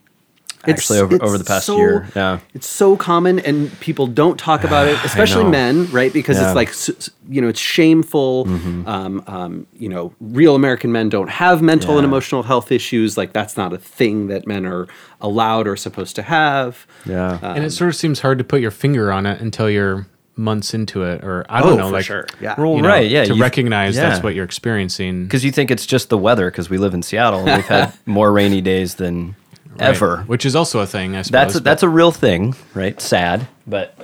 actually 0.67 0.99
over, 0.99 1.23
over 1.23 1.39
the 1.39 1.45
past 1.45 1.67
so- 1.67 1.77
year. 1.77 2.09
Yeah. 2.15 2.41
It's 2.55 2.67
so 2.67 2.97
common, 2.97 3.39
and 3.41 3.71
people 3.81 4.07
don't 4.07 4.39
talk 4.39 4.65
about 4.65 4.89
it, 4.89 4.99
especially 5.05 5.45
men, 5.45 5.91
right? 5.91 6.13
Because 6.13 6.37
Yeah. 6.37 6.43
Mm-hmm. 6.43 6.49
it's 6.51 6.57
like 6.57 6.69
s- 6.69 6.89
s- 6.91 7.11
you 7.29 7.41
know, 7.41 7.49
it's 7.49 7.61
shameful. 7.61 8.47
Um, 8.87 9.23
um, 9.27 9.67
you 9.79 9.89
know, 9.89 10.13
real 10.21 10.55
American 10.55 10.93
men 10.93 11.09
don't 11.09 11.31
have 11.31 11.63
mental 11.63 11.97
and 11.99 12.05
emotional 12.05 12.43
health 12.43 12.73
issues. 12.73 13.17
Like 13.17 13.33
that's 13.33 13.57
not 13.57 13.73
a 13.73 13.79
thing 13.79 14.27
that 14.29 14.47
men 14.47 14.67
are 14.67 14.89
allowed 15.21 15.67
or 15.67 15.77
supposed 15.77 16.17
to 16.17 16.23
have. 16.23 16.87
Yeah. 17.07 17.39
and 17.43 17.65
it 17.65 17.71
sort 17.71 17.89
of 17.89 17.97
seems 17.97 18.21
hard 18.21 18.39
to 18.39 18.45
put 18.45 18.61
your 18.61 18.71
finger 18.71 19.11
on 19.13 19.27
it 19.27 19.41
until 19.41 19.71
you're 19.71 20.07
months 20.37 20.73
into 20.73 21.03
it, 21.03 21.23
or 21.23 21.45
I 21.51 21.61
don't 21.61 21.75
Oh, 21.75 21.77
know, 21.77 21.87
for 21.89 21.93
like 21.93 22.05
sure. 22.07 22.27
Yeah. 22.41 22.55
Well, 22.59 22.77
you 22.77 22.83
know, 22.83 22.89
right. 22.89 23.11
Yeah. 23.11 23.25
to 23.25 23.35
you- 23.35 23.41
recognize 23.43 23.95
that's 23.97 24.23
what 24.23 24.35
you're 24.35 24.45
experiencing. 24.45 25.25
Because 25.25 25.45
you 25.45 25.53
think 25.53 25.71
it's 25.71 25.85
just 25.87 26.09
the 26.09 26.17
weather 26.19 26.51
because 26.51 26.71
we 26.71 26.79
live 26.79 26.95
in 26.95 27.03
Seattle 27.03 27.41
and 27.41 27.57
we've 27.57 27.67
had 27.67 27.93
more 28.07 28.33
rainy 28.33 28.61
days 28.63 28.95
than 28.95 29.37
Right. 29.71 29.83
ever. 29.83 30.19
which 30.27 30.45
is 30.45 30.57
also 30.57 30.81
a 30.81 30.87
thing. 30.87 31.15
I 31.17 31.23
suppose. 31.23 31.33
That's 31.33 31.55
a, 31.55 31.61
that's 31.61 31.83
a 31.83 31.89
real 31.89 32.11
thing, 32.11 32.55
right? 32.75 33.01
Sad, 33.01 33.47
but 33.67 33.97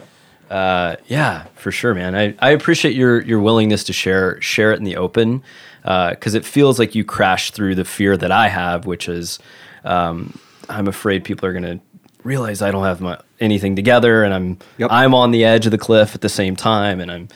uh, 0.50 0.96
yeah, 1.06 1.46
for 1.56 1.72
sure, 1.72 1.94
man. 1.94 2.14
I, 2.14 2.34
I 2.38 2.50
appreciate 2.50 2.94
your 2.94 3.20
your 3.22 3.40
willingness 3.40 3.84
to 3.84 3.92
share 3.92 4.40
share 4.40 4.72
it 4.72 4.78
in 4.78 4.84
the 4.84 4.96
open 4.96 5.42
because 5.82 6.34
it 6.34 6.44
feels 6.44 6.78
like 6.78 6.94
you 6.94 7.04
crash 7.04 7.50
through 7.50 7.74
the 7.74 7.84
fear 7.84 8.16
that 8.16 8.30
I 8.30 8.48
have, 8.48 8.86
which 8.86 9.08
is 9.08 9.38
um, 9.84 10.38
I'm 10.68 10.88
afraid 10.88 11.24
people 11.24 11.48
are 11.48 11.52
going 11.52 11.78
to 11.78 11.80
realize 12.24 12.60
I 12.60 12.70
don't 12.72 12.84
have 12.84 13.00
my, 13.00 13.20
anything 13.40 13.76
together, 13.76 14.24
and 14.24 14.34
I'm 14.34 14.58
Yep. 14.78 14.90
I'm 14.92 15.14
on 15.14 15.30
the 15.30 15.44
edge 15.44 15.66
of 15.66 15.72
the 15.72 15.78
cliff 15.78 16.14
at 16.14 16.20
the 16.20 16.28
same 16.28 16.56
time, 16.56 17.00
and 17.00 17.10
I'm 17.10 17.28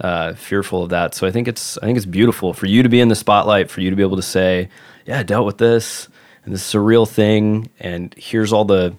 uh, 0.00 0.34
fearful 0.34 0.82
of 0.82 0.90
that. 0.90 1.14
So 1.14 1.26
I 1.26 1.30
think 1.30 1.48
it's 1.48 1.78
I 1.78 1.86
think 1.86 1.96
it's 1.96 2.06
beautiful 2.06 2.52
for 2.52 2.66
you 2.66 2.82
to 2.82 2.88
be 2.88 3.00
in 3.00 3.08
the 3.08 3.14
spotlight, 3.14 3.70
for 3.70 3.80
you 3.80 3.90
to 3.90 3.96
be 3.96 4.02
able 4.02 4.16
to 4.16 4.22
say, 4.22 4.68
yeah, 5.06 5.20
I 5.20 5.22
dealt 5.22 5.46
with 5.46 5.58
this, 5.58 6.08
and 6.48 6.54
this 6.54 6.66
is 6.66 6.74
a 6.74 6.80
thing, 7.04 7.68
and 7.78 8.14
here's 8.16 8.54
all 8.54 8.64
the 8.64 8.94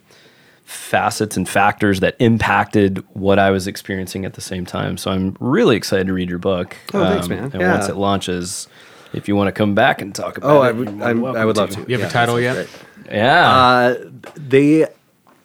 facets 0.65 1.35
and 1.35 1.49
factors 1.49 1.99
that 1.99 2.15
impacted 2.19 3.03
what 3.15 3.39
I 3.39 3.49
was 3.49 3.65
experiencing 3.65 4.23
at 4.23 4.35
the 4.35 4.41
same 4.41 4.67
time. 4.67 4.97
So 4.97 5.09
I'm 5.09 5.35
really 5.39 5.75
excited 5.75 6.05
to 6.05 6.13
read 6.13 6.29
your 6.29 6.37
book. 6.37 6.77
Um, 6.93 7.01
Oh, 7.01 7.09
thanks, 7.09 7.27
man. 7.27 7.45
And 7.45 7.61
Yeah. 7.61 7.71
once 7.71 7.89
it 7.89 7.95
launches, 7.95 8.67
if 9.13 9.27
you 9.27 9.35
want 9.35 9.47
to 9.47 9.51
come 9.51 9.73
back 9.73 9.99
and 9.99 10.13
talk 10.13 10.37
about 10.37 10.47
Oh, 10.51 10.61
it, 10.61 10.67
I 10.67 10.71
would, 10.73 10.87
I, 11.01 11.13
than 11.13 11.25
I 11.37 11.43
would 11.43 11.57
love 11.57 11.71
to. 11.71 11.85
You 11.87 11.97
have 11.97 12.07
a 12.07 12.13
title 12.13 12.39
yet? 12.39 12.53
great. 12.53 12.69
Yeah. 13.11 13.49
Uh, 13.51 13.95
they 14.35 14.85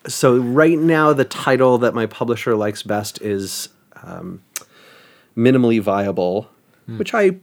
so 0.07 0.37
right 0.37 0.79
now 0.79 1.15
the 1.15 1.25
title 1.25 1.79
that 1.79 1.95
my 1.95 2.05
publisher 2.05 2.55
likes 2.55 2.83
best 2.83 3.23
is 3.23 3.71
um, 4.03 4.43
minimally 5.35 5.81
viable, 5.81 6.51
which 6.99 7.15
I 7.15 7.37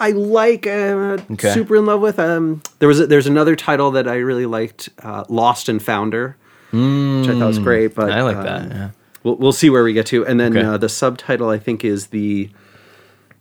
I 0.00 0.12
like. 0.12 0.66
Uh, 0.66 1.18
Okay. 1.32 1.52
Super 1.52 1.76
in 1.76 1.86
love 1.86 2.00
with. 2.00 2.18
Um, 2.18 2.62
there 2.78 2.88
was 2.88 3.00
a, 3.00 3.06
there's 3.06 3.26
another 3.26 3.56
title 3.56 3.90
that 3.92 4.06
I 4.08 4.16
really 4.16 4.46
liked, 4.46 4.88
uh, 5.02 5.24
Lost 5.28 5.68
and 5.68 5.82
Founder, 5.82 6.36
which 6.70 7.28
I 7.28 7.38
thought 7.38 7.46
was 7.48 7.58
great. 7.58 7.94
But 7.94 8.10
I 8.12 8.22
like 8.22 8.36
um, 8.36 8.44
that. 8.44 8.68
Yeah. 8.70 8.90
We'll 9.24 9.36
we'll 9.36 9.52
see 9.52 9.68
where 9.70 9.82
we 9.82 9.92
get 9.92 10.06
to, 10.06 10.24
and 10.26 10.38
then 10.38 10.56
Okay. 10.56 10.66
uh, 10.66 10.76
the 10.76 10.88
subtitle 10.88 11.50
I 11.50 11.58
think 11.58 11.84
is 11.84 12.08
the 12.08 12.50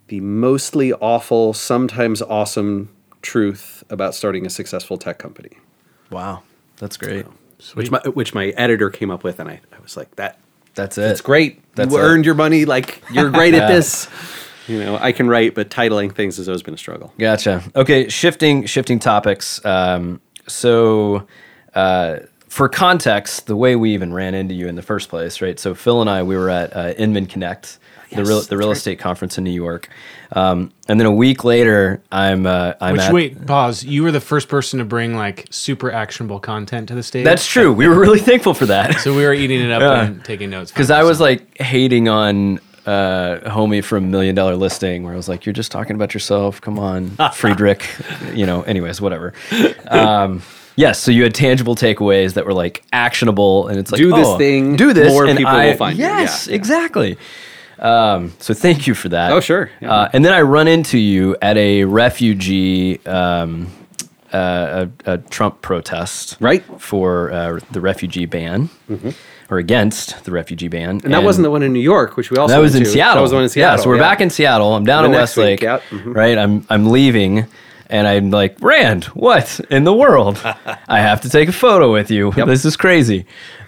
the 0.08 0.20
mostly 0.22 0.94
awful, 0.94 1.54
sometimes 1.54 2.22
awesome 2.22 2.90
truth 3.22 3.84
about 3.90 4.16
starting 4.16 4.46
a 4.46 4.50
successful 4.50 4.98
tech 4.98 5.18
company 5.20 5.52
Wow. 6.10 6.44
That's 6.78 6.96
great. 6.98 7.26
which 7.74 7.92
my, 7.92 8.00
which 8.14 8.34
my 8.34 8.48
editor 8.50 8.90
came 8.90 9.12
up 9.12 9.24
with, 9.26 9.40
and 9.40 9.50
I, 9.50 9.60
I 9.76 9.80
was 9.84 9.98
like, 9.98 10.16
that 10.16 10.40
That's 10.76 10.98
it. 10.98 11.12
it's 11.12 11.20
great. 11.22 11.62
That's 11.76 11.92
you 11.92 12.00
it. 12.00 12.02
earned 12.04 12.26
your 12.26 12.36
money. 12.36 12.64
Like 12.66 13.04
you're 13.12 13.30
great 13.30 13.54
Yeah. 13.54 13.64
at 13.64 13.68
this. 13.68 14.08
You 14.68 14.80
know, 14.80 14.98
I 15.00 15.12
can 15.12 15.28
write, 15.28 15.56
but 15.56 15.70
titling 15.70 16.14
things 16.14 16.38
has 16.38 16.48
always 16.50 16.64
been 16.64 16.74
a 16.74 16.78
struggle. 16.78 17.14
Gotcha. 17.18 17.64
Okay, 17.76 18.10
shifting 18.10 18.66
shifting 18.66 19.00
topics. 19.00 19.64
Um, 19.66 20.20
so, 20.48 21.26
uh, 21.74 22.18
for 22.48 22.70
context, 22.70 23.48
the 23.48 23.56
way 23.56 23.76
we 23.76 23.94
even 23.94 24.14
ran 24.14 24.34
into 24.34 24.54
you 24.54 24.68
in 24.68 24.76
the 24.76 24.82
first 24.82 25.10
place, 25.10 25.42
right? 25.42 25.60
So 25.60 25.76
Phil 25.76 26.02
and 26.02 26.10
I, 26.10 26.24
we 26.24 26.36
were 26.36 26.50
at 26.50 26.76
uh, 26.76 26.94
Inman 26.98 27.26
Connect, 27.28 27.78
the 28.12 28.24
real 28.24 28.42
the 28.42 28.58
real 28.58 28.70
right. 28.70 28.78
estate 28.78 29.00
conference 29.00 29.38
in 29.38 29.44
New 29.44 29.52
York, 29.52 29.90
um, 30.32 30.72
and 30.88 31.00
then 31.00 31.06
a 31.08 31.12
week 31.14 31.44
later, 31.44 32.02
I'm 32.12 32.46
uh, 32.46 32.74
I'm 32.80 32.94
Which 32.94 33.02
at. 33.02 33.14
wait, 33.14 33.46
pause. 33.46 33.84
You 33.84 34.04
were 34.04 34.12
the 34.12 34.22
first 34.22 34.48
person 34.48 34.80
to 34.80 34.86
bring 34.86 35.16
like 35.16 35.48
super 35.50 35.92
actionable 35.92 36.40
content 36.40 36.88
to 36.88 36.96
the 36.96 37.04
stage. 37.04 37.26
That's 37.26 37.46
true. 37.46 37.72
We 37.74 37.88
were 37.88 38.00
really 38.00 38.20
thankful 38.20 38.54
for 38.54 38.66
that. 38.68 39.00
so 39.02 39.14
we 39.16 39.24
were 39.24 39.34
eating 39.34 39.62
it 39.62 39.72
up 39.72 39.82
Yeah. 39.82 40.06
and 40.06 40.24
taking 40.24 40.50
notes 40.50 40.72
because 40.72 40.90
I 40.90 41.04
was 41.04 41.20
like 41.20 41.58
hating 41.60 42.08
on 42.08 42.60
uh, 42.88 43.40
homie 43.52 43.84
from 43.84 44.10
Million 44.10 44.34
Dollar 44.34 44.56
Listing, 44.56 45.04
where 45.04 45.14
I 45.14 45.16
was 45.18 45.28
like, 45.30 45.46
"You're 45.46 45.54
just 45.54 45.72
talking 45.72 45.96
about 45.96 46.14
yourself. 46.14 46.62
Come 46.62 46.80
on, 46.80 47.10
Fredrik." 47.34 47.84
you 48.34 48.46
know. 48.46 48.62
Anyways, 48.64 49.00
whatever. 49.02 49.34
Um, 49.88 50.42
yes. 50.76 51.00
So 51.00 51.12
you 51.12 51.24
had 51.24 51.36
tangible 51.36 51.76
takeaways 51.76 52.34
that 52.36 52.46
were 52.46 52.54
like 52.54 52.84
actionable, 52.94 53.68
and 53.68 53.78
it's 53.78 53.92
like, 53.92 54.00
Do 54.00 54.10
this 54.12 54.28
oh, 54.28 54.38
thing, 54.38 54.76
Do 54.78 54.94
this. 54.94 55.12
more 55.14 55.28
people 55.28 55.48
I- 55.48 55.68
will 55.68 55.78
find 55.78 55.98
you. 55.98 56.06
Yes, 56.06 56.48
Yeah, 56.48 56.52
yeah. 56.52 56.56
exactly. 56.56 57.18
Um, 57.80 58.34
so 58.40 58.56
thank 58.56 58.88
you 58.88 58.96
for 58.96 59.10
that. 59.10 59.32
Oh, 59.32 59.40
sure. 59.40 59.70
Yeah. 59.82 59.92
Uh, 59.94 60.10
and 60.14 60.26
then 60.26 60.34
I 60.34 60.42
run 60.42 60.68
into 60.68 60.98
you 60.98 61.36
at 61.44 61.58
a 61.58 61.84
refugee. 61.84 63.06
Um, 63.06 63.68
uh, 64.34 64.88
a, 65.06 65.14
a 65.14 65.18
Trump 65.20 65.62
protest, 65.62 66.36
Right. 66.42 66.62
for 66.82 67.32
uh, 67.32 67.60
the 67.72 67.80
refugee 67.80 68.26
ban, 68.26 68.70
or 69.50 69.58
against 69.60 70.24
the 70.26 70.32
refugee 70.32 70.68
ban, 70.68 71.02
And 71.04 71.14
that 71.14 71.24
wasn't 71.24 71.44
the 71.44 71.52
one 71.52 71.64
in 71.64 71.72
New 71.74 71.80
York, 71.80 72.18
which 72.18 72.32
we 72.32 72.38
also 72.38 72.54
that 72.54 72.60
was 72.60 72.76
in 72.76 72.84
to. 72.84 72.90
Seattle. 72.90 73.16
That 73.16 73.22
was 73.22 73.32
the 73.32 73.36
one 73.38 73.44
in 73.44 73.50
Seattle. 73.50 73.78
Yeah, 73.78 73.84
so 73.84 73.90
we're 73.90 73.96
yeah. 73.96 74.02
back 74.02 74.22
in 74.22 74.30
Seattle. 74.30 74.74
I'm 74.76 74.84
down 74.86 75.04
The 75.04 75.10
in 75.10 75.16
Westlake, 75.16 75.62
yeah, 75.62 75.80
mhm. 75.90 76.14
right? 76.16 76.38
I'm 76.38 76.66
I'm 76.70 76.88
leaving, 76.90 77.46
and 77.90 78.08
I'm 78.08 78.30
like, 78.32 78.58
Rand, 78.62 79.06
what 79.06 79.60
in 79.70 79.84
the 79.86 79.94
world? 79.94 80.40
I 80.88 81.00
have 81.00 81.22
to 81.22 81.30
take 81.30 81.48
a 81.48 81.54
photo 81.54 81.92
with 81.94 82.12
you. 82.12 82.32
This 82.34 82.66
is 82.66 82.76
crazy. 82.76 83.26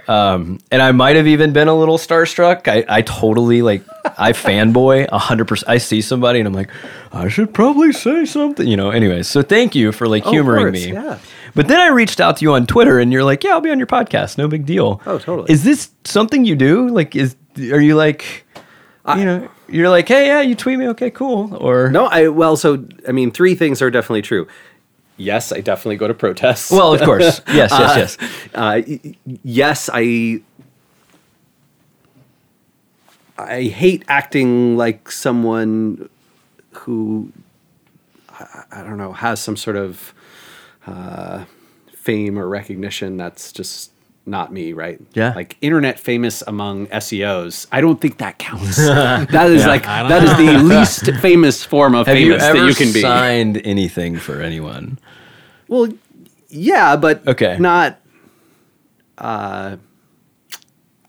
Um, 0.08 0.58
and 0.72 0.82
I 0.82 0.92
might 0.92 1.16
have 1.18 1.28
even 1.28 1.54
been 1.54 1.68
a 1.68 1.76
little 1.76 2.00
starstruck. 2.00 2.68
I, 2.68 2.84
I 2.90 3.02
totally 3.04 3.62
like 3.62 3.84
I 4.18 4.32
fanboy 4.46 5.08
hundred 5.12 5.46
percent. 5.48 5.70
I 5.70 5.78
see 5.78 6.02
somebody 6.02 6.40
and 6.40 6.48
I'm 6.48 6.54
like, 6.54 6.72
I 7.14 7.28
should 7.30 7.54
probably 7.54 7.94
say 7.94 8.26
something, 8.26 8.68
you 8.68 8.76
know. 8.76 8.90
Anyways, 8.90 9.28
so 9.28 9.44
thank 9.44 9.76
you 9.76 9.92
for 9.92 10.08
like 10.08 10.26
Oh, 10.26 10.32
humoring 10.32 10.64
course, 10.74 10.86
me. 10.86 10.94
yeah. 10.94 11.20
But 11.60 11.68
then 11.68 11.82
I 11.82 11.88
reached 11.88 12.22
out 12.22 12.38
to 12.38 12.45
you 12.45 12.53
on 12.53 12.66
Twitter 12.68 12.99
and 12.99 13.12
you're 13.12 13.26
like, 13.26 13.43
yeah, 13.43 13.49
I'll 13.51 13.60
be 13.60 13.70
on 13.70 13.80
your 13.80 13.86
podcast. 13.86 14.38
No 14.38 14.47
big 14.47 14.66
deal. 14.66 15.01
Oh, 15.05 15.20
totally. 15.20 15.51
Is 15.51 15.66
this 15.66 15.91
something 16.05 16.45
you 16.45 16.55
do? 16.55 16.88
Like, 16.88 17.18
is 17.18 17.36
are 17.57 17.82
you 17.82 17.95
like, 17.95 18.45
you 19.18 19.26
know, 19.26 19.49
you're 19.68 19.89
like, 19.89 20.07
hey, 20.07 20.28
yeah, 20.28 20.39
you 20.39 20.55
tweet 20.55 20.80
me, 20.80 20.88
okay, 20.88 21.12
cool, 21.12 21.53
or 21.57 21.91
No, 21.91 22.05
I 22.05 22.30
well, 22.30 22.55
so 22.55 22.86
I 23.10 23.12
mean, 23.12 23.30
three 23.30 23.55
things 23.55 23.82
are 23.82 23.91
definitely 23.91 24.22
true. 24.22 24.47
Yes, 25.18 25.51
I 25.51 25.60
definitely 25.60 25.97
go 25.97 26.07
to 26.07 26.14
protests. 26.14 26.72
well, 26.72 26.93
of 26.93 27.01
course, 27.01 27.41
yes, 27.49 27.72
yes, 27.72 28.18
yes. 28.22 28.49
uh, 28.55 28.82
y- 28.88 29.16
yes, 29.43 29.89
I 29.93 30.39
I 33.38 33.64
hate 33.64 34.05
acting 34.07 34.78
like 34.78 35.12
someone 35.12 36.07
who 36.72 37.34
I, 38.30 38.64
I 38.72 38.84
don't 38.84 38.97
know 38.97 39.12
has 39.12 39.41
some 39.41 39.57
sort 39.57 39.76
of 39.76 40.14
uh, 40.90 41.46
fame 41.94 42.38
or 42.40 42.48
recognition 42.48 43.18
that's 43.18 43.52
just 43.52 43.92
not 44.26 44.52
me, 44.54 44.74
right? 44.74 45.00
Yeah. 45.14 45.34
like 45.36 45.58
internet 45.62 46.00
famous 46.00 46.44
among 46.46 46.88
SEOs. 46.88 47.68
I 47.72 47.82
don't 47.82 48.00
think 48.00 48.18
that 48.20 48.38
counts. 48.38 48.78
that 48.78 49.50
is 49.50 49.66
like 49.66 49.86
I 49.88 50.02
don't 50.02 50.10
that 50.10 50.24
is 50.24 50.38
the 50.38 50.64
least 50.76 51.06
famous 51.22 51.64
form 51.64 51.96
of 51.96 52.08
Have 52.08 52.16
famous 52.16 52.44
ever 52.44 52.60
that 52.60 52.68
you 52.68 52.76
can 52.76 52.94
be. 52.94 53.02
signed 53.02 53.62
anything 53.66 54.18
for 54.18 54.42
anyone? 54.42 55.00
Well, 55.68 55.90
yeah, 56.50 56.96
but 56.96 57.28
Okay. 57.28 57.58
not. 57.60 58.00
Uh, 59.18 59.78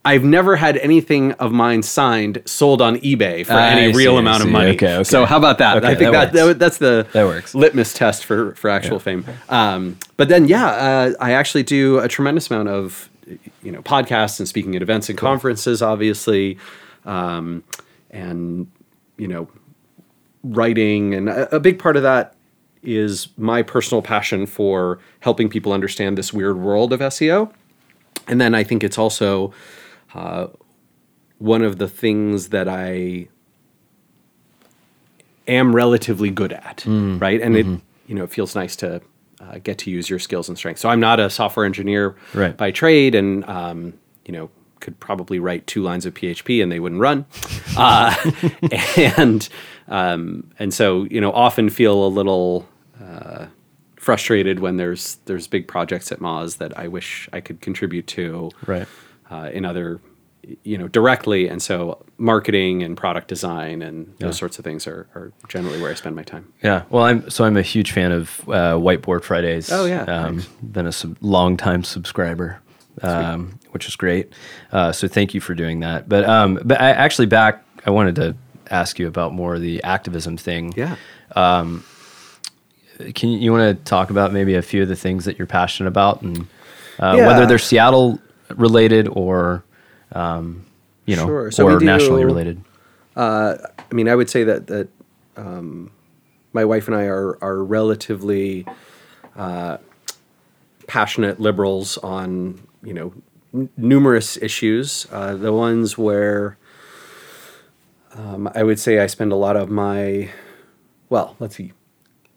I've 0.04 0.24
never 0.24 0.56
had 0.56 0.78
anything 0.78 1.32
of 1.32 1.52
mine 1.52 1.82
signed 1.82 2.42
sold 2.46 2.80
on 2.80 2.96
eBay 2.96 3.44
for 3.44 3.52
I 3.52 3.70
any 3.70 3.92
real 3.92 4.16
amount 4.16 4.42
of 4.42 4.48
money. 4.48 4.70
Okay, 4.70 4.94
okay. 4.94 5.04
So 5.04 5.26
how 5.26 5.36
about 5.36 5.58
that? 5.58 5.76
Okay, 5.78 5.88
I 5.88 5.94
think 5.94 6.12
that 6.12 6.32
that, 6.32 6.46
that 6.46 6.58
that's 6.58 6.78
the 6.78 7.06
That 7.12 7.26
works. 7.26 7.54
litmus 7.54 7.92
test 7.92 8.24
for 8.24 8.54
for 8.54 8.70
actual 8.70 8.98
fame. 8.98 9.26
Um, 9.50 9.98
but 10.16 10.28
then 10.28 10.48
yeah, 10.48 10.66
uh, 10.66 11.12
I 11.20 11.32
actually 11.32 11.64
do 11.64 11.98
a 11.98 12.08
tremendous 12.08 12.50
amount 12.50 12.68
of 12.68 13.10
you 13.62 13.70
know 13.70 13.82
podcasts 13.82 14.38
and 14.38 14.48
speaking 14.48 14.74
at 14.74 14.82
events 14.82 15.10
and 15.10 15.18
conferences, 15.18 15.82
obviously, 15.82 16.58
um, 17.04 17.62
and 18.10 18.70
you 19.18 19.28
know 19.28 19.48
writing 20.42 21.12
and 21.14 21.28
a, 21.28 21.56
a 21.56 21.60
big 21.60 21.78
part 21.78 21.96
of 21.96 22.02
that 22.02 22.34
is 22.82 23.28
my 23.36 23.62
personal 23.62 24.00
passion 24.00 24.46
for 24.46 24.98
helping 25.20 25.50
people 25.50 25.72
understand 25.74 26.16
this 26.16 26.32
weird 26.32 26.56
world 26.58 26.94
of 26.94 27.00
SEO. 27.00 27.52
And 28.26 28.40
then 28.40 28.54
I 28.54 28.64
think 28.64 28.82
it's 28.82 28.96
also 28.96 29.52
uh, 30.14 30.48
one 31.38 31.62
of 31.62 31.78
the 31.78 31.88
things 31.88 32.48
that 32.50 32.68
I 32.68 33.28
am 35.48 35.74
relatively 35.74 36.30
good 36.30 36.52
at, 36.52 36.84
right? 36.86 37.40
And 37.40 37.56
it 37.56 37.66
you 38.06 38.14
know 38.14 38.24
it 38.24 38.30
feels 38.30 38.54
nice 38.54 38.76
to 38.76 39.00
uh, 39.40 39.58
get 39.62 39.78
to 39.78 39.90
use 39.90 40.10
your 40.10 40.18
skills 40.18 40.48
and 40.48 40.58
strengths. 40.58 40.82
So 40.82 40.88
I'm 40.88 41.00
not 41.00 41.18
a 41.20 41.30
software 41.30 41.64
engineer 41.66 42.16
Right. 42.34 42.56
by 42.56 42.70
trade, 42.70 43.14
and 43.14 43.44
um, 43.44 43.94
you 44.26 44.32
know 44.32 44.50
could 44.80 44.98
probably 44.98 45.38
write 45.38 45.66
two 45.66 45.82
lines 45.82 46.06
of 46.06 46.14
PHP 46.14 46.62
and 46.62 46.72
they 46.72 46.80
wouldn't 46.80 47.00
run, 47.00 47.26
uh, 47.76 48.14
and 48.96 49.48
um, 49.88 50.50
and 50.58 50.72
so 50.74 51.04
you 51.04 51.20
know 51.20 51.32
often 51.32 51.70
feel 51.70 52.04
a 52.04 52.08
little 52.08 52.68
uh, 53.02 53.46
frustrated 53.96 54.60
when 54.60 54.76
there's 54.76 55.16
there's 55.26 55.46
big 55.46 55.68
projects 55.68 56.10
at 56.12 56.18
Moz 56.20 56.58
that 56.58 56.76
I 56.78 56.88
wish 56.88 57.28
I 57.32 57.40
could 57.40 57.60
contribute 57.60 58.06
to 58.08 58.50
Right. 58.66 58.86
Uh, 59.30 59.50
in 59.52 59.64
other 59.64 60.00
you 60.64 60.78
know 60.78 60.88
directly 60.88 61.48
and 61.48 61.60
so 61.62 62.02
marketing 62.16 62.82
and 62.82 62.96
product 62.96 63.28
design 63.28 63.82
and 63.82 64.14
those 64.20 64.38
sorts 64.38 64.58
of 64.58 64.64
things 64.64 64.86
are, 64.86 65.06
are 65.14 65.32
generally 65.48 65.80
where 65.80 65.90
I 65.90 65.94
spend 65.94 66.16
my 66.16 66.22
time. 66.22 66.50
Yeah. 66.62 66.84
Well, 66.88 67.04
I'm 67.04 67.28
so 67.28 67.44
I'm 67.44 67.56
a 67.58 67.62
huge 67.62 67.92
fan 67.92 68.10
of 68.10 68.40
uh, 68.48 68.74
Whiteboard 68.76 69.22
Fridays. 69.22 69.70
Oh, 69.70 69.84
yeah. 69.84 70.02
Um, 70.04 70.42
been 70.62 70.86
a 70.86 70.92
sub- 70.92 71.18
long 71.20 71.56
time 71.58 71.84
subscriber, 71.84 72.58
um, 73.02 73.58
which 73.72 73.86
is 73.86 73.96
great. 73.96 74.32
Uh, 74.72 74.92
so 74.92 75.06
thank 75.08 75.34
you 75.34 75.40
for 75.42 75.54
doing 75.54 75.80
that. 75.80 76.08
But 76.08 76.24
um, 76.28 76.58
but 76.64 76.80
I 76.80 76.90
actually 76.90 77.26
back. 77.26 77.62
I 77.86 77.90
wanted 77.90 78.14
to 78.16 78.34
ask 78.70 78.98
you 78.98 79.06
about 79.08 79.34
more 79.34 79.56
of 79.56 79.60
the 79.60 79.82
activism 79.84 80.36
thing. 80.38 80.72
Yeah. 80.76 80.96
Can 83.14 83.30
you, 83.30 83.38
you 83.38 83.52
want 83.52 83.78
to 83.78 83.84
talk 83.84 84.10
about 84.10 84.32
maybe 84.32 84.54
a 84.54 84.62
few 84.62 84.82
of 84.82 84.88
the 84.88 84.96
things 84.96 85.24
that 85.24 85.38
you're 85.38 85.46
passionate 85.46 85.88
about 85.88 86.20
and 86.22 86.46
uh, 86.98 87.14
Yeah. 87.16 87.26
whether 87.26 87.46
they're 87.46 87.58
Seattle 87.58 88.18
related 88.56 89.08
or 89.08 89.64
um, 90.12 90.64
you 91.06 91.16
know 91.16 91.26
Sure. 91.26 91.50
So 91.50 91.66
or 91.66 91.78
we 91.78 91.84
nationally 91.84 92.22
do- 92.22 92.26
related? 92.26 92.62
I 93.90 93.94
mean, 93.94 94.08
I 94.08 94.14
would 94.14 94.30
say 94.30 94.44
that 94.44 94.66
that 94.68 94.88
um, 95.36 95.90
my 96.52 96.64
wife 96.64 96.86
and 96.86 96.96
I 96.96 97.04
are 97.04 97.38
are 97.42 97.62
relatively 97.62 98.66
uh, 99.36 99.78
passionate 100.86 101.40
liberals 101.40 101.98
on 101.98 102.60
you 102.82 102.94
know 102.94 103.12
n- 103.54 103.68
numerous 103.76 104.36
issues. 104.36 105.06
Uh, 105.12 105.34
the 105.34 105.52
ones 105.52 105.98
where 105.98 106.56
um, 108.14 108.50
I 108.54 108.62
would 108.62 108.78
say 108.78 108.98
I 109.00 109.06
spend 109.06 109.32
a 109.32 109.36
lot 109.36 109.56
of 109.56 109.70
my 109.70 110.30
well, 111.08 111.36
let's 111.40 111.56
see, 111.56 111.72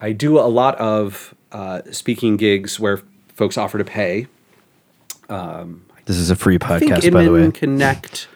I 0.01 0.11
do 0.11 0.39
a 0.39 0.49
lot 0.49 0.76
of 0.76 1.34
uh, 1.51 1.82
speaking 1.91 2.38
gigs 2.38 2.80
where 2.80 3.01
folks 3.36 3.57
offer 3.57 3.78
to 3.78 3.84
pay. 3.86 4.28
This 6.06 6.18
is 6.18 6.30
a 6.30 6.36
free 6.36 6.60
podcast, 6.60 7.12
by 7.12 7.24
the 7.24 7.32
way. 7.32 7.51
Connect 7.51 8.28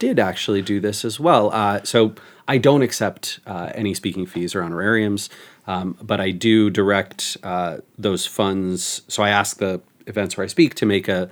did 0.00 0.18
actually 0.18 0.62
do 0.62 0.80
this 0.80 1.04
as 1.04 1.20
well. 1.20 1.52
Uh, 1.52 1.80
so 1.84 2.14
I 2.48 2.58
don't 2.58 2.82
accept 2.82 3.38
uh, 3.46 3.70
any 3.74 3.94
speaking 3.94 4.26
fees 4.26 4.54
or 4.56 4.62
honorariums, 4.64 5.30
um, 5.68 5.96
but 6.02 6.20
I 6.20 6.32
do 6.32 6.70
direct 6.70 7.36
uh, 7.44 7.78
those 7.96 8.26
funds. 8.26 9.02
So 9.06 9.22
I 9.22 9.28
ask 9.28 9.58
the 9.58 9.80
events 10.08 10.36
where 10.36 10.44
I 10.44 10.48
speak 10.48 10.74
to 10.76 10.86
make 10.86 11.06
a, 11.06 11.30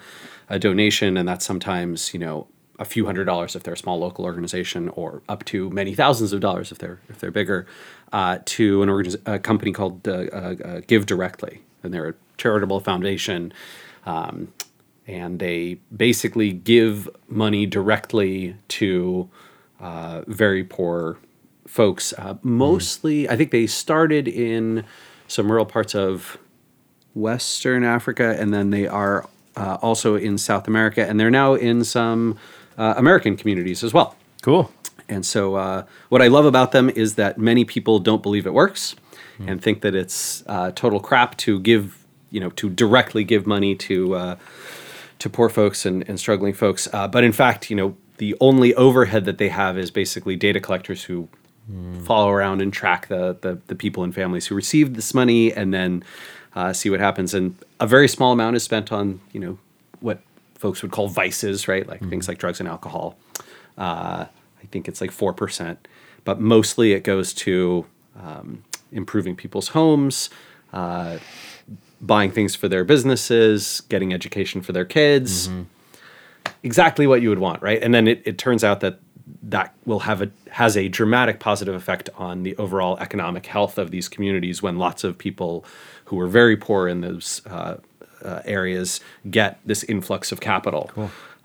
a 0.48 0.58
donation, 0.60 1.16
and 1.16 1.26
that's 1.26 1.44
sometimes 1.44 2.12
you 2.12 2.20
know 2.20 2.46
a 2.78 2.84
few 2.84 3.06
hundred 3.06 3.24
dollars 3.24 3.56
if 3.56 3.64
they're 3.64 3.74
a 3.74 3.78
small 3.78 3.98
local 3.98 4.24
organization, 4.24 4.90
or 4.90 5.22
up 5.28 5.44
to 5.46 5.70
many 5.70 5.94
thousands 5.94 6.32
of 6.32 6.40
dollars 6.40 6.70
if 6.70 6.78
they're 6.78 7.00
if 7.08 7.18
they're 7.18 7.32
bigger, 7.32 7.66
uh, 8.12 8.38
to 8.44 8.82
an 8.82 8.90
organiz- 8.90 9.20
a 9.26 9.38
company 9.38 9.72
called 9.72 10.06
uh, 10.06 10.12
uh, 10.12 10.54
uh, 10.64 10.80
Give 10.86 11.06
Directly, 11.06 11.62
and 11.82 11.92
they're 11.92 12.10
a 12.10 12.14
charitable 12.36 12.80
foundation. 12.80 13.52
Um, 14.04 14.52
and 15.08 15.38
they 15.38 15.80
basically 15.96 16.52
give 16.52 17.08
money 17.28 17.64
directly 17.64 18.54
to 18.68 19.28
uh, 19.80 20.22
very 20.26 20.62
poor 20.62 21.18
folks. 21.66 22.12
Uh, 22.12 22.34
mostly, 22.42 23.28
I 23.28 23.36
think 23.36 23.50
they 23.50 23.66
started 23.66 24.28
in 24.28 24.84
some 25.26 25.50
rural 25.50 25.64
parts 25.64 25.94
of 25.94 26.38
Western 27.14 27.84
Africa, 27.84 28.36
and 28.38 28.52
then 28.52 28.68
they 28.70 28.86
are 28.86 29.26
uh, 29.56 29.78
also 29.80 30.14
in 30.14 30.36
South 30.36 30.68
America, 30.68 31.08
and 31.08 31.18
they're 31.18 31.30
now 31.30 31.54
in 31.54 31.84
some 31.84 32.38
uh, 32.76 32.94
American 32.96 33.36
communities 33.36 33.82
as 33.82 33.94
well. 33.94 34.14
Cool. 34.42 34.70
And 35.08 35.24
so, 35.24 35.54
uh, 35.54 35.84
what 36.10 36.20
I 36.20 36.28
love 36.28 36.44
about 36.44 36.72
them 36.72 36.90
is 36.90 37.14
that 37.14 37.38
many 37.38 37.64
people 37.64 37.98
don't 37.98 38.22
believe 38.22 38.46
it 38.46 38.52
works 38.52 38.94
and 39.46 39.62
think 39.62 39.82
that 39.82 39.94
it's 39.94 40.42
uh, 40.48 40.72
total 40.72 40.98
crap 40.98 41.36
to 41.38 41.60
give, 41.60 42.04
you 42.30 42.40
know, 42.40 42.50
to 42.50 42.68
directly 42.68 43.22
give 43.22 43.46
money 43.46 43.76
to 43.76 44.14
uh, 44.14 44.36
to 45.18 45.30
poor 45.30 45.48
folks 45.48 45.84
and, 45.84 46.08
and 46.08 46.18
struggling 46.18 46.52
folks. 46.54 46.88
Uh, 46.92 47.08
but 47.08 47.24
in 47.24 47.32
fact, 47.32 47.70
you 47.70 47.76
know, 47.76 47.96
the 48.18 48.36
only 48.40 48.74
overhead 48.74 49.24
that 49.24 49.38
they 49.38 49.48
have 49.48 49.78
is 49.78 49.90
basically 49.90 50.36
data 50.36 50.60
collectors 50.60 51.04
who 51.04 51.28
follow 52.04 52.30
around 52.30 52.62
and 52.62 52.72
track 52.72 53.08
the, 53.08 53.36
the 53.42 53.60
the 53.66 53.74
people 53.74 54.02
and 54.02 54.14
families 54.14 54.46
who 54.46 54.54
received 54.54 54.96
this 54.96 55.12
money 55.12 55.52
and 55.52 55.74
then 55.74 56.02
uh, 56.56 56.72
see 56.72 56.88
what 56.88 56.98
happens. 56.98 57.34
And 57.34 57.56
a 57.78 57.86
very 57.86 58.08
small 58.08 58.32
amount 58.32 58.56
is 58.56 58.62
spent 58.62 58.90
on, 58.90 59.20
you 59.32 59.40
know, 59.40 59.58
what 60.00 60.22
folks 60.54 60.82
would 60.82 60.90
call 60.90 61.08
vices, 61.08 61.68
right? 61.68 61.86
Like 61.86 62.00
things 62.08 62.26
like 62.26 62.38
drugs 62.38 62.58
and 62.58 62.68
alcohol. 62.68 63.16
Uh, 63.76 64.26
I 64.60 64.66
think 64.70 64.88
it's 64.88 65.00
like 65.00 65.10
4%, 65.10 65.76
but 66.24 66.40
mostly 66.40 66.92
it 66.92 67.04
goes 67.04 67.32
to 67.34 67.86
um, 68.18 68.64
improving 68.90 69.36
people's 69.36 69.68
homes, 69.68 70.30
uh, 70.72 71.18
buying 72.00 72.30
things 72.30 72.54
for 72.54 72.68
their 72.68 72.84
businesses, 72.84 73.82
getting 73.88 74.12
education 74.12 74.62
for 74.62 74.72
their 74.72 74.84
kids. 74.84 75.48
Exactly 76.62 77.06
what 77.06 77.22
you 77.22 77.28
would 77.28 77.38
want, 77.38 77.62
right? 77.62 77.80
And 77.82 77.94
then 77.94 78.08
it, 78.08 78.22
it 78.24 78.38
turns 78.38 78.64
out 78.64 78.80
that 78.80 78.98
that 79.42 79.74
will 79.84 80.00
have 80.00 80.22
a 80.22 80.30
has 80.50 80.76
a 80.76 80.88
dramatic 80.88 81.38
positive 81.38 81.74
effect 81.74 82.08
on 82.16 82.42
the 82.42 82.56
overall 82.56 82.96
economic 82.98 83.46
health 83.46 83.76
of 83.78 83.90
these 83.90 84.08
communities 84.08 84.62
when 84.62 84.76
lots 84.78 85.04
of 85.04 85.16
people 85.18 85.64
who 86.06 86.18
are 86.18 86.26
very 86.26 86.56
poor 86.56 86.88
in 86.88 87.00
those 87.02 87.42
uh, 87.46 87.76
uh, 88.24 88.40
areas 88.46 89.00
get 89.30 89.58
this 89.66 89.84
influx 89.84 90.32
of 90.32 90.40
capital 90.40 90.90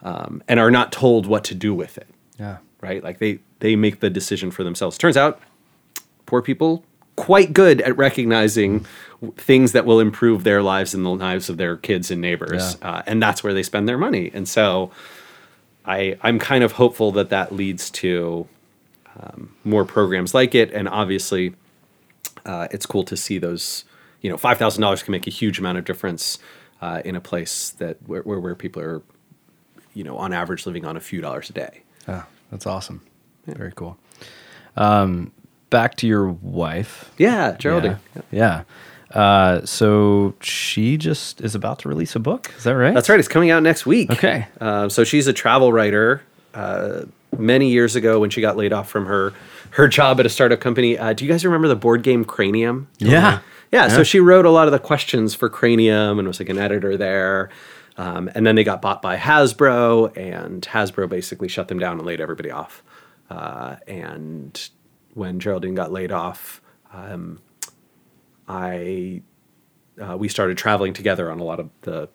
um, 0.02 0.42
and 0.48 0.60
are 0.60 0.72
not 0.72 0.92
told 0.92 1.28
what 1.28 1.44
to 1.44 1.54
do 1.54 1.74
with 1.74 1.98
it 1.98 2.08
Yeah. 2.40 2.58
right? 2.82 3.04
Like 3.04 3.20
they 3.20 3.40
they 3.60 3.76
make 3.76 4.00
the 4.00 4.10
decision 4.10 4.50
for 4.50 4.64
themselves. 4.64 4.98
Turns 4.98 5.18
out, 5.18 5.40
poor 6.26 6.42
people 6.42 6.84
quite 7.16 7.54
good 7.54 7.82
at 7.82 7.96
recognizing 7.98 8.86
things 9.38 9.72
that 9.72 9.86
will 9.86 10.00
improve 10.00 10.44
their 10.44 10.62
lives 10.62 10.94
and 10.94 11.06
the 11.06 11.10
lives 11.10 11.50
of 11.50 11.58
their 11.58 11.78
kids 11.78 12.12
and 12.12 12.20
neighbors, 12.22 12.78
Yeah. 12.82 12.90
uh, 12.90 13.02
and 13.06 13.22
that's 13.22 13.44
where 13.44 13.54
they 13.54 13.64
spend 13.64 13.88
their 13.88 13.98
money. 13.98 14.32
And 14.34 14.48
so, 14.48 14.92
I 15.86 16.18
I'm 16.22 16.40
kind 16.40 16.64
of 16.64 16.74
hopeful 16.74 17.12
that 17.14 17.30
that 17.30 17.52
leads 17.54 17.90
to 17.92 18.48
um, 19.20 19.54
more 19.64 19.86
programs 19.86 20.34
like 20.34 20.56
it, 20.56 20.72
and 20.74 20.88
obviously, 20.88 21.54
uh, 22.46 22.68
it's 22.72 22.86
cool 22.86 23.04
to 23.06 23.16
see 23.18 23.38
those. 23.38 23.84
You 24.22 24.30
know, 24.30 24.38
five 24.38 24.58
thousand 24.58 24.82
dollars 24.82 25.04
can 25.04 25.12
make 25.12 25.28
a 25.28 25.30
huge 25.30 25.60
amount 25.60 25.78
of 25.78 25.86
difference 25.86 26.40
uh, 26.82 27.02
in 27.06 27.16
a 27.16 27.22
place 27.22 27.72
that 27.80 27.98
where, 28.08 28.22
where 28.24 28.40
where 28.40 28.56
people 28.56 28.82
are, 28.82 29.02
you 29.94 30.04
know, 30.06 30.18
on 30.18 30.32
average 30.34 30.66
living 30.66 30.86
on 30.86 30.96
a 30.98 31.02
few 31.02 31.20
dollars 31.22 31.50
a 31.50 31.54
day. 31.54 31.84
Yeah, 32.08 32.24
that's 32.50 32.66
awesome. 32.66 33.02
Very 33.46 33.74
cool. 33.76 33.98
Um, 34.78 35.32
back 35.74 35.96
to 35.98 36.08
your 36.08 36.30
wife. 36.30 37.12
Yeah, 37.18 37.58
Geraldine. 37.60 37.98
Yeah. 38.16 38.64
yeah. 39.12 39.20
Uh, 39.20 39.66
so 39.66 40.34
she 40.42 40.98
just 40.98 41.42
is 41.42 41.54
about 41.56 41.80
to 41.80 41.90
release 41.90 42.16
a 42.16 42.20
book. 42.20 42.52
Is 42.58 42.64
that 42.64 42.76
right? 42.76 42.94
That's 42.94 43.10
right. 43.10 43.20
It's 43.20 43.28
coming 43.28 43.52
out 43.52 43.62
next 43.62 43.86
week. 43.86 44.10
Okay. 44.12 44.48
Uh, 44.62 44.88
so 44.90 45.04
she's 45.04 45.28
a 45.28 45.34
travel 45.34 45.74
writer. 45.74 46.22
Uh, 46.54 47.02
many 47.38 47.70
years 47.70 47.96
ago, 47.96 48.20
when 48.20 48.30
she 48.30 48.40
got 48.42 48.56
laid 48.58 48.72
off 48.74 48.88
from 48.90 49.06
her 49.08 49.34
her 49.72 49.88
job 49.88 50.20
at 50.20 50.26
a 50.26 50.30
startup 50.30 50.60
company, 50.60 50.98
uh, 50.98 51.14
do 51.14 51.26
you 51.26 51.32
guys 51.32 51.44
remember 51.44 51.68
the 51.68 51.76
board 51.76 52.04
game 52.04 52.24
Cranium? 52.24 52.88
Yeah. 53.00 53.40
Yeah, 53.72 53.88
Yeah. 53.88 53.88
so 53.90 54.04
she 54.04 54.20
wrote 54.20 54.46
a 54.46 54.52
lot 54.52 54.68
of 54.68 54.72
the 54.72 54.80
questions 54.80 55.34
for 55.36 55.50
Cranium 55.50 56.20
and 56.20 56.28
was 56.28 56.40
like 56.40 56.50
an 56.50 56.60
editor 56.60 56.96
there. 56.96 57.50
Um, 57.98 58.30
and 58.36 58.46
then 58.48 58.56
they 58.56 58.64
got 58.64 58.82
bought 58.82 59.02
by 59.04 59.18
Hasbro, 59.18 60.16
and 60.18 60.64
Hasbro 60.64 61.08
basically 61.10 61.48
shut 61.48 61.68
them 61.68 61.78
down 61.80 61.98
and 61.98 62.06
laid 62.06 62.20
everybody 62.22 62.50
off. 62.50 62.82
Uh, 63.30 63.76
and 63.88 64.70
when 65.14 65.40
Geraldine 65.40 65.76
got 65.76 65.92
laid 65.92 66.12
off, 66.12 66.62
um, 66.94 67.40
I 68.48 69.22
uh, 70.02 70.18
we 70.18 70.28
started 70.28 70.58
traveling 70.58 70.94
together 70.94 71.32
on 71.32 71.40
a 71.40 71.44
lot 71.44 71.60
of 71.60 71.70
the 71.82 72.10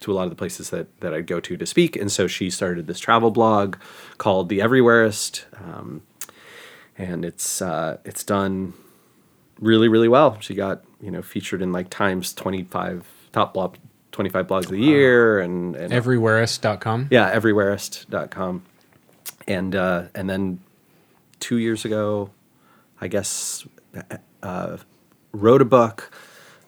to 0.00 0.12
a 0.12 0.14
lot 0.14 0.24
of 0.24 0.30
the 0.30 0.36
places 0.36 0.70
that 0.70 1.00
that 1.00 1.14
I'd 1.14 1.26
go 1.26 1.40
to 1.40 1.56
to 1.56 1.66
speak, 1.66 1.96
and 1.96 2.10
so 2.10 2.26
she 2.26 2.50
started 2.50 2.86
this 2.86 2.98
travel 2.98 3.30
blog 3.30 3.76
called 4.18 4.48
The 4.48 4.58
Everywhereist, 4.58 5.44
um, 5.62 6.02
and 6.96 7.24
it's 7.24 7.60
uh, 7.62 7.98
it's 8.04 8.24
done 8.24 8.74
really 9.60 9.88
really 9.88 10.08
well. 10.08 10.38
She 10.40 10.54
got 10.54 10.84
you 11.00 11.10
know 11.10 11.22
featured 11.22 11.62
in 11.62 11.72
like 11.72 11.90
Times 11.90 12.32
twenty 12.32 12.64
five 12.64 13.06
top 13.32 13.54
blog 13.54 13.76
twenty 14.12 14.30
five 14.30 14.46
blogs 14.46 14.64
of 14.64 14.70
the 14.70 14.78
year, 14.80 15.40
and, 15.40 15.76
and 15.76 15.92
Everywhereist.com. 15.92 17.08
yeah, 17.10 17.34
everywhereist.com. 17.34 18.64
And 19.46 19.76
uh, 19.76 20.04
and 20.14 20.30
then 20.30 20.60
two 21.40 21.58
years 21.58 21.84
ago, 21.84 22.30
I 23.00 23.08
guess, 23.08 23.66
uh, 24.42 24.76
wrote 25.32 25.62
a 25.62 25.66
book. 25.66 26.10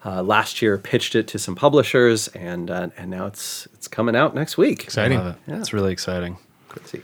Uh, 0.05 0.23
last 0.23 0.63
year, 0.63 0.79
pitched 0.79 1.17
it 1.17 1.27
to 1.27 1.39
some 1.39 1.57
publishers, 1.57 2.29
and 2.29 2.71
uh, 2.71 2.89
and 2.97 3.11
now 3.11 3.27
it's 3.27 3.67
it's 3.75 3.89
coming 3.89 4.15
out 4.15 4.35
next 4.37 4.57
week. 4.57 4.85
Exciting. 4.85 5.19
Love 5.19 5.35
it. 5.35 5.51
Yeah. 5.51 5.59
It's 5.59 5.73
really 5.73 5.91
exciting. 5.93 6.39
Crazy. 6.69 7.03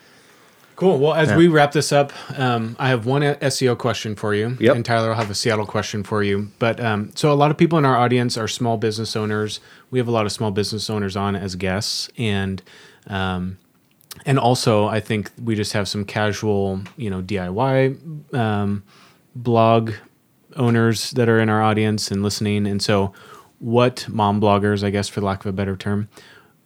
Cool. 0.76 0.98
Well, 1.00 1.14
as 1.14 1.30
Yeah. 1.30 1.36
we 1.36 1.48
wrap 1.48 1.72
this 1.72 1.90
up, 1.92 2.12
um, 2.38 2.76
I 2.78 2.88
have 2.90 3.04
one 3.04 3.22
SEO 3.22 3.76
question 3.76 4.14
for 4.14 4.34
you, 4.34 4.56
Yep. 4.60 4.76
and 4.76 4.84
Tyler 4.84 5.08
will 5.08 5.16
have 5.16 5.30
a 5.30 5.34
Seattle 5.34 5.66
question 5.66 6.02
for 6.04 6.22
you. 6.22 6.48
But 6.60 6.80
um, 6.80 7.10
so 7.14 7.32
a 7.32 7.34
lot 7.34 7.50
of 7.50 7.56
people 7.58 7.76
in 7.78 7.84
our 7.84 7.96
audience 7.96 8.38
are 8.38 8.46
small 8.48 8.76
business 8.78 9.16
owners. 9.16 9.58
We 9.90 9.98
have 9.98 10.06
a 10.08 10.12
lot 10.12 10.24
of 10.24 10.30
small 10.32 10.50
business 10.52 10.88
owners 10.88 11.16
on 11.16 11.34
as 11.36 11.56
guests, 11.56 12.08
and 12.16 12.62
um, 13.08 13.58
and 14.26 14.38
also 14.38 14.86
I 14.86 15.00
think 15.00 15.30
we 15.42 15.54
just 15.54 15.72
have 15.72 15.88
some 15.88 16.04
casual, 16.04 16.80
you 16.96 17.10
know, 17.10 17.22
DIY 17.22 18.34
um, 18.34 18.82
blog 19.34 19.92
owners 20.56 21.10
that 21.12 21.28
are 21.28 21.40
in 21.40 21.48
our 21.48 21.62
audience 21.62 22.10
and 22.10 22.22
listening. 22.22 22.66
And 22.66 22.82
so, 22.82 23.12
what 23.58 24.06
mom 24.08 24.40
bloggers, 24.40 24.84
I 24.84 24.90
guess, 24.90 25.08
for 25.08 25.20
lack 25.20 25.40
of 25.40 25.46
a 25.46 25.52
better 25.52 25.76
term, 25.76 26.08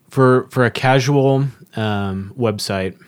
for 0.09 0.49
for 0.51 0.64
a 0.64 0.70
casual 0.70 1.47
um, 1.76 2.32
website, 2.38 2.99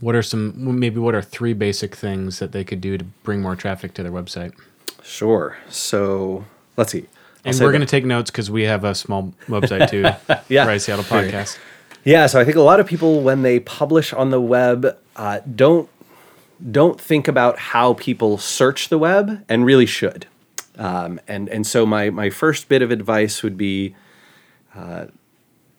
what 0.00 0.14
are 0.14 0.22
some 0.22 0.78
maybe 0.78 0.98
what 0.98 1.14
are 1.14 1.22
three 1.22 1.52
basic 1.52 1.94
things 1.94 2.38
that 2.38 2.52
they 2.52 2.64
could 2.64 2.80
do 2.80 2.98
to 2.98 3.04
bring 3.22 3.42
more 3.42 3.56
traffic 3.56 3.94
to 3.94 4.02
their 4.02 4.12
website? 4.12 4.54
Sure. 5.02 5.56
So 5.68 6.44
let's 6.76 6.92
see. 6.92 7.06
I'll 7.44 7.52
And 7.52 7.60
we're 7.60 7.72
going 7.72 7.80
to 7.80 7.86
take 7.86 8.04
notes 8.04 8.30
because 8.30 8.50
we 8.50 8.64
have 8.64 8.84
a 8.84 8.94
small 8.94 9.32
website 9.46 9.90
too. 9.90 10.04
Yeah. 10.48 10.66
Rise 10.66 10.84
Seattle 10.84 11.04
podcast. 11.04 11.58
Yeah, 12.08 12.24
so 12.24 12.40
I 12.40 12.44
think 12.44 12.56
a 12.56 12.62
lot 12.62 12.80
of 12.80 12.86
people 12.86 13.20
when 13.20 13.42
they 13.42 13.60
publish 13.60 14.14
on 14.14 14.30
the 14.30 14.40
web 14.40 14.96
uh, 15.16 15.40
don't 15.40 15.90
don't 16.72 16.98
think 16.98 17.28
about 17.28 17.58
how 17.58 17.92
people 17.92 18.38
search 18.38 18.88
the 18.88 18.96
web 18.96 19.44
and 19.46 19.66
really 19.66 19.84
should. 19.84 20.26
Um, 20.78 21.20
and 21.28 21.50
and 21.50 21.66
so 21.66 21.84
my 21.84 22.08
my 22.08 22.30
first 22.30 22.70
bit 22.70 22.80
of 22.80 22.90
advice 22.90 23.42
would 23.42 23.58
be 23.58 23.94
uh, 24.74 25.08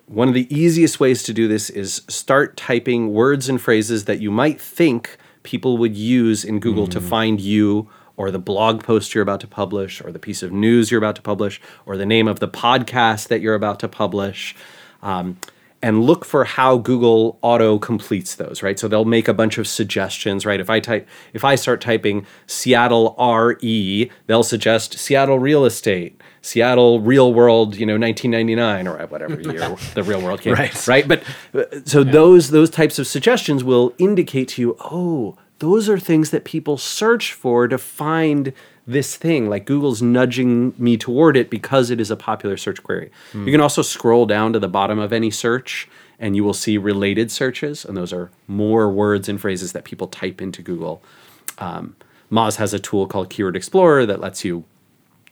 one 0.05 0.27
of 0.27 0.35
the 0.35 0.45
easiest 0.55 0.99
ways 0.99 1.23
to 1.23 1.33
do 1.33 1.47
this 1.47 1.71
is 1.71 2.03
start 2.07 2.55
typing 2.55 3.11
words 3.11 3.49
and 3.49 3.59
phrases 3.59 4.05
that 4.05 4.19
you 4.21 4.29
might 4.29 4.61
think 4.61 5.17
people 5.41 5.79
would 5.79 5.97
use 5.97 6.45
in 6.45 6.59
Google 6.59 6.85
to 6.85 7.01
find 7.01 7.41
you 7.41 7.89
or 8.17 8.29
the 8.29 8.37
blog 8.37 8.83
post 8.83 9.15
you're 9.15 9.23
about 9.23 9.39
to 9.39 9.47
publish 9.47 9.99
or 9.99 10.11
the 10.11 10.19
piece 10.19 10.43
of 10.43 10.51
news 10.51 10.91
you're 10.91 10.99
about 10.99 11.15
to 11.15 11.23
publish 11.23 11.59
or 11.87 11.97
the 11.97 12.05
name 12.05 12.27
of 12.27 12.39
the 12.39 12.47
podcast 12.47 13.29
that 13.29 13.41
you're 13.41 13.55
about 13.55 13.79
to 13.79 13.87
publish. 13.87 14.55
Um, 15.01 15.39
and 15.81 16.03
look 16.03 16.25
for 16.25 16.43
how 16.43 16.77
Google 16.77 17.39
auto 17.41 17.79
completes 17.79 18.35
those, 18.35 18.61
right? 18.61 18.77
So 18.77 18.87
they'll 18.89 19.05
make 19.05 19.27
a 19.29 19.33
bunch 19.33 19.57
of 19.57 19.67
suggestions, 19.67 20.45
right? 20.45 20.59
If 20.59 20.69
I 20.69 20.79
type, 20.81 21.07
if 21.33 21.45
I 21.45 21.55
start 21.55 21.79
typing 21.79 22.25
Seattle 22.47 23.15
RE, 23.17 24.11
they'll 24.27 24.43
suggest 24.43 24.99
Seattle 24.99 25.39
real 25.39 25.63
estate, 25.65 26.19
Seattle 26.41 26.99
real 26.99 27.33
world, 27.33 27.75
you 27.77 27.85
know, 27.85 27.97
1999 27.97 28.87
or 28.87 29.07
whatever 29.07 29.39
year 29.51 29.75
the 29.93 30.03
real 30.03 30.21
world 30.21 30.41
came, 30.41 30.53
Right. 30.53 30.87
right? 30.87 31.07
But 31.07 31.23
so 31.85 32.03
those 32.03 32.49
those 32.49 32.69
types 32.69 32.99
of 32.99 33.07
suggestions 33.07 33.63
will 33.63 33.93
indicate 33.97 34.49
to 34.49 34.61
you, 34.61 34.77
oh, 34.81 35.37
those 35.59 35.87
are 35.89 35.99
things 35.99 36.31
that 36.31 36.43
people 36.45 36.77
search 36.77 37.33
for 37.33 37.67
to 37.67 37.77
find 37.77 38.51
this 38.89 39.15
thing. 39.15 39.49
Like 39.49 39.65
Google's 39.65 40.01
nudging 40.01 40.73
me 40.77 40.97
toward 40.97 41.37
it 41.37 41.49
because 41.49 41.91
it 41.91 42.01
is 42.01 42.09
a 42.09 42.15
popular 42.15 42.57
search 42.57 42.81
query. 42.81 43.11
You 43.45 43.51
can 43.51 43.61
also 43.61 43.83
scroll 43.83 44.25
down 44.25 44.51
to 44.53 44.59
the 44.59 44.67
bottom 44.67 44.97
of 44.97 45.13
any 45.13 45.29
search 45.29 45.87
and 46.19 46.35
you 46.35 46.43
will 46.43 46.53
see 46.53 46.77
related 46.77 47.31
searches, 47.31 47.85
and 47.85 47.95
those 47.95 48.11
are 48.11 48.29
more 48.45 48.91
words 48.91 49.29
and 49.29 49.39
phrases 49.39 49.71
that 49.71 49.85
people 49.85 50.07
type 50.07 50.41
into 50.41 50.61
Google. 50.61 51.01
Um, 51.59 51.95
Moz 52.29 52.57
has 52.57 52.73
a 52.73 52.79
tool 52.79 53.07
called 53.07 53.29
Keyword 53.29 53.55
Explorer 53.55 54.05
that 54.05 54.19
lets 54.19 54.43
you 54.43 54.65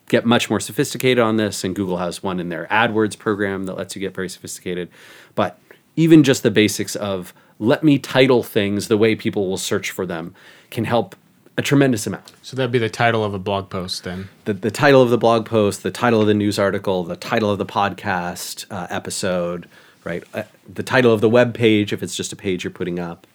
get 0.08 0.26
much 0.26 0.50
more 0.50 0.62
sophisticated 0.62 1.20
on 1.20 1.36
this, 1.36 1.66
and 1.66 1.76
Google 1.76 1.98
has 1.98 2.24
one 2.24 2.40
in 2.40 2.48
their 2.48 2.68
AdWords 2.68 3.18
program 3.18 3.66
that 3.66 3.76
lets 3.76 3.96
you 3.96 4.00
get 4.00 4.16
very 4.16 4.30
sophisticated. 4.30 4.90
But 5.36 5.60
even 5.98 6.24
just 6.24 6.42
the 6.42 6.52
basics 6.52 6.96
of 6.96 7.34
let 7.60 7.84
me 7.84 8.00
title 8.00 8.44
things 8.44 8.88
the 8.88 8.98
way 8.98 9.14
people 9.16 9.50
will 9.50 9.58
search 9.58 9.92
for 9.92 10.06
them 10.06 10.34
can 10.70 10.86
help 10.86 11.18
a 11.58 11.62
tremendous 11.62 12.06
amount. 12.06 12.32
So 12.44 12.56
that'd 12.56 12.72
be 12.72 12.80
the 12.80 12.90
title 12.90 13.24
of 13.24 13.34
a 13.34 13.40
blog 13.40 13.70
post 13.70 14.04
then. 14.04 14.30
The, 14.46 14.54
the 14.54 14.72
title 14.72 15.02
of 15.02 15.10
the 15.10 15.18
blog 15.18 15.46
post, 15.46 15.84
the 15.84 15.92
title 15.92 16.22
of 16.22 16.28
the 16.28 16.34
news 16.34 16.60
article, 16.60 17.04
the 17.04 17.16
title 17.16 17.50
of 17.50 17.58
the 17.58 17.66
podcast 17.66 18.66
uh, 18.70 18.88
episode, 18.90 19.68
right? 20.04 20.24
Uh, 20.34 20.44
the 20.72 20.84
title 20.84 21.12
of 21.12 21.22
the 21.22 21.30
web 21.30 21.54
page, 21.54 21.92
if 21.92 22.04
it's 22.04 22.16
just 22.16 22.32
a 22.32 22.36
page 22.36 22.64
you're 22.64 22.72
putting 22.72 23.00
up. 23.00 23.26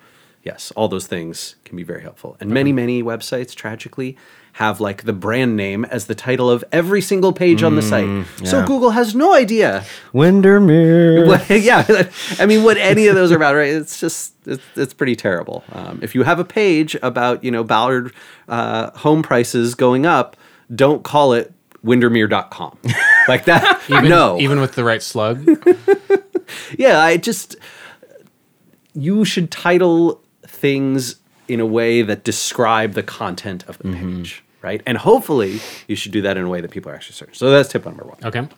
Yes, 0.44 0.72
all 0.76 0.88
those 0.88 1.06
things 1.06 1.56
can 1.64 1.76
be 1.76 1.82
very 1.82 2.02
helpful. 2.02 2.36
And 2.40 2.50
many, 2.50 2.72
many 2.72 3.02
websites, 3.02 3.54
tragically, 3.54 4.16
have 4.53 4.80
like 4.80 5.05
the 5.05 5.12
brand 5.12 5.57
name 5.57 5.84
as 5.86 6.07
the 6.07 6.14
title 6.14 6.50
of 6.50 6.62
every 6.72 7.00
single 7.00 7.32
page 7.32 7.62
on 7.62 7.74
the 7.74 7.82
site. 7.82 8.26
So 8.44 8.59
yeah. 8.59 8.66
Google 8.66 8.90
has 8.90 9.14
no 9.14 9.34
idea 9.34 9.84
Windermere. 10.12 11.26
what, 11.26 11.48
yeah, 11.48 12.11
I 12.38 12.46
mean, 12.46 12.62
what 12.62 12.76
any 12.76 13.07
of 13.07 13.14
those 13.14 13.32
are 13.32 13.36
about, 13.36 13.55
right? 13.55 13.70
It's 13.70 13.98
just 13.98 14.34
it's, 14.46 14.62
it's 14.76 14.92
pretty 14.94 15.16
terrible. 15.16 15.64
Um, 15.72 16.00
if 16.03 16.14
you 16.14 16.22
have 16.24 16.38
a 16.38 16.44
page 16.44 16.96
about 17.03 17.42
you 17.42 17.50
know 17.50 17.64
Ballard 17.64 18.12
uh, 18.48 18.90
home 18.98 19.22
prices 19.22 19.74
going 19.74 20.05
up, 20.05 20.36
don't 20.74 21.03
call 21.03 21.32
it 21.32 21.53
Windermere.com 21.82 22.78
like 23.28 23.46
that. 23.46 23.80
Even, 23.88 24.11
no, 24.11 24.38
Even 24.38 24.61
with 24.61 24.74
the 24.74 24.84
right 24.84 25.03
slug. 25.03 25.48
yeah, 26.78 27.00
I 27.00 27.16
just 27.16 27.57
you 28.94 29.24
should 29.24 29.50
title 29.50 30.22
things 30.46 31.16
in 31.49 31.61
a 31.61 31.66
way 31.66 32.03
that 32.03 32.24
describe 32.24 32.93
the 32.95 33.03
content 33.03 33.64
of 33.68 33.78
the 33.78 33.93
page, 33.93 34.45
right? 34.62 34.82
And 34.86 34.99
hopefully, 34.99 35.61
you 35.88 35.97
should 35.97 36.12
do 36.12 36.22
that 36.22 36.36
in 36.36 36.45
a 36.45 36.49
way 36.49 36.61
that 36.61 36.70
people 36.70 36.90
are 36.90 36.95
actually 36.95 37.14
searching. 37.14 37.34
So 37.34 37.51
that's 37.51 37.68
tip 37.68 37.84
number 37.84 38.05
one. 38.05 38.18
Okay. 38.24 38.49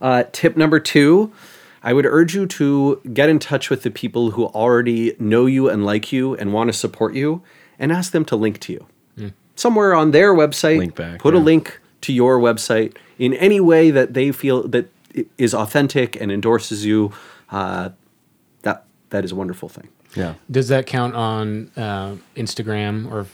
Uh, 0.00 0.24
tip 0.32 0.56
number 0.56 0.80
two, 0.80 1.32
I 1.82 1.92
would 1.92 2.06
urge 2.06 2.34
you 2.34 2.46
to 2.46 3.00
get 3.12 3.28
in 3.28 3.38
touch 3.38 3.70
with 3.70 3.82
the 3.82 3.90
people 3.90 4.32
who 4.32 4.46
already 4.46 5.14
know 5.18 5.46
you 5.46 5.68
and 5.68 5.84
like 5.84 6.12
you 6.12 6.34
and 6.34 6.52
want 6.52 6.68
to 6.68 6.72
support 6.72 7.14
you 7.14 7.42
and 7.78 7.92
ask 7.92 8.12
them 8.12 8.24
to 8.26 8.36
link 8.36 8.58
to 8.60 8.72
you. 8.72 8.86
Somewhere 9.54 9.94
on 9.94 10.12
their 10.12 10.34
website, 10.34 10.78
Link 10.78 10.94
back, 10.94 11.20
put 11.20 11.34
a 11.34 11.38
link 11.38 11.78
to 12.00 12.12
your 12.12 12.40
website 12.40 12.96
in 13.18 13.34
any 13.34 13.60
way 13.60 13.90
that 13.90 14.14
they 14.14 14.32
feel 14.32 14.66
that 14.68 14.90
is 15.36 15.52
authentic 15.54 16.18
and 16.20 16.32
endorses 16.32 16.86
you. 16.86 17.12
Uh, 17.50 17.90
that 18.62 18.86
that 19.10 19.24
is 19.26 19.30
a 19.32 19.34
wonderful 19.34 19.68
thing. 19.68 19.88
Yeah. 20.14 20.34
Does 20.50 20.68
that 20.68 20.86
count 20.86 21.14
on 21.14 21.70
uh, 21.76 22.16
Instagram 22.36 23.10
or 23.10 23.26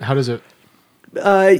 how 0.00 0.14
does 0.14 0.28
it? 0.28 0.42
Uh, 1.20 1.54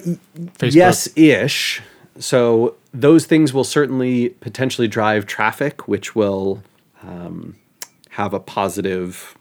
Yes, 0.60 1.08
ish. 1.16 1.82
So 2.18 2.76
those 2.92 3.26
things 3.26 3.52
will 3.54 3.64
certainly 3.64 4.30
potentially 4.30 4.88
drive 4.88 5.26
traffic, 5.26 5.86
which 5.86 6.14
will 6.14 6.62
um, 7.02 7.56
have 8.10 8.34
a 8.34 8.40
positive 8.40 9.36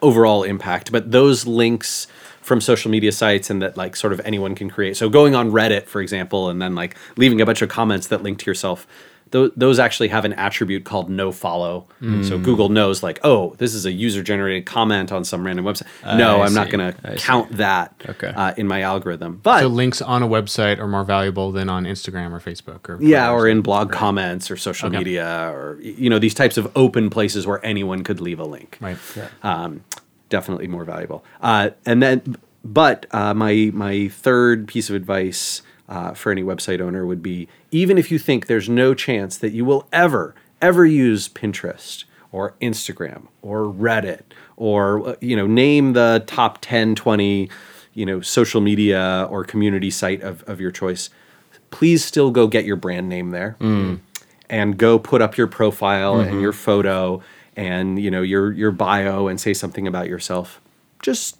overall 0.00 0.42
impact. 0.44 0.92
But 0.92 1.10
those 1.10 1.46
links 1.46 2.06
from 2.40 2.60
social 2.60 2.90
media 2.92 3.10
sites 3.10 3.50
and 3.50 3.60
that 3.60 3.76
like 3.76 3.96
sort 3.96 4.12
of 4.12 4.20
anyone 4.24 4.54
can 4.54 4.70
create. 4.70 4.96
So 4.96 5.08
going 5.08 5.34
on 5.34 5.50
Reddit, 5.50 5.86
for 5.86 6.00
example, 6.00 6.48
and 6.48 6.62
then 6.62 6.76
like 6.76 6.96
leaving 7.16 7.40
a 7.40 7.46
bunch 7.46 7.60
of 7.60 7.68
comments 7.68 8.06
that 8.06 8.22
link 8.22 8.38
to 8.38 8.46
yourself. 8.50 8.86
Those, 9.32 9.50
those 9.56 9.78
actually 9.80 10.08
have 10.08 10.24
an 10.24 10.34
attribute 10.34 10.84
called 10.84 11.10
no 11.10 11.32
follow. 11.32 11.88
So 12.22 12.38
Google 12.38 12.68
knows 12.68 13.02
like, 13.02 13.18
oh, 13.24 13.54
this 13.58 13.74
is 13.74 13.84
a 13.84 13.90
user 13.90 14.22
generated 14.22 14.66
comment 14.66 15.10
on 15.10 15.24
some 15.24 15.44
random 15.44 15.64
website. 15.64 15.86
no, 16.16 16.40
I 16.40 16.46
I'm 16.46 16.54
not 16.54 16.70
going 16.70 16.80
I 16.80 16.92
to 16.92 17.18
see. 17.18 17.24
count 17.26 17.50
that 17.56 17.92
Okay. 18.08 18.28
uh, 18.28 18.54
in 18.56 18.68
my 18.68 18.82
algorithm. 18.82 19.40
But 19.42 19.60
So 19.62 19.66
links 19.66 20.00
on 20.00 20.22
a 20.22 20.28
website 20.28 20.78
are 20.78 20.86
more 20.86 21.02
valuable 21.04 21.50
than 21.50 21.68
on 21.68 21.84
Instagram 21.86 22.30
or 22.32 22.38
Facebook 22.40 22.88
or 22.88 23.02
yeah, 23.02 23.26
Twitter 23.26 23.32
or 23.32 23.48
in 23.48 23.62
blog 23.62 23.90
comments 23.90 24.48
or 24.50 24.56
social 24.56 24.88
Okay. 24.88 24.98
media 24.98 25.50
or 25.52 25.76
you 25.80 26.08
know 26.08 26.20
these 26.20 26.34
types 26.34 26.56
of 26.56 26.70
open 26.76 27.10
places 27.10 27.46
where 27.48 27.64
anyone 27.66 28.04
could 28.04 28.20
leave 28.20 28.38
a 28.38 28.44
link. 28.44 28.78
right. 28.80 28.96
Um, 29.42 29.82
definitely 30.28 30.68
more 30.68 30.84
valuable. 30.84 31.24
Uh, 31.40 31.70
and 31.84 32.00
then, 32.02 32.36
but 32.64 33.06
uh, 33.10 33.34
my 33.34 33.70
my 33.74 34.08
third 34.08 34.68
piece 34.68 34.88
of 34.88 34.96
advice 34.96 35.62
uh, 35.88 36.12
for 36.14 36.32
any 36.32 36.42
website 36.42 36.80
owner 36.80 37.06
would 37.06 37.22
be: 37.22 37.48
even 37.76 37.98
if 37.98 38.10
you 38.10 38.18
think 38.18 38.46
there's 38.46 38.68
no 38.68 38.94
chance 38.94 39.36
that 39.38 39.52
you 39.52 39.64
will 39.64 39.86
ever 39.92 40.34
ever 40.62 40.86
use 40.86 41.28
Pinterest 41.28 42.04
or 42.32 42.54
Instagram 42.62 43.26
or 43.42 43.64
Reddit 43.64 44.22
or 44.56 45.10
uh, 45.10 45.14
you 45.20 45.36
know 45.36 45.46
name 45.46 45.92
the 45.92 46.24
top 46.26 46.58
10, 46.62 46.94
20 46.94 47.50
you 47.94 48.06
know 48.06 48.20
social 48.20 48.60
media 48.60 49.26
or 49.30 49.44
community 49.44 49.90
site 49.90 50.22
of, 50.22 50.42
of 50.44 50.60
your 50.60 50.70
choice, 50.70 51.10
please 51.70 52.04
still 52.04 52.30
go 52.30 52.46
get 52.46 52.64
your 52.64 52.76
brand 52.76 53.08
name 53.08 53.30
there 53.30 53.56
and 54.48 54.78
go 54.78 54.98
put 54.98 55.20
up 55.20 55.36
your 55.36 55.46
profile 55.46 56.20
and 56.20 56.40
your 56.40 56.52
photo 56.52 57.20
and 57.56 57.98
you 57.98 58.10
know 58.10 58.22
your 58.22 58.52
your 58.52 58.70
bio 58.70 59.28
and 59.28 59.40
say 59.40 59.52
something 59.52 59.86
about 59.86 60.08
yourself. 60.08 60.60
Just 61.02 61.36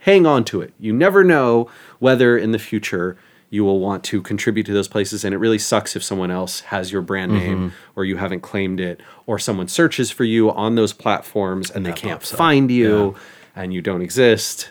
hang 0.00 0.26
on 0.26 0.44
to 0.44 0.60
it. 0.60 0.72
You 0.78 0.92
never 0.92 1.24
know 1.24 1.68
whether 1.98 2.36
in 2.38 2.52
the 2.52 2.58
future 2.58 3.16
you 3.52 3.64
will 3.64 3.80
want 3.80 4.02
to 4.02 4.22
contribute 4.22 4.64
to 4.64 4.72
those 4.72 4.88
places 4.88 5.24
and 5.24 5.34
it 5.34 5.38
really 5.38 5.58
sucks 5.58 5.94
if 5.94 6.02
someone 6.02 6.30
else 6.30 6.60
has 6.60 6.90
your 6.90 7.02
brand 7.02 7.32
mm-hmm. 7.32 7.46
name 7.46 7.72
or 7.94 8.04
you 8.04 8.16
haven't 8.16 8.40
claimed 8.40 8.80
it 8.80 9.00
or 9.26 9.38
someone 9.38 9.68
searches 9.68 10.10
for 10.10 10.24
you 10.24 10.50
on 10.50 10.74
those 10.74 10.94
platforms 10.94 11.70
and, 11.70 11.84
they 11.84 11.92
can't 11.92 12.20
pops 12.20 12.32
up. 12.32 12.38
find 12.38 12.70
you 12.70 13.14
and 13.54 13.74
you 13.74 13.82
don't 13.82 14.00
exist 14.00 14.70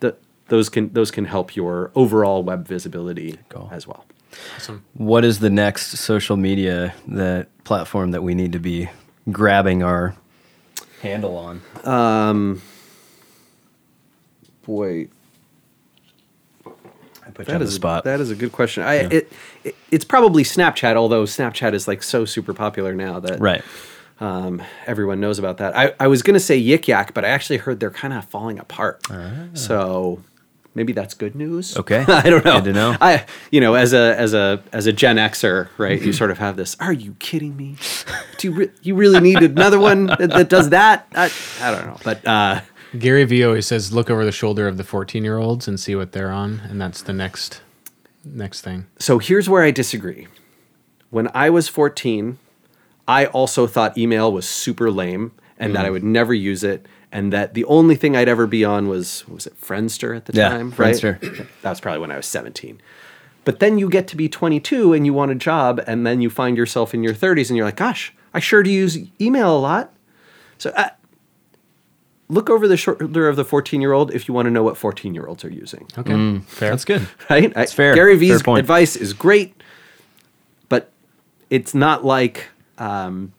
Th 0.00 0.14
those 0.48 0.70
can 0.70 0.92
those 0.94 1.10
can 1.10 1.26
help 1.26 1.54
your 1.54 1.92
overall 1.94 2.42
web 2.42 2.66
visibility 2.66 3.38
go. 3.50 3.68
as 3.70 3.86
well 3.86 4.06
Awesome. 4.56 4.82
What 4.94 5.26
is 5.26 5.40
the 5.40 5.50
next 5.50 5.98
social 5.98 6.38
media 6.38 6.94
that 7.08 7.48
platform 7.64 8.12
that 8.12 8.22
we 8.22 8.34
need 8.34 8.52
to 8.52 8.58
be 8.58 8.88
grabbing 9.30 9.82
our 9.82 10.16
handle 11.02 11.36
on? 11.36 11.60
Um, 11.84 12.62
boy 14.62 15.08
Put 17.32 17.48
you 17.48 17.54
on 17.54 17.60
the 17.60 17.66
is 17.66 17.74
spot. 17.74 18.04
That 18.04 18.20
is 18.20 18.30
a 18.30 18.34
good 18.34 18.52
question. 18.52 18.82
I 18.82 18.94
it, 18.94 19.32
it 19.64 19.76
it's 19.90 20.04
probably 20.04 20.42
Snapchat, 20.42 20.96
although 20.96 21.24
Snapchat 21.24 21.74
is 21.74 21.88
like 21.88 22.02
so 22.02 22.24
super 22.24 22.54
popular 22.54 22.94
now 22.94 23.20
that 23.20 23.40
right. 23.40 23.62
um, 24.20 24.62
everyone 24.86 25.20
knows 25.20 25.38
about 25.38 25.58
that. 25.58 25.76
I, 25.76 25.94
I 25.98 26.06
was 26.06 26.22
gonna 26.22 26.40
say 26.40 26.60
Yik 26.60 26.86
Yak, 26.86 27.14
but 27.14 27.24
I 27.24 27.28
actually 27.28 27.58
heard 27.58 27.80
they're 27.80 27.90
kind 27.90 28.14
of 28.14 28.24
falling 28.26 28.58
apart. 28.58 29.00
Ah. 29.10 29.48
So 29.54 30.22
maybe 30.74 30.92
that's 30.92 31.14
good 31.14 31.34
news. 31.34 31.76
Okay. 31.76 32.04
I 32.08 32.30
don't 32.30 32.44
know. 32.44 32.60
Good 32.60 32.64
to 32.64 32.72
know. 32.72 32.96
I, 33.00 33.24
you 33.50 33.60
know, 33.60 33.74
as 33.74 33.92
a 33.92 34.18
as 34.18 34.34
a 34.34 34.62
as 34.72 34.86
a 34.86 34.92
Gen 34.92 35.16
Xer, 35.16 35.68
right? 35.78 36.00
you 36.00 36.12
sort 36.22 36.30
of 36.30 36.38
have 36.38 36.56
this. 36.56 36.76
Are 36.80 36.92
you 36.92 37.14
kidding 37.18 37.56
me? 37.56 37.76
Do 38.38 38.48
you 38.48 38.54
re- 38.54 38.70
you 38.82 38.94
really 38.94 39.20
need 39.20 39.42
another 39.42 39.78
one 39.78 40.06
that, 40.06 40.30
that 40.30 40.48
does 40.48 40.70
that? 40.70 41.06
I, 41.14 41.30
I 41.60 41.70
don't 41.70 41.86
know, 41.86 41.98
but 42.04 42.26
uh, 42.26 42.60
Gary 42.98 43.24
Vee 43.24 43.44
always 43.44 43.66
says, 43.66 43.92
look 43.92 44.10
over 44.10 44.24
the 44.24 44.32
shoulder 44.32 44.68
of 44.68 44.76
the 44.76 44.84
14 44.84 45.24
year 45.24 45.38
olds 45.38 45.66
and 45.68 45.78
see 45.80 45.94
what 45.94 46.12
they're 46.12 46.30
on. 46.30 46.60
And 46.68 46.80
that's 46.80 47.02
the 47.02 47.12
next 47.12 47.60
next 48.24 48.60
thing. 48.60 48.86
so 48.98 49.18
here's 49.18 49.48
where 49.48 49.62
I 49.64 49.70
disagree. 49.72 50.28
When 51.10 51.28
I 51.34 51.50
was 51.50 51.68
14, 51.68 52.38
I 53.08 53.26
also 53.26 53.66
thought 53.66 53.98
email 53.98 54.32
was 54.32 54.48
super 54.48 54.90
lame 54.92 55.32
and 55.58 55.74
that 55.74 55.84
I 55.84 55.90
would 55.90 56.04
never 56.04 56.32
use 56.32 56.62
it. 56.64 56.86
And 57.10 57.32
that 57.32 57.52
the 57.54 57.64
only 57.66 57.94
thing 57.96 58.16
I'd 58.16 58.28
ever 58.28 58.46
be 58.46 58.64
on 58.64 58.88
was, 58.88 59.26
was 59.28 59.46
it 59.46 59.60
Friendster 59.60 60.16
at 60.16 60.24
the 60.26 60.32
Yeah, 60.34 60.48
time? 60.50 60.70
right? 60.76 60.94
Friendster. 60.94 61.46
That 61.62 61.70
was 61.70 61.80
probably 61.80 62.00
when 62.00 62.10
I 62.10 62.16
was 62.16 62.26
17. 62.26 62.80
But 63.44 63.58
then 63.58 63.76
you 63.78 63.88
get 63.90 64.06
to 64.08 64.16
be 64.16 64.28
22 64.28 64.92
and 64.94 65.04
you 65.04 65.12
want 65.12 65.30
a 65.30 65.34
job, 65.34 65.82
and 65.86 66.06
then 66.06 66.20
you 66.22 66.30
find 66.30 66.56
yourself 66.56 66.94
in 66.94 67.02
your 67.02 67.12
30s 67.12 67.48
and 67.50 67.56
you're 67.56 67.66
like, 67.66 67.76
gosh, 67.76 68.14
I 68.32 68.40
sure 68.40 68.62
do 68.62 68.70
use 68.70 68.96
email 69.20 69.54
a 69.54 69.58
lot. 69.58 69.92
So 70.58 70.70
uh, 70.70 70.90
look 72.32 72.48
over 72.48 72.66
the 72.66 72.76
shoulder 72.76 73.28
of 73.28 73.36
the 73.36 73.44
14 73.44 73.80
year 73.80 73.92
old 73.92 74.12
if 74.12 74.26
you 74.26 74.34
want 74.34 74.46
to 74.46 74.50
know 74.50 74.62
what 74.62 74.76
14 74.76 75.14
year 75.14 75.26
olds 75.26 75.44
are 75.44 75.50
using. 75.50 75.86
Okay. 75.98 76.40
Fair. 76.46 76.70
That's 76.70 76.84
good. 76.84 77.06
Right? 77.30 77.52
That's 77.54 77.72
fair. 77.72 77.94
Gary 77.94 78.16
Vee's 78.16 78.42
point. 78.42 78.60
advice 78.60 78.96
is 78.96 79.12
great, 79.12 79.62
but 80.68 80.90
it's 81.50 81.74
not 81.74 82.04
like 82.04 82.48
um, 82.78 83.32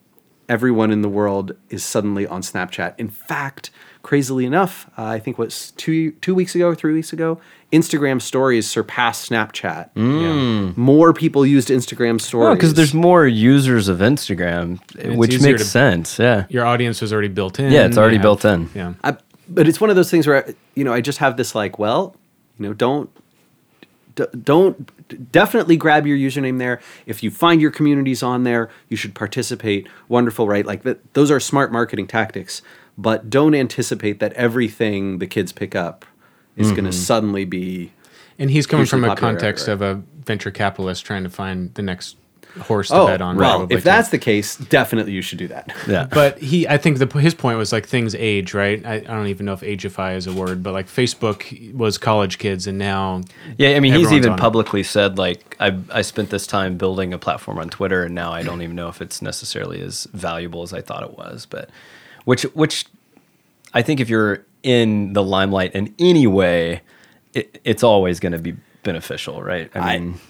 everyone 0.48 0.90
in 0.90 1.02
the 1.02 1.08
world 1.08 1.56
is 1.70 1.84
suddenly 1.84 2.26
on 2.26 2.42
Snapchat. 2.42 2.94
In 2.98 3.08
fact, 3.08 3.70
crazily 4.04 4.44
enough, 4.44 4.88
uh, 4.96 5.02
I 5.06 5.18
think 5.18 5.36
was 5.38 5.72
two 5.72 6.12
two 6.20 6.34
weeks 6.36 6.54
ago, 6.54 6.72
three 6.74 6.92
weeks 6.92 7.12
ago, 7.12 7.40
Instagram 7.72 8.22
Stories 8.22 8.70
surpassed 8.70 9.28
Snapchat. 9.30 9.90
Yeah. 9.96 10.72
More 10.76 11.12
people 11.12 11.44
used 11.44 11.68
Instagram 11.70 12.20
Stories 12.20 12.56
because 12.56 12.74
there's 12.74 12.94
more 12.94 13.26
users 13.26 13.88
of 13.88 13.98
Instagram, 13.98 14.78
which 15.16 15.40
makes 15.40 15.62
to- 15.62 15.68
sense. 15.68 16.18
Yeah. 16.20 16.44
Your 16.48 16.64
audience 16.64 17.00
was 17.00 17.12
already 17.12 17.28
built 17.28 17.58
in. 17.58 17.72
Yeah, 17.72 17.86
it's 17.86 17.98
already 17.98 18.16
You 18.16 18.22
built 18.22 18.44
in. 18.44 18.70
Yeah. 18.76 18.94
I, 19.02 19.16
but 19.48 19.66
it's 19.66 19.80
one 19.80 19.90
of 19.90 19.96
those 19.96 20.10
things 20.10 20.26
where 20.28 20.54
you 20.76 20.84
know 20.84 20.92
I 20.92 21.00
just 21.00 21.18
have 21.18 21.36
this 21.36 21.54
like, 21.54 21.78
well, 21.80 22.14
you 22.58 22.66
know, 22.66 22.74
don't 22.74 23.10
d- 24.14 24.24
don't 24.42 25.32
definitely 25.32 25.76
grab 25.76 26.06
your 26.06 26.16
username 26.16 26.58
there. 26.58 26.80
If 27.06 27.22
you 27.22 27.30
find 27.30 27.60
your 27.60 27.70
communities 27.70 28.22
on 28.22 28.44
there, 28.44 28.70
you 28.88 28.96
should 28.96 29.14
participate. 29.14 29.88
Wonderful, 30.08 30.46
right? 30.46 30.64
Like 30.64 30.82
that. 30.84 31.14
Those 31.14 31.30
are 31.30 31.40
smart 31.40 31.72
marketing 31.72 32.06
tactics. 32.06 32.62
But 32.96 33.28
don't 33.28 33.54
anticipate 33.54 34.20
that 34.20 34.32
everything 34.34 35.18
the 35.18 35.26
kids 35.26 35.52
pick 35.52 35.74
up 35.74 36.04
is 36.56 36.70
going 36.70 36.84
to 36.84 36.90
mm-hmm. 36.90 36.98
suddenly 36.98 37.44
be. 37.44 37.92
And 38.38 38.50
he's 38.50 38.66
coming 38.66 38.86
from 38.86 39.04
a 39.04 39.16
context 39.16 39.66
right. 39.66 39.74
of 39.74 39.82
a 39.82 40.02
venture 40.24 40.50
capitalist 40.50 41.04
trying 41.04 41.24
to 41.24 41.30
find 41.30 41.74
the 41.74 41.82
next 41.82 42.16
horse 42.60 42.88
to 42.88 42.94
Oh, 42.94 43.06
bet 43.06 43.20
on. 43.20 43.36
well, 43.36 43.58
probably, 43.58 43.76
if 43.76 43.82
too. 43.82 43.84
that's 43.84 44.08
the 44.10 44.18
case, 44.18 44.56
definitely 44.56 45.12
you 45.12 45.22
should 45.22 45.38
do 45.38 45.48
that. 45.48 45.72
Yeah. 45.88 46.06
But 46.14 46.38
he, 46.38 46.68
I 46.68 46.78
think 46.78 46.98
the 46.98 47.18
his 47.18 47.34
point 47.34 47.58
was 47.58 47.72
like 47.72 47.86
things 47.86 48.14
age, 48.14 48.54
right? 48.54 48.84
I, 48.84 48.94
I 48.94 49.00
don't 49.00 49.26
even 49.26 49.46
know 49.46 49.52
if 49.52 49.60
ageify 49.60 50.16
is 50.16 50.26
a 50.26 50.32
word, 50.32 50.62
but 50.62 50.72
like 50.72 50.86
Facebook 50.86 51.74
was 51.74 51.98
college 51.98 52.38
kids, 52.38 52.66
and 52.66 52.78
now 52.78 53.22
Yeah, 53.58 53.70
I 53.70 53.80
mean, 53.80 53.94
he's 53.94 54.12
even 54.12 54.30
on 54.30 54.38
it. 54.38 54.40
publicly 54.40 54.82
said 54.82 55.18
like 55.18 55.56
I 55.58 55.78
I 55.90 56.02
spent 56.02 56.30
this 56.30 56.46
time 56.46 56.76
building 56.76 57.12
a 57.12 57.18
platform 57.18 57.58
on 57.58 57.68
Twitter, 57.68 58.04
and 58.04 58.14
now 58.14 58.32
I 58.32 58.42
don't 58.42 58.62
even 58.62 58.76
know 58.76 58.88
if 58.88 59.02
it's 59.02 59.20
necessarily 59.20 59.80
as 59.80 60.06
valuable 60.12 60.62
as 60.62 60.72
I 60.72 60.80
thought 60.80 61.02
it 61.02 61.16
was. 61.16 61.46
But 61.46 61.70
which 62.24 62.42
which 62.54 62.86
I 63.72 63.82
think 63.82 64.00
if 64.00 64.08
you're 64.08 64.44
in 64.62 65.12
the 65.12 65.22
limelight 65.22 65.74
in 65.74 65.94
any 65.98 66.26
way, 66.26 66.80
it, 67.34 67.60
it's 67.64 67.82
always 67.82 68.20
going 68.20 68.32
to 68.32 68.38
be 68.38 68.54
beneficial, 68.82 69.42
right? 69.42 69.70
I 69.74 69.78
I- 69.78 69.98
mean, 69.98 70.20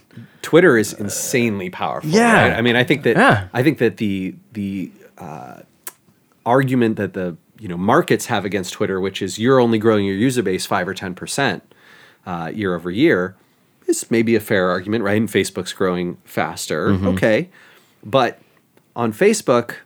Twitter 0.42 0.76
is 0.78 0.92
insanely 0.92 1.70
powerful. 1.70 2.08
yeah. 2.10 2.48
right? 2.48 2.58
I 2.58 2.62
mean, 2.62 2.76
I 2.76 2.84
think 2.84 3.02
that 3.02 3.16
Yeah. 3.16 3.48
I 3.52 3.62
think 3.62 3.78
that 3.78 3.96
the 3.98 4.34
the 4.52 4.90
uh, 5.18 5.60
argument 6.46 6.96
that 6.96 7.14
the 7.14 7.36
you 7.58 7.68
know 7.68 7.76
markets 7.76 8.26
have 8.26 8.44
against 8.44 8.72
Twitter, 8.72 9.00
which 9.00 9.22
is 9.22 9.38
you're 9.38 9.60
only 9.60 9.78
growing 9.78 10.04
your 10.04 10.16
user 10.16 10.42
base 10.42 10.66
five 10.66 10.86
or 10.88 10.94
ten 10.94 11.14
percent 11.14 11.62
uh, 12.26 12.50
year 12.54 12.74
over 12.74 12.90
year, 12.90 13.36
is 13.86 14.10
maybe 14.10 14.34
a 14.34 14.40
fair 14.40 14.68
argument, 14.70 15.04
right? 15.04 15.16
And 15.16 15.28
Facebook's 15.28 15.72
growing 15.72 16.16
faster, 16.24 16.90
okay, 16.90 17.50
but 18.04 18.40
on 18.96 19.12
Facebook, 19.12 19.76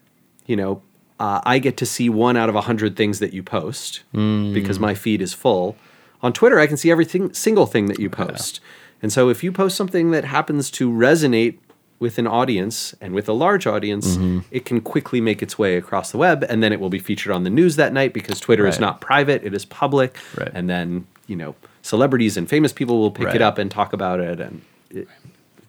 you 0.46 0.56
know. 0.56 0.82
Uh, 1.20 1.40
I 1.44 1.58
get 1.58 1.76
to 1.78 1.86
see 1.86 2.08
one 2.08 2.36
out 2.36 2.48
of 2.48 2.54
a 2.54 2.60
hundred 2.62 2.96
things 2.96 3.18
that 3.18 3.32
you 3.32 3.42
post 3.42 4.02
because 4.12 4.78
my 4.78 4.94
feed 4.94 5.20
is 5.20 5.34
full. 5.34 5.76
On 6.22 6.32
Twitter, 6.32 6.58
I 6.58 6.66
can 6.66 6.76
see 6.76 6.90
everything 6.90 7.32
single 7.32 7.66
thing 7.66 7.86
that 7.86 7.98
you 7.98 8.08
post. 8.10 8.60
And 9.02 9.12
so 9.12 9.28
if 9.28 9.42
you 9.44 9.52
post 9.52 9.76
something 9.76 10.10
that 10.12 10.24
happens 10.24 10.70
to 10.72 10.90
resonate 10.90 11.58
with 12.00 12.18
an 12.18 12.26
audience 12.28 12.94
and 13.00 13.12
with 13.14 13.28
a 13.28 13.32
large 13.32 13.66
audience, 13.66 14.16
it 14.52 14.64
can 14.64 14.80
quickly 14.80 15.20
make 15.20 15.42
its 15.42 15.58
way 15.58 15.76
across 15.76 16.12
the 16.12 16.18
web 16.18 16.44
and 16.48 16.62
then 16.62 16.72
it 16.72 16.78
will 16.78 16.90
be 16.90 16.98
featured 17.00 17.32
on 17.32 17.42
the 17.42 17.50
news 17.50 17.74
that 17.76 17.92
night 17.92 18.12
because 18.12 18.38
Twitter 18.38 18.66
is 18.68 18.78
not 18.78 19.00
private, 19.00 19.42
it 19.44 19.52
is 19.54 19.64
public. 19.64 20.16
Right. 20.36 20.50
And 20.54 20.70
then, 20.70 21.06
you 21.26 21.34
know, 21.36 21.56
celebrities 21.82 22.36
and 22.36 22.48
famous 22.48 22.72
people 22.72 22.98
will 23.00 23.10
pick 23.10 23.26
Right. 23.26 23.36
it 23.36 23.42
up 23.42 23.58
and 23.58 23.68
talk 23.70 23.92
about 23.92 24.20
it 24.20 24.38
and 24.40 24.62
it, 24.90 25.08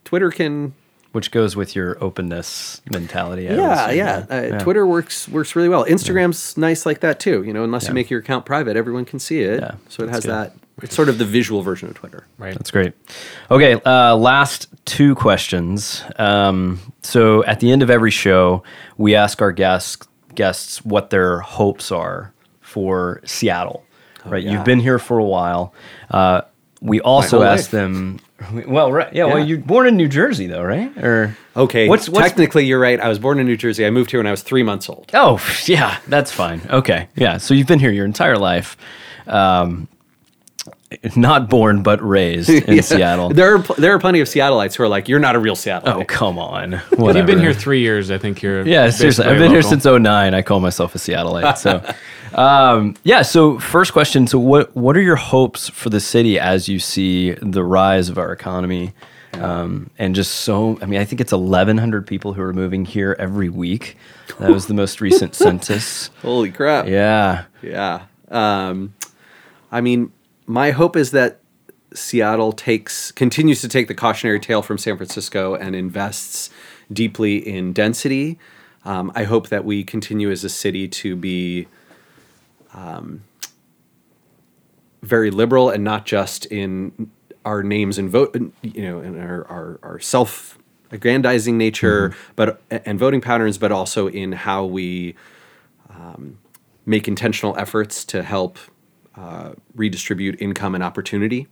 Twitter 0.06 0.30
can 0.32 0.74
which 1.12 1.32
goes 1.32 1.56
with 1.56 1.76
your 1.76 1.98
openness 2.04 2.82
mentality. 2.92 3.50
I 3.50 3.54
yeah, 3.56 3.86
assume, 3.88 3.98
yeah. 3.98 4.26
Uh, 4.30 4.42
Yeah. 4.42 4.60
Twitter 4.60 4.86
works 4.86 5.28
works 5.28 5.56
really 5.56 5.70
well. 5.70 5.86
Instagram's 5.86 6.56
nice 6.58 6.86
like 6.86 7.00
that 7.02 7.20
too. 7.20 7.44
You 7.44 7.54
know, 7.54 7.64
unless 7.64 7.84
Yeah. 7.84 7.90
you 7.90 7.94
make 7.96 8.10
your 8.10 8.20
account 8.20 8.46
private, 8.46 8.78
everyone 8.78 9.06
can 9.06 9.20
see 9.20 9.42
it. 9.42 9.60
Yeah, 9.62 9.76
so 9.90 10.04
it 10.04 10.10
has 10.10 10.24
good. 10.26 10.32
that. 10.32 10.54
It's 10.82 10.96
sort 10.96 11.10
of 11.10 11.18
the 11.18 11.26
visual 11.26 11.62
version 11.62 11.90
of 11.90 11.96
Twitter. 11.96 12.26
right. 12.38 12.54
That's 12.54 12.72
great. 12.72 12.94
Okay, 13.52 13.74
uh, 13.86 14.16
last 14.16 14.68
two 14.86 15.14
questions. 15.16 16.04
Um, 16.18 16.80
so 17.04 17.44
at 17.44 17.60
the 17.60 17.70
end 17.72 17.82
of 17.84 17.90
every 17.90 18.12
show, 18.12 18.64
we 18.98 19.14
ask 19.14 19.42
our 19.42 19.52
guests 19.52 20.08
guests 20.36 20.86
what 20.86 21.10
their 21.10 21.40
hopes 21.42 21.92
are 21.92 22.32
for 22.62 23.20
Seattle. 23.26 23.84
right, 24.26 24.42
yeah. 24.44 24.52
you've 24.52 24.64
been 24.64 24.80
here 24.80 25.00
for 25.00 25.18
a 25.18 25.24
while. 25.24 25.74
Uh, 26.12 26.42
we 26.82 27.02
also 27.02 27.42
ask 27.42 27.64
life. 27.66 27.72
them. 27.72 28.20
Well, 28.68 28.92
right, 28.92 29.14
yeah, 29.14 29.26
Well, 29.26 29.40
you're 29.46 29.58
born 29.58 29.88
in 29.88 29.98
New 29.98 30.08
Jersey, 30.08 30.48
though, 30.48 30.64
right? 30.64 30.96
Or 30.98 31.36
Okay. 31.56 31.90
What's 31.90 32.08
what's 32.08 32.28
technically 32.28 32.66
you're 32.66 32.80
right. 32.80 33.00
I 33.00 33.10
was 33.10 33.20
born 33.20 33.40
in 33.40 33.46
New 33.46 33.58
Jersey. 33.58 33.86
I 33.86 33.90
moved 33.90 34.12
here 34.12 34.20
when 34.20 34.28
I 34.28 34.32
was 34.32 34.44
three 34.44 34.64
months 34.64 34.90
old. 34.90 35.10
Oh, 35.14 35.40
yeah, 35.66 36.00
that's 36.08 36.32
fine. 36.32 36.62
Okay. 36.70 37.08
Yeah. 37.16 37.38
So 37.38 37.54
you've 37.54 37.68
been 37.68 37.80
here 37.80 37.92
your 37.92 38.06
entire 38.06 38.38
life. 38.38 38.78
Um, 39.28 39.88
not 41.16 41.50
born, 41.50 41.84
but 41.84 42.02
raised 42.02 42.50
in 42.50 42.64
Yeah. 42.76 42.82
Seattle. 42.82 43.30
There 43.30 43.56
are 43.56 43.60
pl- 43.62 43.76
there 43.78 43.94
are 43.94 44.00
plenty 44.00 44.22
of 44.22 44.28
Seattleites 44.28 44.76
who 44.76 44.84
are 44.84 44.88
like, 44.88 45.08
"You're 45.08 45.20
not 45.20 45.36
a 45.36 45.40
real 45.40 45.56
Seattleite." 45.56 45.94
Oh, 45.96 46.04
come 46.06 46.40
on. 46.40 46.74
If 46.74 47.16
you've 47.16 47.26
been 47.28 47.40
here 47.40 47.54
three 47.54 47.82
years, 47.82 48.10
I 48.10 48.18
think 48.18 48.42
you're. 48.42 48.66
Yeah, 48.66 48.90
seriously. 48.90 49.26
I've 49.26 49.32
basically 49.34 49.46
been 49.46 49.52
here 49.52 49.62
since 49.62 49.86
09. 49.86 50.34
I 50.34 50.42
call 50.42 50.60
myself 50.60 50.96
a 50.96 50.98
Seattleite. 50.98 51.58
So, 51.58 51.84
um, 52.40 52.96
yeah. 53.04 53.22
So, 53.22 53.60
first 53.60 53.92
question. 53.92 54.26
So, 54.26 54.40
what 54.40 54.76
what 54.76 54.96
are 54.96 55.02
your 55.02 55.18
hopes 55.18 55.68
for 55.70 55.90
the 55.90 56.00
city 56.00 56.40
as 56.40 56.70
you 56.70 56.80
see 56.80 57.32
the 57.34 57.64
rise 57.64 58.08
of 58.08 58.18
our 58.18 58.32
economy? 58.32 58.94
Um, 59.34 59.90
and 60.00 60.16
just 60.16 60.32
so, 60.32 60.80
I 60.82 60.86
mean, 60.86 61.00
I 61.00 61.06
think 61.06 61.22
it's 61.22 61.32
1,100 61.32 62.08
people 62.08 62.34
who 62.34 62.42
are 62.42 62.54
moving 62.54 62.84
here 62.86 63.16
every 63.20 63.50
week. 63.50 63.96
That 64.40 64.52
was 64.52 64.68
the 64.68 64.74
most 64.74 65.02
recent 65.10 65.36
census. 65.36 66.10
Holy 66.22 66.50
crap! 66.52 66.88
Yeah. 66.88 67.44
Yeah. 67.62 68.04
Um, 68.30 68.94
I 69.72 69.82
mean, 69.82 70.12
my 70.46 70.72
hope 70.72 70.96
is 70.96 71.12
that 71.12 71.42
Seattle 71.94 72.54
takes 72.54 73.12
continues 73.12 73.60
to 73.62 73.68
take 73.68 73.90
the 73.90 73.96
cautionary 73.96 74.40
tale 74.40 74.62
from 74.62 74.78
San 74.78 74.96
Francisco 74.96 75.56
and 75.56 75.76
invests 75.76 76.50
deeply 76.92 77.38
in 77.38 77.74
density. 77.74 78.40
Um, 78.86 79.12
I 79.14 79.26
hope 79.26 79.50
that 79.50 79.66
we 79.66 79.84
continue 79.84 80.32
as 80.32 80.46
a 80.46 80.50
city 80.50 80.88
to 80.88 81.18
be 81.18 81.68
um, 82.74 83.24
very 85.02 85.32
liberal 85.32 85.70
and 85.70 85.84
not 85.84 86.06
just 86.06 86.46
in 86.48 87.10
our 87.46 87.64
names 87.64 87.98
and 87.98 88.10
vote, 88.10 88.36
you 88.62 88.82
know, 88.82 89.00
in 89.00 89.20
our, 89.20 89.46
our, 89.48 89.80
our 89.84 90.00
self 90.00 90.58
aggrandizing 90.92 91.58
nature, 91.58 92.14
but 92.36 92.62
and 92.70 93.00
voting 93.00 93.22
patterns, 93.22 93.58
but 93.58 93.72
also 93.72 94.08
in 94.08 94.32
how 94.34 94.66
we 94.66 95.16
make 96.86 97.08
intentional 97.08 97.56
efforts 97.58 98.04
to 98.04 98.24
help 98.24 98.58
uh, 99.16 99.54
redistribute 99.76 100.42
income 100.42 100.74
and 100.74 100.84
opportunity. 100.84 101.48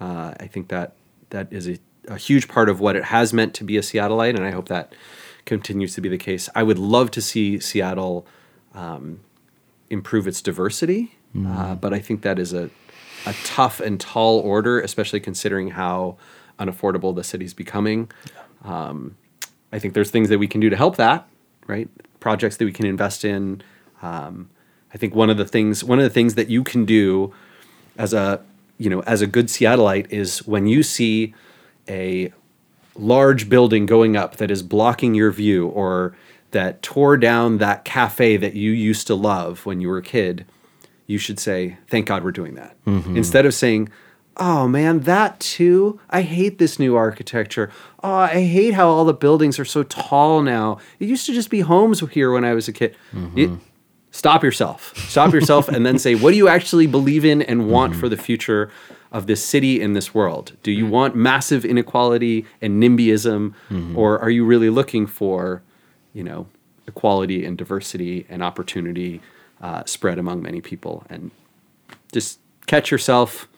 Uh, 0.00 0.34
I 0.40 0.46
think 0.48 0.68
that 0.68 0.94
that 1.30 1.52
is 1.52 1.68
a, 1.68 1.78
a 2.08 2.16
huge 2.16 2.48
part 2.48 2.68
of 2.68 2.80
what 2.80 2.96
it 2.96 3.04
has 3.04 3.32
meant 3.32 3.54
to 3.54 3.64
be 3.64 3.76
a 3.76 3.80
Seattleite, 3.80 4.34
and 4.34 4.44
I 4.44 4.50
hope 4.50 4.68
that 4.68 4.92
continues 5.44 5.94
to 5.94 6.00
be 6.00 6.08
the 6.08 6.18
case. 6.18 6.48
I 6.54 6.64
would 6.64 6.78
love 6.78 7.10
to 7.12 7.22
see 7.22 7.60
Seattle 7.60 8.26
um, 8.74 9.20
improve 9.90 10.26
its 10.26 10.42
diversity, 10.42 11.16
uh, 11.46 11.74
but 11.74 11.92
I 11.92 11.98
think 11.98 12.22
that 12.22 12.38
is 12.38 12.52
a 12.52 12.70
a 13.26 13.34
tough 13.44 13.80
and 13.80 13.98
tall 13.98 14.38
order, 14.38 14.80
especially 14.80 15.20
considering 15.20 15.68
how 15.70 16.16
unaffordable 16.58 17.14
the 17.14 17.24
city's 17.24 17.54
becoming. 17.54 18.10
Um, 18.64 19.16
I 19.72 19.78
think 19.78 19.94
there's 19.94 20.10
things 20.10 20.28
that 20.28 20.38
we 20.38 20.46
can 20.46 20.60
do 20.60 20.70
to 20.70 20.76
help 20.76 20.96
that, 20.96 21.28
right? 21.66 21.88
Projects 22.20 22.56
that 22.58 22.64
we 22.64 22.72
can 22.72 22.86
invest 22.86 23.24
in. 23.24 23.62
Um, 24.00 24.48
I 24.94 24.98
think 24.98 25.14
one 25.14 25.28
of 25.28 25.36
the 25.36 25.44
things 25.44 25.82
one 25.82 25.98
of 25.98 26.04
the 26.04 26.10
things 26.10 26.34
that 26.36 26.48
you 26.48 26.62
can 26.62 26.84
do 26.84 27.34
as 27.98 28.12
a 28.12 28.42
you 28.78 28.90
know, 28.90 29.00
as 29.00 29.22
a 29.22 29.26
good 29.26 29.46
Seattleite, 29.46 30.10
is 30.10 30.46
when 30.46 30.66
you 30.66 30.82
see 30.82 31.34
a 31.88 32.32
large 32.94 33.48
building 33.48 33.86
going 33.86 34.16
up 34.16 34.36
that 34.36 34.50
is 34.50 34.62
blocking 34.62 35.14
your 35.14 35.30
view 35.30 35.68
or 35.68 36.16
that 36.56 36.80
tore 36.80 37.18
down 37.18 37.58
that 37.58 37.84
cafe 37.84 38.38
that 38.38 38.54
you 38.54 38.70
used 38.70 39.06
to 39.08 39.14
love 39.14 39.66
when 39.66 39.78
you 39.82 39.88
were 39.88 39.98
a 39.98 40.02
kid, 40.02 40.46
you 41.06 41.18
should 41.18 41.38
say, 41.38 41.76
Thank 41.86 42.06
God 42.06 42.24
we're 42.24 42.32
doing 42.32 42.54
that. 42.54 42.82
Mm-hmm. 42.86 43.14
Instead 43.14 43.44
of 43.44 43.52
saying, 43.52 43.90
Oh 44.38 44.66
man, 44.66 45.00
that 45.00 45.38
too? 45.38 46.00
I 46.08 46.22
hate 46.22 46.58
this 46.58 46.78
new 46.78 46.96
architecture. 46.96 47.70
Oh, 48.02 48.14
I 48.14 48.40
hate 48.40 48.72
how 48.72 48.88
all 48.88 49.04
the 49.04 49.12
buildings 49.12 49.58
are 49.58 49.66
so 49.66 49.82
tall 49.82 50.40
now. 50.40 50.78
It 50.98 51.08
used 51.08 51.26
to 51.26 51.34
just 51.34 51.50
be 51.50 51.60
homes 51.60 52.00
here 52.00 52.32
when 52.32 52.44
I 52.44 52.54
was 52.54 52.68
a 52.68 52.72
kid. 52.72 52.96
Mm-hmm. 53.12 53.38
It- 53.38 53.50
stop 54.10 54.42
yourself. 54.42 54.96
Stop 55.10 55.34
yourself 55.34 55.68
and 55.68 55.84
then 55.84 55.98
say, 55.98 56.14
what 56.14 56.30
do 56.30 56.38
you 56.38 56.48
actually 56.48 56.86
believe 56.86 57.22
in 57.22 57.42
and 57.42 57.68
want 57.68 57.92
mm-hmm. 57.92 58.00
for 58.00 58.08
the 58.08 58.16
future 58.16 58.70
of 59.12 59.26
this 59.26 59.44
city 59.44 59.82
and 59.82 59.94
this 59.94 60.14
world? 60.14 60.56
Do 60.62 60.72
you 60.72 60.86
want 60.86 61.14
massive 61.14 61.66
inequality 61.66 62.46
and 62.62 62.82
NIMBYism, 62.82 63.52
or 63.94 64.18
are 64.20 64.30
you 64.30 64.46
really 64.46 64.70
looking 64.70 65.06
for, 65.06 65.62
you 66.16 66.24
know, 66.24 66.46
equality 66.86 67.44
and 67.44 67.58
diversity 67.58 68.24
and 68.30 68.42
opportunity 68.42 69.20
uh, 69.60 69.84
spread 69.84 70.18
among 70.18 70.42
many 70.42 70.62
people? 70.62 71.04
And 71.10 71.30
just 72.10 72.40
catch 72.66 72.90
yourself, 72.90 73.48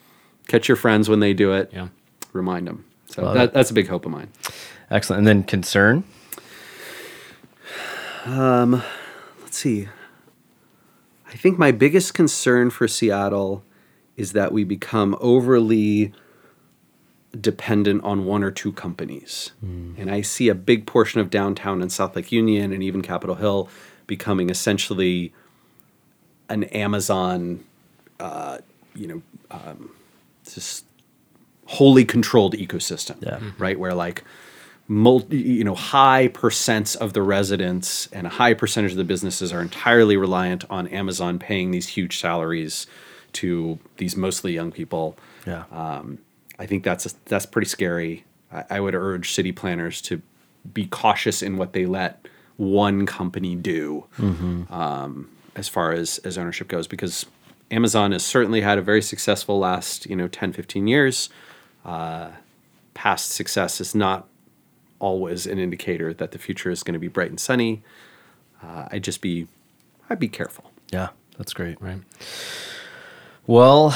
catch 0.49 0.67
your 0.67 0.77
friends 0.77 1.09
when 1.09 1.21
they 1.21 1.33
do 1.33 1.53
it. 1.53 1.71
Yeah. 1.73 1.89
Remind 2.33 2.67
them. 2.67 2.85
So 3.07 3.33
that, 3.33 3.55
that's 3.55 3.71
a 3.71 3.75
big 3.75 3.89
hope 3.89 4.05
of 4.05 4.11
mine. 4.13 4.31
Excellent. 4.91 5.19
And 5.19 5.27
then 5.27 5.45
concern. 5.45 6.03
let's 9.41 9.57
see. 9.57 9.89
I 11.29 11.37
think 11.37 11.59
my 11.59 11.71
biggest 11.71 12.13
concern 12.13 12.71
for 12.71 12.89
Seattle 12.89 13.63
is 14.17 14.33
that 14.33 14.53
we 14.53 14.65
become 14.65 15.17
overly 15.21 16.13
dependent 17.39 18.03
on 18.05 18.25
one 18.25 18.43
or 18.43 18.51
two 18.51 18.73
companies. 18.73 19.53
And 19.99 20.11
I 20.11 20.23
see 20.23 20.49
a 20.49 20.55
big 20.55 20.87
portion 20.87 21.21
of 21.21 21.31
downtown 21.31 21.83
and 21.83 21.93
South 21.93 22.17
Lake 22.17 22.33
Union 22.33 22.73
and 22.73 22.83
even 22.83 23.03
Capitol 23.03 23.37
Hill 23.37 23.69
becoming 24.07 24.51
essentially 24.51 25.33
an 26.49 26.65
Amazon, 26.65 27.65
uh, 28.19 28.59
you 28.95 29.07
know, 29.07 29.23
um, 29.51 29.91
just 30.51 30.85
wholly 31.67 32.05
controlled 32.05 32.55
ecosystem. 32.55 33.17
Yeah. 33.21 33.41
Right. 33.59 33.79
Where 33.79 33.95
like, 33.95 34.25
multi, 34.89 35.37
you 35.37 35.65
know, 35.65 35.75
high 35.75 36.29
percents 36.29 36.97
of 36.97 37.13
the 37.13 37.21
residents 37.21 38.09
and 38.11 38.27
a 38.27 38.31
high 38.31 38.55
percentage 38.55 38.93
of 38.93 38.97
the 38.97 39.05
businesses 39.05 39.53
are 39.53 39.61
entirely 39.61 40.17
reliant 40.17 40.65
on 40.71 40.87
Amazon 40.89 41.39
paying 41.39 41.71
these 41.73 41.89
huge 41.89 42.19
salaries 42.19 42.87
to 43.35 43.79
these 43.99 44.17
mostly 44.17 44.55
young 44.55 44.73
people. 44.73 45.19
Yeah. 45.47 45.65
Um, 45.71 46.19
I 46.59 46.67
think 46.67 46.85
that's 46.85 47.13
that's 47.27 47.47
pretty 47.47 47.69
scary. 47.69 48.25
I, 48.53 48.65
I 48.71 48.81
would 48.81 48.95
urge 48.95 49.33
city 49.33 49.53
planners 49.53 50.01
to 50.03 50.23
be 50.73 50.87
cautious 50.87 51.43
in 51.43 51.57
what 51.57 51.73
they 51.73 51.87
let 51.87 52.27
one 52.57 53.07
company 53.07 53.55
do 53.55 54.05
um, 54.19 55.31
as 55.55 55.69
far 55.69 55.93
as, 55.93 56.19
as 56.19 56.37
ownership 56.37 56.67
goes 56.67 56.89
because 56.89 57.25
Amazon 57.71 58.11
has 58.11 58.25
certainly 58.25 58.61
had 58.61 58.79
a 58.79 58.83
very 58.83 59.01
successful 59.01 59.59
last 59.61 60.07
you 60.07 60.17
know 60.17 60.27
10 60.27 60.53
15 60.53 60.89
years 60.89 61.29
uh, 61.85 62.31
past 62.95 63.31
success 63.31 63.81
is 63.81 63.95
not 63.95 64.27
always 64.99 65.47
an 65.47 65.59
indicator 65.61 66.13
that 66.13 66.33
the 66.33 66.39
future 66.39 66.71
is 66.71 66.83
going 66.83 66.95
to 66.95 66.99
be 66.99 67.09
bright 67.09 67.31
and 67.31 67.39
sunny 67.39 67.83
uh, 68.63 68.89
I'd 68.91 69.05
just 69.05 69.21
be 69.21 69.47
I'd 70.11 70.19
be 70.19 70.29
careful 70.29 70.73
Yeah, 70.93 71.11
that's 71.37 71.53
great. 71.53 71.81
Right. 71.81 72.01
Well, 73.47 73.95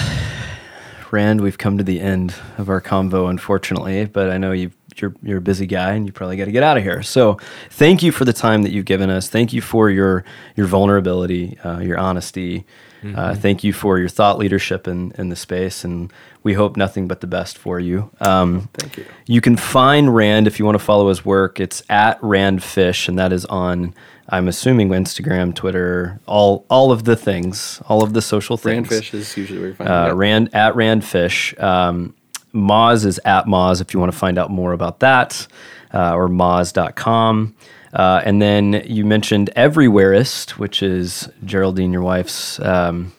Rand, 1.12 1.42
we've 1.42 1.58
come 1.58 1.76
to 1.76 1.84
the 1.84 2.00
end 2.00 2.34
of 2.56 2.70
our 2.70 2.80
convo, 2.80 3.28
unfortunately, 3.28 4.06
but 4.06 4.30
I 4.30 4.38
know 4.38 4.52
you 4.52 4.70
you're 4.96 5.14
you're 5.22 5.38
a 5.38 5.42
busy 5.42 5.66
guy 5.66 5.92
and 5.92 6.06
you 6.06 6.12
probably 6.12 6.36
got 6.36 6.46
to 6.46 6.52
get 6.52 6.62
out 6.62 6.76
of 6.78 6.82
here. 6.82 7.02
So, 7.02 7.38
thank 7.70 8.02
you 8.02 8.12
for 8.12 8.24
the 8.24 8.32
time 8.32 8.62
that 8.62 8.72
you've 8.72 8.86
given 8.86 9.10
us. 9.10 9.28
Thank 9.28 9.52
you 9.52 9.60
for 9.60 9.90
your 9.90 10.24
your 10.56 10.66
vulnerability, 10.66 11.58
uh, 11.60 11.80
your 11.80 11.98
honesty. 11.98 12.64
Uh, 13.04 13.34
thank 13.34 13.64
you 13.64 13.72
for 13.72 13.98
your 13.98 14.08
thought 14.08 14.38
leadership 14.38 14.86
in, 14.86 15.12
in 15.18 15.28
the 15.28 15.36
space, 15.36 15.82
and 15.84 16.12
we 16.44 16.54
hope 16.54 16.76
nothing 16.76 17.08
but 17.08 17.20
the 17.20 17.26
best 17.26 17.58
for 17.58 17.80
you. 17.80 18.10
Um, 18.20 18.68
Thank 18.74 18.96
you. 18.98 19.04
You 19.26 19.40
can 19.40 19.56
find 19.56 20.14
Rand 20.14 20.46
if 20.46 20.58
you 20.58 20.64
want 20.64 20.78
to 20.78 20.84
follow 20.84 21.08
his 21.08 21.24
work. 21.24 21.58
It's 21.58 21.82
at 21.88 22.22
Rand 22.22 22.62
Fish, 22.62 23.08
and 23.08 23.18
that 23.18 23.32
is 23.32 23.44
on, 23.46 23.94
I'm 24.28 24.46
assuming, 24.46 24.88
Instagram, 24.90 25.54
Twitter, 25.54 26.20
all 26.26 26.64
all 26.70 26.92
of 26.92 27.02
the 27.04 27.16
things, 27.16 27.82
all 27.88 28.02
of 28.04 28.12
the 28.12 28.22
social 28.22 28.56
things. 28.56 28.88
Rand 28.90 29.02
Fish 29.02 29.14
is 29.14 29.36
usually 29.36 29.58
where 29.58 29.68
you 29.70 29.74
find 29.74 29.90
Uh. 29.90 30.14
Rand 30.14 30.50
at 30.54 30.76
Rand 30.76 31.04
Fish. 31.04 31.54
Um, 31.58 32.14
Moz 32.54 33.04
is 33.06 33.18
at 33.24 33.46
Moz 33.46 33.80
if 33.80 33.94
you 33.94 33.98
want 34.00 34.12
to 34.12 34.18
find 34.18 34.38
out 34.38 34.50
more 34.50 34.72
about 34.72 35.00
that, 35.00 35.46
uh, 35.92 36.14
or 36.14 36.28
Moz.com. 36.28 37.54
Uh, 37.92 38.22
and 38.24 38.40
then 38.40 38.82
you 38.86 39.04
mentioned 39.04 39.50
Everywhereist, 39.56 40.52
which 40.52 40.82
is 40.82 41.28
Geraldine, 41.44 41.92
your 41.92 42.02
wife's 42.02 42.58
um, 42.60 43.12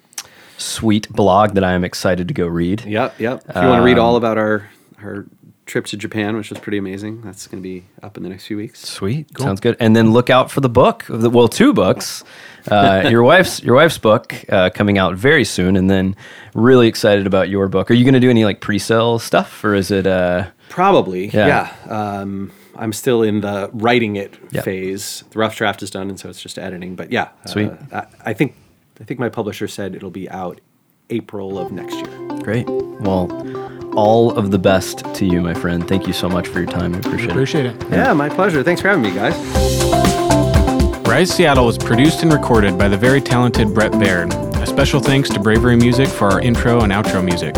sweet 0.58 1.08
blog 1.10 1.54
that 1.54 1.64
I 1.64 1.74
am 1.74 1.84
excited 1.84 2.28
to 2.28 2.34
go 2.34 2.48
read. 2.48 2.84
Yep, 2.86 3.20
yep. 3.20 3.44
If 3.50 3.56
you 3.56 3.62
want 3.68 3.80
to 3.82 3.84
read 3.86 3.98
Um, 4.00 4.06
all 4.06 4.16
about 4.16 4.38
our 4.38 4.70
our 5.04 5.26
trip 5.66 5.86
to 5.86 5.96
Japan, 5.98 6.36
which 6.36 6.50
was 6.50 6.60
pretty 6.60 6.78
amazing, 6.78 7.22
that's 7.22 7.48
going 7.48 7.62
to 7.62 7.68
be 7.68 7.84
up 8.02 8.18
in 8.18 8.24
the 8.24 8.30
next 8.30 8.48
few 8.48 8.58
weeks. 8.58 8.82
Sweet, 8.82 9.28
sounds 9.38 9.60
good. 9.62 9.78
And 9.80 9.96
then 9.96 10.12
look 10.12 10.30
out 10.30 10.52
for 10.52 10.60
the 10.60 10.68
book. 10.70 11.08
of 11.10 11.22
the- 11.22 11.30
Well, 11.30 11.48
two 11.48 11.72
books. 11.74 12.24
Uh, 12.70 13.04
your 13.10 13.24
wife's 13.24 13.62
your 13.64 13.76
wife's 13.76 13.98
book 13.98 14.34
uh, 14.50 14.70
coming 14.72 14.98
out 14.98 15.16
very 15.16 15.44
soon, 15.46 15.76
and 15.78 15.90
then 15.90 16.16
really 16.54 16.88
excited 16.88 17.28
about 17.28 17.48
your 17.50 17.68
book. 17.68 17.92
Are 17.92 17.94
you 17.94 18.04
going 18.06 18.14
to 18.14 18.20
do 18.20 18.30
any 18.30 18.44
like 18.46 18.60
pre-sale 18.60 19.20
stuff, 19.20 19.64
or 19.64 19.76
is 19.76 19.92
it? 19.92 20.08
Uh, 20.08 20.48
Probably, 20.70 21.28
Yeah. 21.28 21.72
yeah. 21.88 22.20
Um, 22.22 22.52
I'm 22.76 22.94
still 22.94 23.22
in 23.24 23.42
the 23.42 23.70
writing 23.74 24.16
it 24.16 24.38
Yep. 24.52 24.64
phase. 24.66 25.24
The 25.32 25.40
rough 25.40 25.56
draft 25.56 25.84
is 25.84 25.92
done, 25.92 26.10
and 26.10 26.20
so 26.20 26.30
it's 26.30 26.42
just 26.42 26.58
editing. 26.58 26.96
But 26.96 27.12
yeah, 27.12 27.30
Sweet. 27.46 27.70
Uh, 27.92 28.02
I, 28.26 28.32
I 28.32 28.34
think 28.34 28.56
I 29.00 29.04
think 29.04 29.20
my 29.20 29.30
publisher 29.30 29.68
said 29.68 29.96
it'll 29.96 30.10
be 30.12 30.30
out 30.30 30.60
April 31.10 31.58
of 31.60 31.72
next 31.72 31.96
year. 31.96 32.28
Great. 32.42 32.68
Well, 32.68 33.30
all 33.96 34.32
of 34.32 34.50
the 34.52 34.58
best 34.58 35.04
to 35.16 35.26
you, 35.26 35.42
my 35.42 35.54
friend. 35.54 35.88
Thank 35.88 36.08
you 36.08 36.14
so 36.14 36.28
much 36.30 36.48
for 36.48 36.60
your 36.60 36.68
time. 36.70 36.96
I 36.96 36.98
appreciate, 37.00 37.30
Appreciate 37.32 37.66
it. 37.68 37.76
Yeah, 37.92 38.14
my 38.14 38.30
pleasure. 38.30 38.64
Thanks 38.64 38.82
for 38.82 38.88
having 38.90 39.04
me, 39.04 39.14
guys. 39.14 39.36
Rise 41.08 41.30
Seattle 41.30 41.66
was 41.68 41.78
produced 41.78 42.24
and 42.24 42.34
recorded 42.34 42.78
by 42.78 42.88
the 42.88 42.98
very 42.98 43.22
talented 43.22 43.72
Brett 43.74 43.92
Baird. 44.00 44.34
A 44.34 44.66
special 44.66 45.00
thanks 45.00 45.30
to 45.30 45.40
Bravery 45.40 45.76
Music 45.76 46.08
for 46.08 46.32
our 46.32 46.40
intro 46.42 46.82
and 46.82 46.92
outro 46.92 47.24
music. 47.24 47.54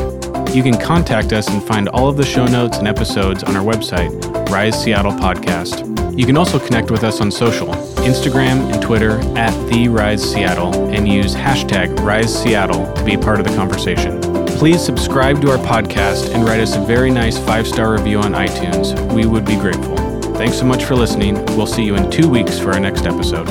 You 0.56 0.64
can 0.64 0.80
contact 0.80 1.34
us 1.34 1.50
and 1.50 1.62
find 1.62 1.90
all 1.90 2.08
of 2.08 2.16
the 2.16 2.24
show 2.24 2.46
notes 2.46 2.78
and 2.78 2.88
episodes 2.88 3.44
on 3.44 3.58
our 3.58 3.62
website, 3.62 4.50
Rise 4.50 4.82
Seattle 4.82 5.12
Podcast. 5.12 6.18
You 6.18 6.26
can 6.26 6.38
also 6.38 6.60
connect 6.60 6.90
with 6.90 7.04
us 7.04 7.20
on 7.20 7.30
social, 7.30 7.68
Instagram 8.06 8.72
and 8.72 8.82
Twitter 8.82 9.20
at 9.38 9.52
The 9.70 9.90
Rise 9.90 10.24
Seattle, 10.24 10.74
and 10.92 11.10
use 11.10 11.36
hashtag 11.36 12.00
Rise 12.00 12.34
Seattle 12.34 12.90
to 12.94 13.04
be 13.04 13.16
a 13.16 13.20
part 13.20 13.42
of 13.42 13.46
the 13.46 13.54
conversation. 13.54 14.22
Please 14.48 14.82
subscribe 14.82 15.42
to 15.42 15.52
our 15.52 15.58
podcast 15.58 16.34
and 16.34 16.46
write 16.46 16.62
us 16.62 16.78
a 16.78 16.86
very 16.86 17.12
nice 17.12 17.38
five 17.38 17.68
star 17.68 17.92
review 17.92 18.20
on 18.20 18.32
iTunes. 18.32 19.14
We 19.14 19.26
would 19.26 19.44
be 19.44 19.58
grateful. 19.58 19.98
Thanks 20.36 20.58
so 20.58 20.64
much 20.64 20.86
for 20.86 20.96
listening. 20.96 21.36
We'll 21.58 21.68
see 21.68 21.84
you 21.84 21.98
in 21.98 22.10
two 22.10 22.30
weeks 22.30 22.58
for 22.58 22.72
our 22.72 22.80
next 22.80 23.06
episode. 23.06 23.50